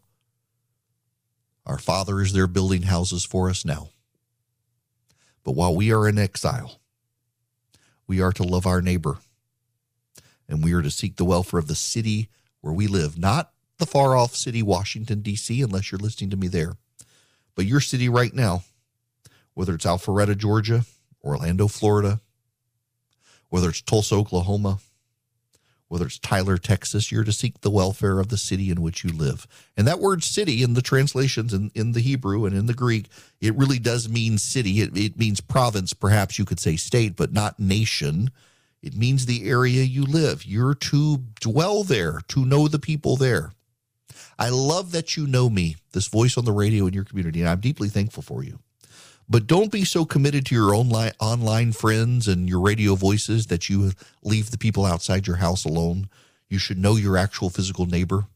Our 1.64 1.78
Father 1.78 2.20
is 2.20 2.34
there 2.34 2.46
building 2.46 2.82
houses 2.82 3.24
for 3.24 3.48
us 3.48 3.64
now. 3.64 3.92
But 5.42 5.52
while 5.52 5.74
we 5.74 5.90
are 5.90 6.06
in 6.06 6.18
exile, 6.18 6.81
we 8.06 8.20
are 8.20 8.32
to 8.32 8.42
love 8.42 8.66
our 8.66 8.82
neighbor 8.82 9.18
and 10.48 10.62
we 10.62 10.72
are 10.72 10.82
to 10.82 10.90
seek 10.90 11.16
the 11.16 11.24
welfare 11.24 11.58
of 11.58 11.68
the 11.68 11.74
city 11.74 12.28
where 12.60 12.72
we 12.72 12.86
live, 12.86 13.18
not 13.18 13.52
the 13.78 13.86
far 13.86 14.16
off 14.16 14.36
city, 14.36 14.62
Washington, 14.62 15.22
D.C., 15.22 15.60
unless 15.62 15.90
you're 15.90 15.98
listening 15.98 16.30
to 16.30 16.36
me 16.36 16.48
there, 16.48 16.76
but 17.54 17.66
your 17.66 17.80
city 17.80 18.08
right 18.08 18.32
now, 18.32 18.62
whether 19.54 19.74
it's 19.74 19.86
Alpharetta, 19.86 20.36
Georgia, 20.36 20.84
Orlando, 21.24 21.68
Florida, 21.68 22.20
whether 23.48 23.68
it's 23.68 23.82
Tulsa, 23.82 24.14
Oklahoma, 24.14 24.78
whether 25.92 26.06
it's 26.06 26.18
Tyler, 26.18 26.56
Texas, 26.56 27.12
you're 27.12 27.22
to 27.22 27.32
seek 27.32 27.60
the 27.60 27.70
welfare 27.70 28.18
of 28.18 28.28
the 28.28 28.38
city 28.38 28.70
in 28.70 28.80
which 28.80 29.04
you 29.04 29.10
live. 29.10 29.46
And 29.76 29.86
that 29.86 30.00
word 30.00 30.24
city 30.24 30.62
in 30.62 30.72
the 30.72 30.80
translations 30.80 31.52
in, 31.52 31.70
in 31.74 31.92
the 31.92 32.00
Hebrew 32.00 32.46
and 32.46 32.56
in 32.56 32.64
the 32.64 32.72
Greek, 32.72 33.08
it 33.42 33.54
really 33.56 33.78
does 33.78 34.08
mean 34.08 34.38
city. 34.38 34.80
It, 34.80 34.96
it 34.96 35.18
means 35.18 35.42
province, 35.42 35.92
perhaps 35.92 36.38
you 36.38 36.46
could 36.46 36.58
say 36.58 36.76
state, 36.76 37.14
but 37.14 37.34
not 37.34 37.60
nation. 37.60 38.30
It 38.82 38.96
means 38.96 39.26
the 39.26 39.46
area 39.46 39.82
you 39.82 40.04
live. 40.04 40.46
You're 40.46 40.74
to 40.76 41.18
dwell 41.40 41.84
there, 41.84 42.22
to 42.28 42.46
know 42.46 42.68
the 42.68 42.78
people 42.78 43.16
there. 43.16 43.52
I 44.38 44.48
love 44.48 44.92
that 44.92 45.18
you 45.18 45.26
know 45.26 45.50
me, 45.50 45.76
this 45.92 46.08
voice 46.08 46.38
on 46.38 46.46
the 46.46 46.52
radio 46.52 46.86
in 46.86 46.94
your 46.94 47.04
community, 47.04 47.40
and 47.40 47.50
I'm 47.50 47.60
deeply 47.60 47.90
thankful 47.90 48.22
for 48.22 48.42
you. 48.42 48.60
But 49.32 49.46
don't 49.46 49.72
be 49.72 49.86
so 49.86 50.04
committed 50.04 50.44
to 50.44 50.54
your 50.54 50.74
own 50.74 50.90
li- 50.90 51.12
online 51.18 51.72
friends 51.72 52.28
and 52.28 52.50
your 52.50 52.60
radio 52.60 52.94
voices 52.94 53.46
that 53.46 53.70
you 53.70 53.92
leave 54.22 54.50
the 54.50 54.58
people 54.58 54.84
outside 54.84 55.26
your 55.26 55.36
house 55.36 55.64
alone. 55.64 56.10
You 56.50 56.58
should 56.58 56.76
know 56.76 56.96
your 56.96 57.16
actual 57.16 57.48
physical 57.48 57.86
neighbor. 57.86 58.26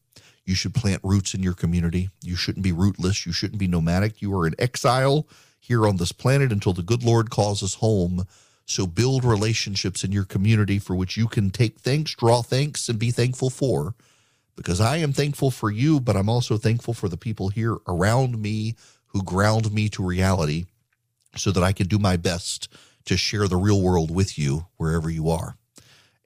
You 0.43 0.55
should 0.55 0.73
plant 0.73 1.01
roots 1.03 1.35
in 1.35 1.43
your 1.43 1.53
community. 1.53 2.09
You 2.23 2.35
shouldn't 2.35 2.63
be 2.63 2.71
rootless. 2.71 3.27
You 3.27 3.31
shouldn't 3.31 3.59
be 3.59 3.67
nomadic. 3.67 4.23
You 4.23 4.35
are 4.35 4.47
in 4.47 4.55
exile 4.57 5.27
here 5.59 5.87
on 5.87 5.97
this 5.97 6.11
planet 6.11 6.51
until 6.51 6.73
the 6.73 6.81
good 6.81 7.03
Lord 7.03 7.29
calls 7.29 7.61
us 7.61 7.75
home. 7.75 8.25
So 8.65 8.87
build 8.87 9.23
relationships 9.23 10.03
in 10.03 10.11
your 10.11 10.25
community 10.25 10.79
for 10.79 10.95
which 10.95 11.15
you 11.15 11.27
can 11.27 11.51
take 11.51 11.77
thanks, 11.77 12.15
draw 12.15 12.41
thanks, 12.41 12.89
and 12.89 12.97
be 12.97 13.11
thankful 13.11 13.51
for. 13.51 13.93
Because 14.55 14.81
I 14.81 14.97
am 14.97 15.13
thankful 15.13 15.51
for 15.51 15.69
you, 15.69 15.99
but 15.99 16.15
I'm 16.15 16.27
also 16.27 16.57
thankful 16.57 16.95
for 16.95 17.07
the 17.07 17.17
people 17.17 17.49
here 17.49 17.77
around 17.87 18.41
me 18.41 18.73
who 19.09 19.21
ground 19.21 19.71
me 19.71 19.89
to 19.89 20.03
reality 20.03 20.65
so 21.37 21.51
that 21.51 21.63
I 21.63 21.71
can 21.71 21.87
do 21.87 21.97
my 21.97 22.17
best 22.17 22.67
to 23.05 23.17
share 23.17 23.47
the 23.47 23.57
real 23.57 23.81
world 23.81 24.11
with 24.11 24.37
you 24.37 24.67
wherever 24.77 25.09
you 25.09 25.29
are. 25.29 25.57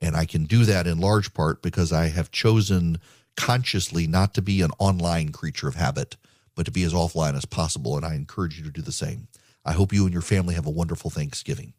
And 0.00 0.16
I 0.16 0.24
can 0.24 0.44
do 0.44 0.64
that 0.64 0.86
in 0.86 0.98
large 0.98 1.32
part 1.32 1.62
because 1.62 1.92
I 1.92 2.08
have 2.08 2.32
chosen 2.32 2.98
consciously 3.36 4.06
not 4.06 4.34
to 4.34 4.42
be 4.42 4.60
an 4.62 4.72
online 4.78 5.30
creature 5.30 5.68
of 5.68 5.76
habit, 5.76 6.16
but 6.56 6.66
to 6.66 6.72
be 6.72 6.82
as 6.82 6.92
offline 6.92 7.36
as 7.36 7.44
possible. 7.44 7.96
And 7.96 8.04
I 8.04 8.14
encourage 8.14 8.58
you 8.58 8.64
to 8.64 8.70
do 8.70 8.82
the 8.82 8.92
same. 8.92 9.28
I 9.64 9.72
hope 9.72 9.92
you 9.92 10.04
and 10.04 10.12
your 10.12 10.22
family 10.22 10.54
have 10.54 10.66
a 10.66 10.70
wonderful 10.70 11.08
Thanksgiving. 11.08 11.72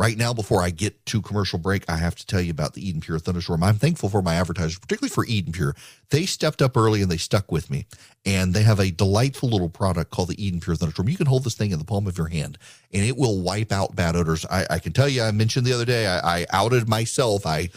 Right 0.00 0.16
now, 0.16 0.32
before 0.32 0.62
I 0.62 0.70
get 0.70 1.04
to 1.04 1.20
commercial 1.20 1.58
break, 1.58 1.84
I 1.86 1.96
have 1.96 2.14
to 2.14 2.24
tell 2.24 2.40
you 2.40 2.50
about 2.50 2.72
the 2.72 2.88
Eden 2.88 3.02
Pure 3.02 3.18
Thunderstorm. 3.18 3.62
I'm 3.62 3.74
thankful 3.74 4.08
for 4.08 4.22
my 4.22 4.36
advertisers, 4.36 4.78
particularly 4.78 5.10
for 5.10 5.26
Eden 5.26 5.52
Pure. 5.52 5.76
They 6.08 6.24
stepped 6.24 6.62
up 6.62 6.74
early 6.74 7.02
and 7.02 7.10
they 7.10 7.18
stuck 7.18 7.52
with 7.52 7.68
me. 7.70 7.84
And 8.24 8.54
they 8.54 8.62
have 8.62 8.80
a 8.80 8.90
delightful 8.90 9.50
little 9.50 9.68
product 9.68 10.10
called 10.10 10.30
the 10.30 10.42
Eden 10.42 10.60
Pure 10.60 10.76
Thunderstorm. 10.76 11.10
You 11.10 11.18
can 11.18 11.26
hold 11.26 11.44
this 11.44 11.54
thing 11.54 11.70
in 11.70 11.78
the 11.78 11.84
palm 11.84 12.06
of 12.06 12.16
your 12.16 12.28
hand 12.28 12.56
and 12.94 13.04
it 13.04 13.18
will 13.18 13.42
wipe 13.42 13.72
out 13.72 13.94
bad 13.94 14.16
odors. 14.16 14.46
I, 14.46 14.66
I 14.70 14.78
can 14.78 14.94
tell 14.94 15.06
you, 15.06 15.22
I 15.22 15.32
mentioned 15.32 15.66
the 15.66 15.74
other 15.74 15.84
day, 15.84 16.06
I, 16.06 16.38
I 16.38 16.46
outed 16.50 16.88
myself. 16.88 17.44
I 17.44 17.68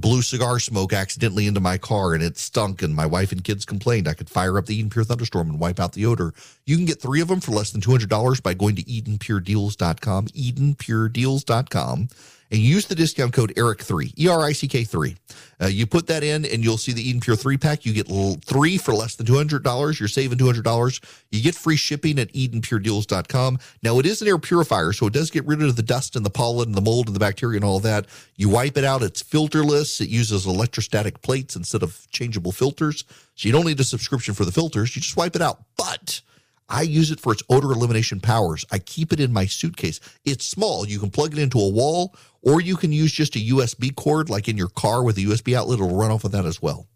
blew 0.00 0.22
cigar 0.22 0.58
smoke 0.58 0.92
accidentally 0.92 1.46
into 1.46 1.60
my 1.60 1.78
car 1.78 2.14
and 2.14 2.22
it 2.22 2.36
stunk 2.36 2.82
and 2.82 2.94
my 2.94 3.06
wife 3.06 3.30
and 3.32 3.44
kids 3.44 3.64
complained. 3.64 4.08
I 4.08 4.14
could 4.14 4.28
fire 4.28 4.58
up 4.58 4.66
the 4.66 4.74
eden 4.76 4.90
pure 4.90 5.04
thunderstorm 5.04 5.48
and 5.48 5.60
wipe 5.60 5.78
out 5.78 5.92
the 5.92 6.06
odor. 6.06 6.34
You 6.66 6.76
can 6.76 6.84
get 6.84 7.00
three 7.00 7.20
of 7.20 7.28
them 7.28 7.40
for 7.40 7.52
less 7.52 7.70
than 7.70 7.80
$200 7.80 8.42
by 8.42 8.54
going 8.54 8.76
to 8.76 8.82
edenpuredeals.com 8.84 10.26
edenpuredeals.com 10.26 12.08
and 12.50 12.60
use 12.60 12.86
the 12.86 12.94
discount 12.94 13.32
code 13.32 13.54
ERICK3, 13.56 14.18
E 14.18 14.28
R 14.28 14.40
I 14.42 14.52
C 14.52 14.68
K 14.68 14.84
3. 14.84 15.16
Uh, 15.60 15.66
you 15.66 15.86
put 15.86 16.06
that 16.08 16.22
in 16.22 16.44
and 16.44 16.64
you'll 16.64 16.78
see 16.78 16.92
the 16.92 17.06
Eden 17.06 17.20
Pure 17.20 17.36
3 17.36 17.56
pack. 17.56 17.86
You 17.86 17.92
get 17.92 18.08
three 18.44 18.76
for 18.76 18.92
less 18.92 19.14
than 19.14 19.26
$200. 19.26 19.98
You're 19.98 20.08
saving 20.08 20.38
$200. 20.38 21.24
You 21.30 21.42
get 21.42 21.54
free 21.54 21.76
shipping 21.76 22.18
at 22.18 22.32
EdenPureDeals.com. 22.32 23.58
Now, 23.82 23.98
it 23.98 24.06
is 24.06 24.20
an 24.20 24.28
air 24.28 24.38
purifier, 24.38 24.92
so 24.92 25.06
it 25.06 25.12
does 25.12 25.30
get 25.30 25.46
rid 25.46 25.62
of 25.62 25.76
the 25.76 25.82
dust 25.82 26.16
and 26.16 26.24
the 26.24 26.30
pollen 26.30 26.68
and 26.68 26.74
the 26.74 26.80
mold 26.80 27.06
and 27.06 27.14
the 27.14 27.20
bacteria 27.20 27.56
and 27.56 27.64
all 27.64 27.80
that. 27.80 28.06
You 28.36 28.48
wipe 28.48 28.76
it 28.76 28.84
out. 28.84 29.02
It's 29.02 29.22
filterless. 29.22 30.00
It 30.00 30.08
uses 30.08 30.46
electrostatic 30.46 31.22
plates 31.22 31.56
instead 31.56 31.82
of 31.82 32.06
changeable 32.10 32.52
filters. 32.52 33.04
So 33.36 33.46
you 33.46 33.52
don't 33.52 33.66
need 33.66 33.80
a 33.80 33.84
subscription 33.84 34.34
for 34.34 34.44
the 34.44 34.52
filters. 34.52 34.94
You 34.94 35.02
just 35.02 35.16
wipe 35.16 35.36
it 35.36 35.42
out. 35.42 35.62
But 35.76 36.20
I 36.68 36.82
use 36.82 37.10
it 37.10 37.20
for 37.20 37.32
its 37.32 37.42
odor 37.50 37.72
elimination 37.72 38.20
powers. 38.20 38.64
I 38.70 38.78
keep 38.78 39.12
it 39.12 39.20
in 39.20 39.32
my 39.32 39.46
suitcase. 39.46 40.00
It's 40.24 40.46
small. 40.46 40.86
You 40.86 40.98
can 40.98 41.10
plug 41.10 41.32
it 41.32 41.38
into 41.38 41.60
a 41.60 41.68
wall, 41.68 42.14
or 42.42 42.60
you 42.60 42.76
can 42.76 42.92
use 42.92 43.12
just 43.12 43.36
a 43.36 43.40
USB 43.40 43.94
cord, 43.94 44.30
like 44.30 44.48
in 44.48 44.56
your 44.56 44.68
car 44.68 45.02
with 45.02 45.18
a 45.18 45.22
USB 45.22 45.54
outlet. 45.54 45.78
It'll 45.78 45.96
run 45.96 46.10
off 46.10 46.24
of 46.24 46.32
that 46.32 46.46
as 46.46 46.62
well. 46.62 46.86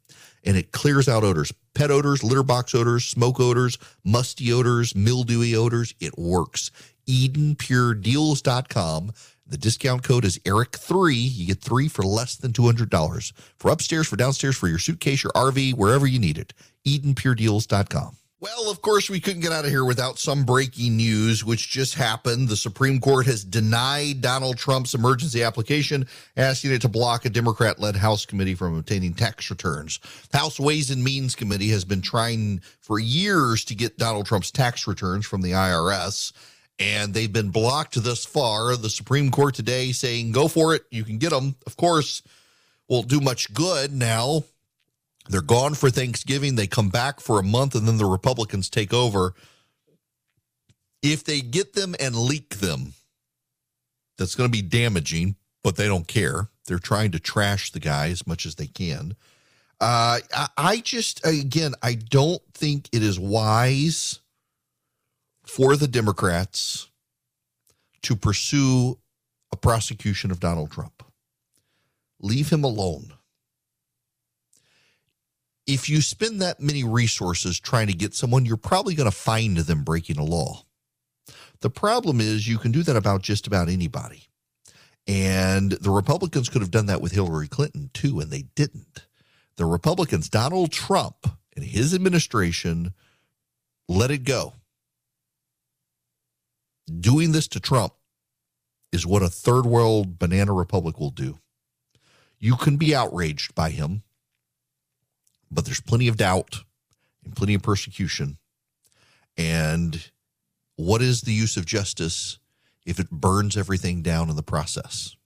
And 0.44 0.56
it 0.56 0.72
clears 0.72 1.08
out 1.08 1.24
odors 1.24 1.52
pet 1.74 1.90
odors, 1.92 2.24
litter 2.24 2.42
box 2.42 2.74
odors, 2.74 3.04
smoke 3.04 3.38
odors, 3.38 3.78
musty 4.04 4.52
odors, 4.52 4.96
mildewy 4.96 5.54
odors. 5.54 5.94
It 6.00 6.18
works. 6.18 6.72
EdenPureDeals.com. 7.06 9.12
The 9.46 9.56
discount 9.56 10.02
code 10.02 10.26
is 10.26 10.38
ERICK3. 10.40 11.14
You 11.16 11.46
get 11.46 11.62
three 11.62 11.88
for 11.88 12.02
less 12.02 12.36
than 12.36 12.52
$200 12.52 13.32
for 13.58 13.70
upstairs, 13.70 14.06
for 14.06 14.16
downstairs, 14.16 14.56
for 14.56 14.68
your 14.68 14.78
suitcase, 14.78 15.22
your 15.22 15.32
RV, 15.32 15.72
wherever 15.74 16.06
you 16.06 16.18
need 16.18 16.36
it. 16.36 16.52
EdenPureDeals.com. 16.86 18.17
Well, 18.40 18.70
of 18.70 18.82
course, 18.82 19.10
we 19.10 19.18
couldn't 19.18 19.40
get 19.40 19.50
out 19.50 19.64
of 19.64 19.70
here 19.72 19.84
without 19.84 20.16
some 20.16 20.44
breaking 20.44 20.96
news, 20.96 21.44
which 21.44 21.70
just 21.70 21.94
happened. 21.94 22.48
The 22.48 22.56
Supreme 22.56 23.00
Court 23.00 23.26
has 23.26 23.42
denied 23.42 24.20
Donald 24.20 24.58
Trump's 24.58 24.94
emergency 24.94 25.42
application, 25.42 26.06
asking 26.36 26.70
it 26.70 26.82
to 26.82 26.88
block 26.88 27.24
a 27.24 27.30
Democrat 27.30 27.80
led 27.80 27.96
House 27.96 28.24
committee 28.24 28.54
from 28.54 28.78
obtaining 28.78 29.14
tax 29.14 29.50
returns. 29.50 29.98
House 30.32 30.60
Ways 30.60 30.88
and 30.92 31.02
Means 31.02 31.34
Committee 31.34 31.70
has 31.70 31.84
been 31.84 32.00
trying 32.00 32.60
for 32.80 33.00
years 33.00 33.64
to 33.64 33.74
get 33.74 33.98
Donald 33.98 34.26
Trump's 34.26 34.52
tax 34.52 34.86
returns 34.86 35.26
from 35.26 35.42
the 35.42 35.52
IRS, 35.52 36.32
and 36.78 37.12
they've 37.12 37.32
been 37.32 37.50
blocked 37.50 38.00
thus 38.00 38.24
far. 38.24 38.76
The 38.76 38.88
Supreme 38.88 39.32
Court 39.32 39.56
today 39.56 39.90
saying, 39.90 40.30
go 40.30 40.46
for 40.46 40.76
it, 40.76 40.84
you 40.92 41.02
can 41.02 41.18
get 41.18 41.30
them. 41.30 41.56
Of 41.66 41.76
course, 41.76 42.22
won't 42.86 43.08
do 43.08 43.20
much 43.20 43.52
good 43.52 43.92
now 43.92 44.44
they're 45.28 45.42
gone 45.42 45.74
for 45.74 45.90
Thanksgiving. 45.90 46.54
They 46.54 46.66
come 46.66 46.88
back 46.88 47.20
for 47.20 47.38
a 47.38 47.44
month 47.44 47.74
and 47.74 47.86
then 47.86 47.98
the 47.98 48.06
Republicans 48.06 48.70
take 48.70 48.94
over. 48.94 49.34
If 51.02 51.22
they 51.24 51.40
get 51.40 51.74
them 51.74 51.94
and 52.00 52.16
leak 52.16 52.56
them, 52.56 52.94
that's 54.16 54.34
going 54.34 54.50
to 54.50 54.56
be 54.56 54.62
damaging, 54.62 55.36
but 55.62 55.76
they 55.76 55.86
don't 55.86 56.08
care. 56.08 56.48
They're 56.66 56.78
trying 56.78 57.12
to 57.12 57.20
trash 57.20 57.70
the 57.70 57.78
guy 57.78 58.08
as 58.08 58.26
much 58.26 58.46
as 58.46 58.56
they 58.56 58.66
can. 58.66 59.14
Uh, 59.80 60.18
I, 60.34 60.48
I 60.56 60.76
just, 60.78 61.24
again, 61.24 61.74
I 61.82 61.94
don't 61.94 62.42
think 62.52 62.88
it 62.92 63.02
is 63.02 63.20
wise 63.20 64.20
for 65.46 65.76
the 65.76 65.86
Democrats 65.86 66.88
to 68.02 68.16
pursue 68.16 68.98
a 69.52 69.56
prosecution 69.56 70.30
of 70.30 70.40
Donald 70.40 70.72
Trump. 70.72 71.04
Leave 72.20 72.50
him 72.50 72.64
alone 72.64 73.12
if 75.68 75.88
you 75.88 76.00
spend 76.00 76.40
that 76.40 76.60
many 76.60 76.82
resources 76.82 77.60
trying 77.60 77.88
to 77.88 77.92
get 77.92 78.14
someone, 78.14 78.46
you're 78.46 78.56
probably 78.56 78.94
going 78.94 79.08
to 79.08 79.16
find 79.16 79.58
them 79.58 79.84
breaking 79.84 80.16
a 80.16 80.24
law. 80.24 80.64
The 81.60 81.68
problem 81.68 82.20
is 82.20 82.48
you 82.48 82.56
can 82.56 82.72
do 82.72 82.82
that 82.84 82.96
about 82.96 83.22
just 83.22 83.46
about 83.46 83.68
anybody. 83.68 84.24
And 85.06 85.72
the 85.72 85.90
Republicans 85.90 86.48
could 86.48 86.62
have 86.62 86.70
done 86.70 86.86
that 86.86 87.02
with 87.02 87.12
Hillary 87.12 87.48
Clinton 87.48 87.90
too, 87.92 88.18
and 88.18 88.30
they 88.30 88.42
didn't. 88.54 89.06
The 89.56 89.66
Republicans, 89.66 90.30
Donald 90.30 90.72
Trump 90.72 91.26
and 91.54 91.64
his 91.64 91.92
administration, 91.92 92.94
let 93.88 94.10
it 94.10 94.24
go. 94.24 94.54
Doing 97.00 97.32
this 97.32 97.48
to 97.48 97.60
Trump 97.60 97.92
is 98.90 99.06
what 99.06 99.22
a 99.22 99.28
third 99.28 99.66
world 99.66 100.18
banana 100.18 100.54
republic 100.54 100.98
will 100.98 101.10
do. 101.10 101.38
You 102.38 102.56
can 102.56 102.78
be 102.78 102.94
outraged 102.94 103.54
by 103.54 103.70
him 103.70 104.02
but 105.50 105.64
there's 105.64 105.80
plenty 105.80 106.08
of 106.08 106.16
doubt 106.16 106.64
and 107.24 107.36
plenty 107.36 107.54
of 107.54 107.62
persecution. 107.62 108.38
And 109.36 110.10
what 110.76 111.02
is 111.02 111.22
the 111.22 111.32
use 111.32 111.56
of 111.56 111.66
justice 111.66 112.38
if 112.86 112.98
it 112.98 113.10
burns 113.10 113.56
everything 113.56 114.02
down 114.02 114.30
in 114.30 114.36
the 114.36 114.42
process? 114.42 115.16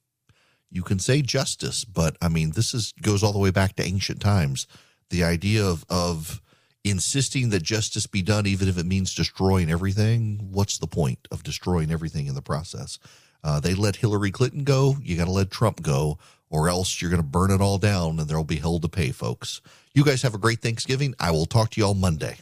You 0.71 0.83
can 0.83 0.99
say 0.99 1.21
justice, 1.23 1.85
but 1.85 2.17
I 2.23 2.29
mean, 2.29 2.53
this 2.53 2.73
is 2.73 2.93
goes 3.03 3.23
all 3.23 3.33
the 3.33 3.39
way 3.39 3.51
back 3.51 3.77
to 3.77 3.85
ancient 3.85 4.21
times. 4.21 4.67
The 5.11 5.23
idea 5.25 5.65
of 5.65 5.85
of 5.91 6.41
insisting 6.85 7.51
that 7.51 7.63
justice 7.63 8.07
be 8.07 8.23
done, 8.23 8.47
even 8.47 8.69
if 8.69 8.79
it 8.79 8.87
means 8.87 9.15
destroying 9.15 9.71
everything. 9.71 10.49
What's 10.51 10.79
the 10.79 10.87
point 10.87 11.29
of 11.31 11.43
destroying 11.43 11.91
everything 11.91 12.27
in 12.27 12.35
the 12.35 12.43
process? 12.43 12.99
Uh, 13.45 13.61
they 13.61 13.75
let 13.75 13.97
Hillary 13.97 14.31
Clinton 14.31 14.65
go. 14.65 14.97
You 15.03 15.17
got 15.17 15.27
to 15.27 15.31
let 15.33 15.51
Trump 15.51 15.83
go, 15.83 16.19
or 16.49 16.69
else 16.69 17.01
you're 17.01 17.11
going 17.11 17.23
to 17.23 17.29
burn 17.29 17.51
it 17.51 17.61
all 17.61 17.79
down, 17.79 18.19
and 18.19 18.29
there'll 18.29 18.45
be 18.45 18.57
hell 18.57 18.79
to 18.81 18.89
pay, 18.89 19.11
folks. 19.11 19.61
You 19.95 20.05
guys 20.05 20.23
have 20.23 20.35
a 20.35 20.39
great 20.39 20.61
Thanksgiving. 20.61 21.15
I 21.21 21.33
will 21.33 21.45
talk 21.45 21.71
to 21.73 21.81
you 21.81 21.87
all 21.87 21.93
Monday. 21.93 22.39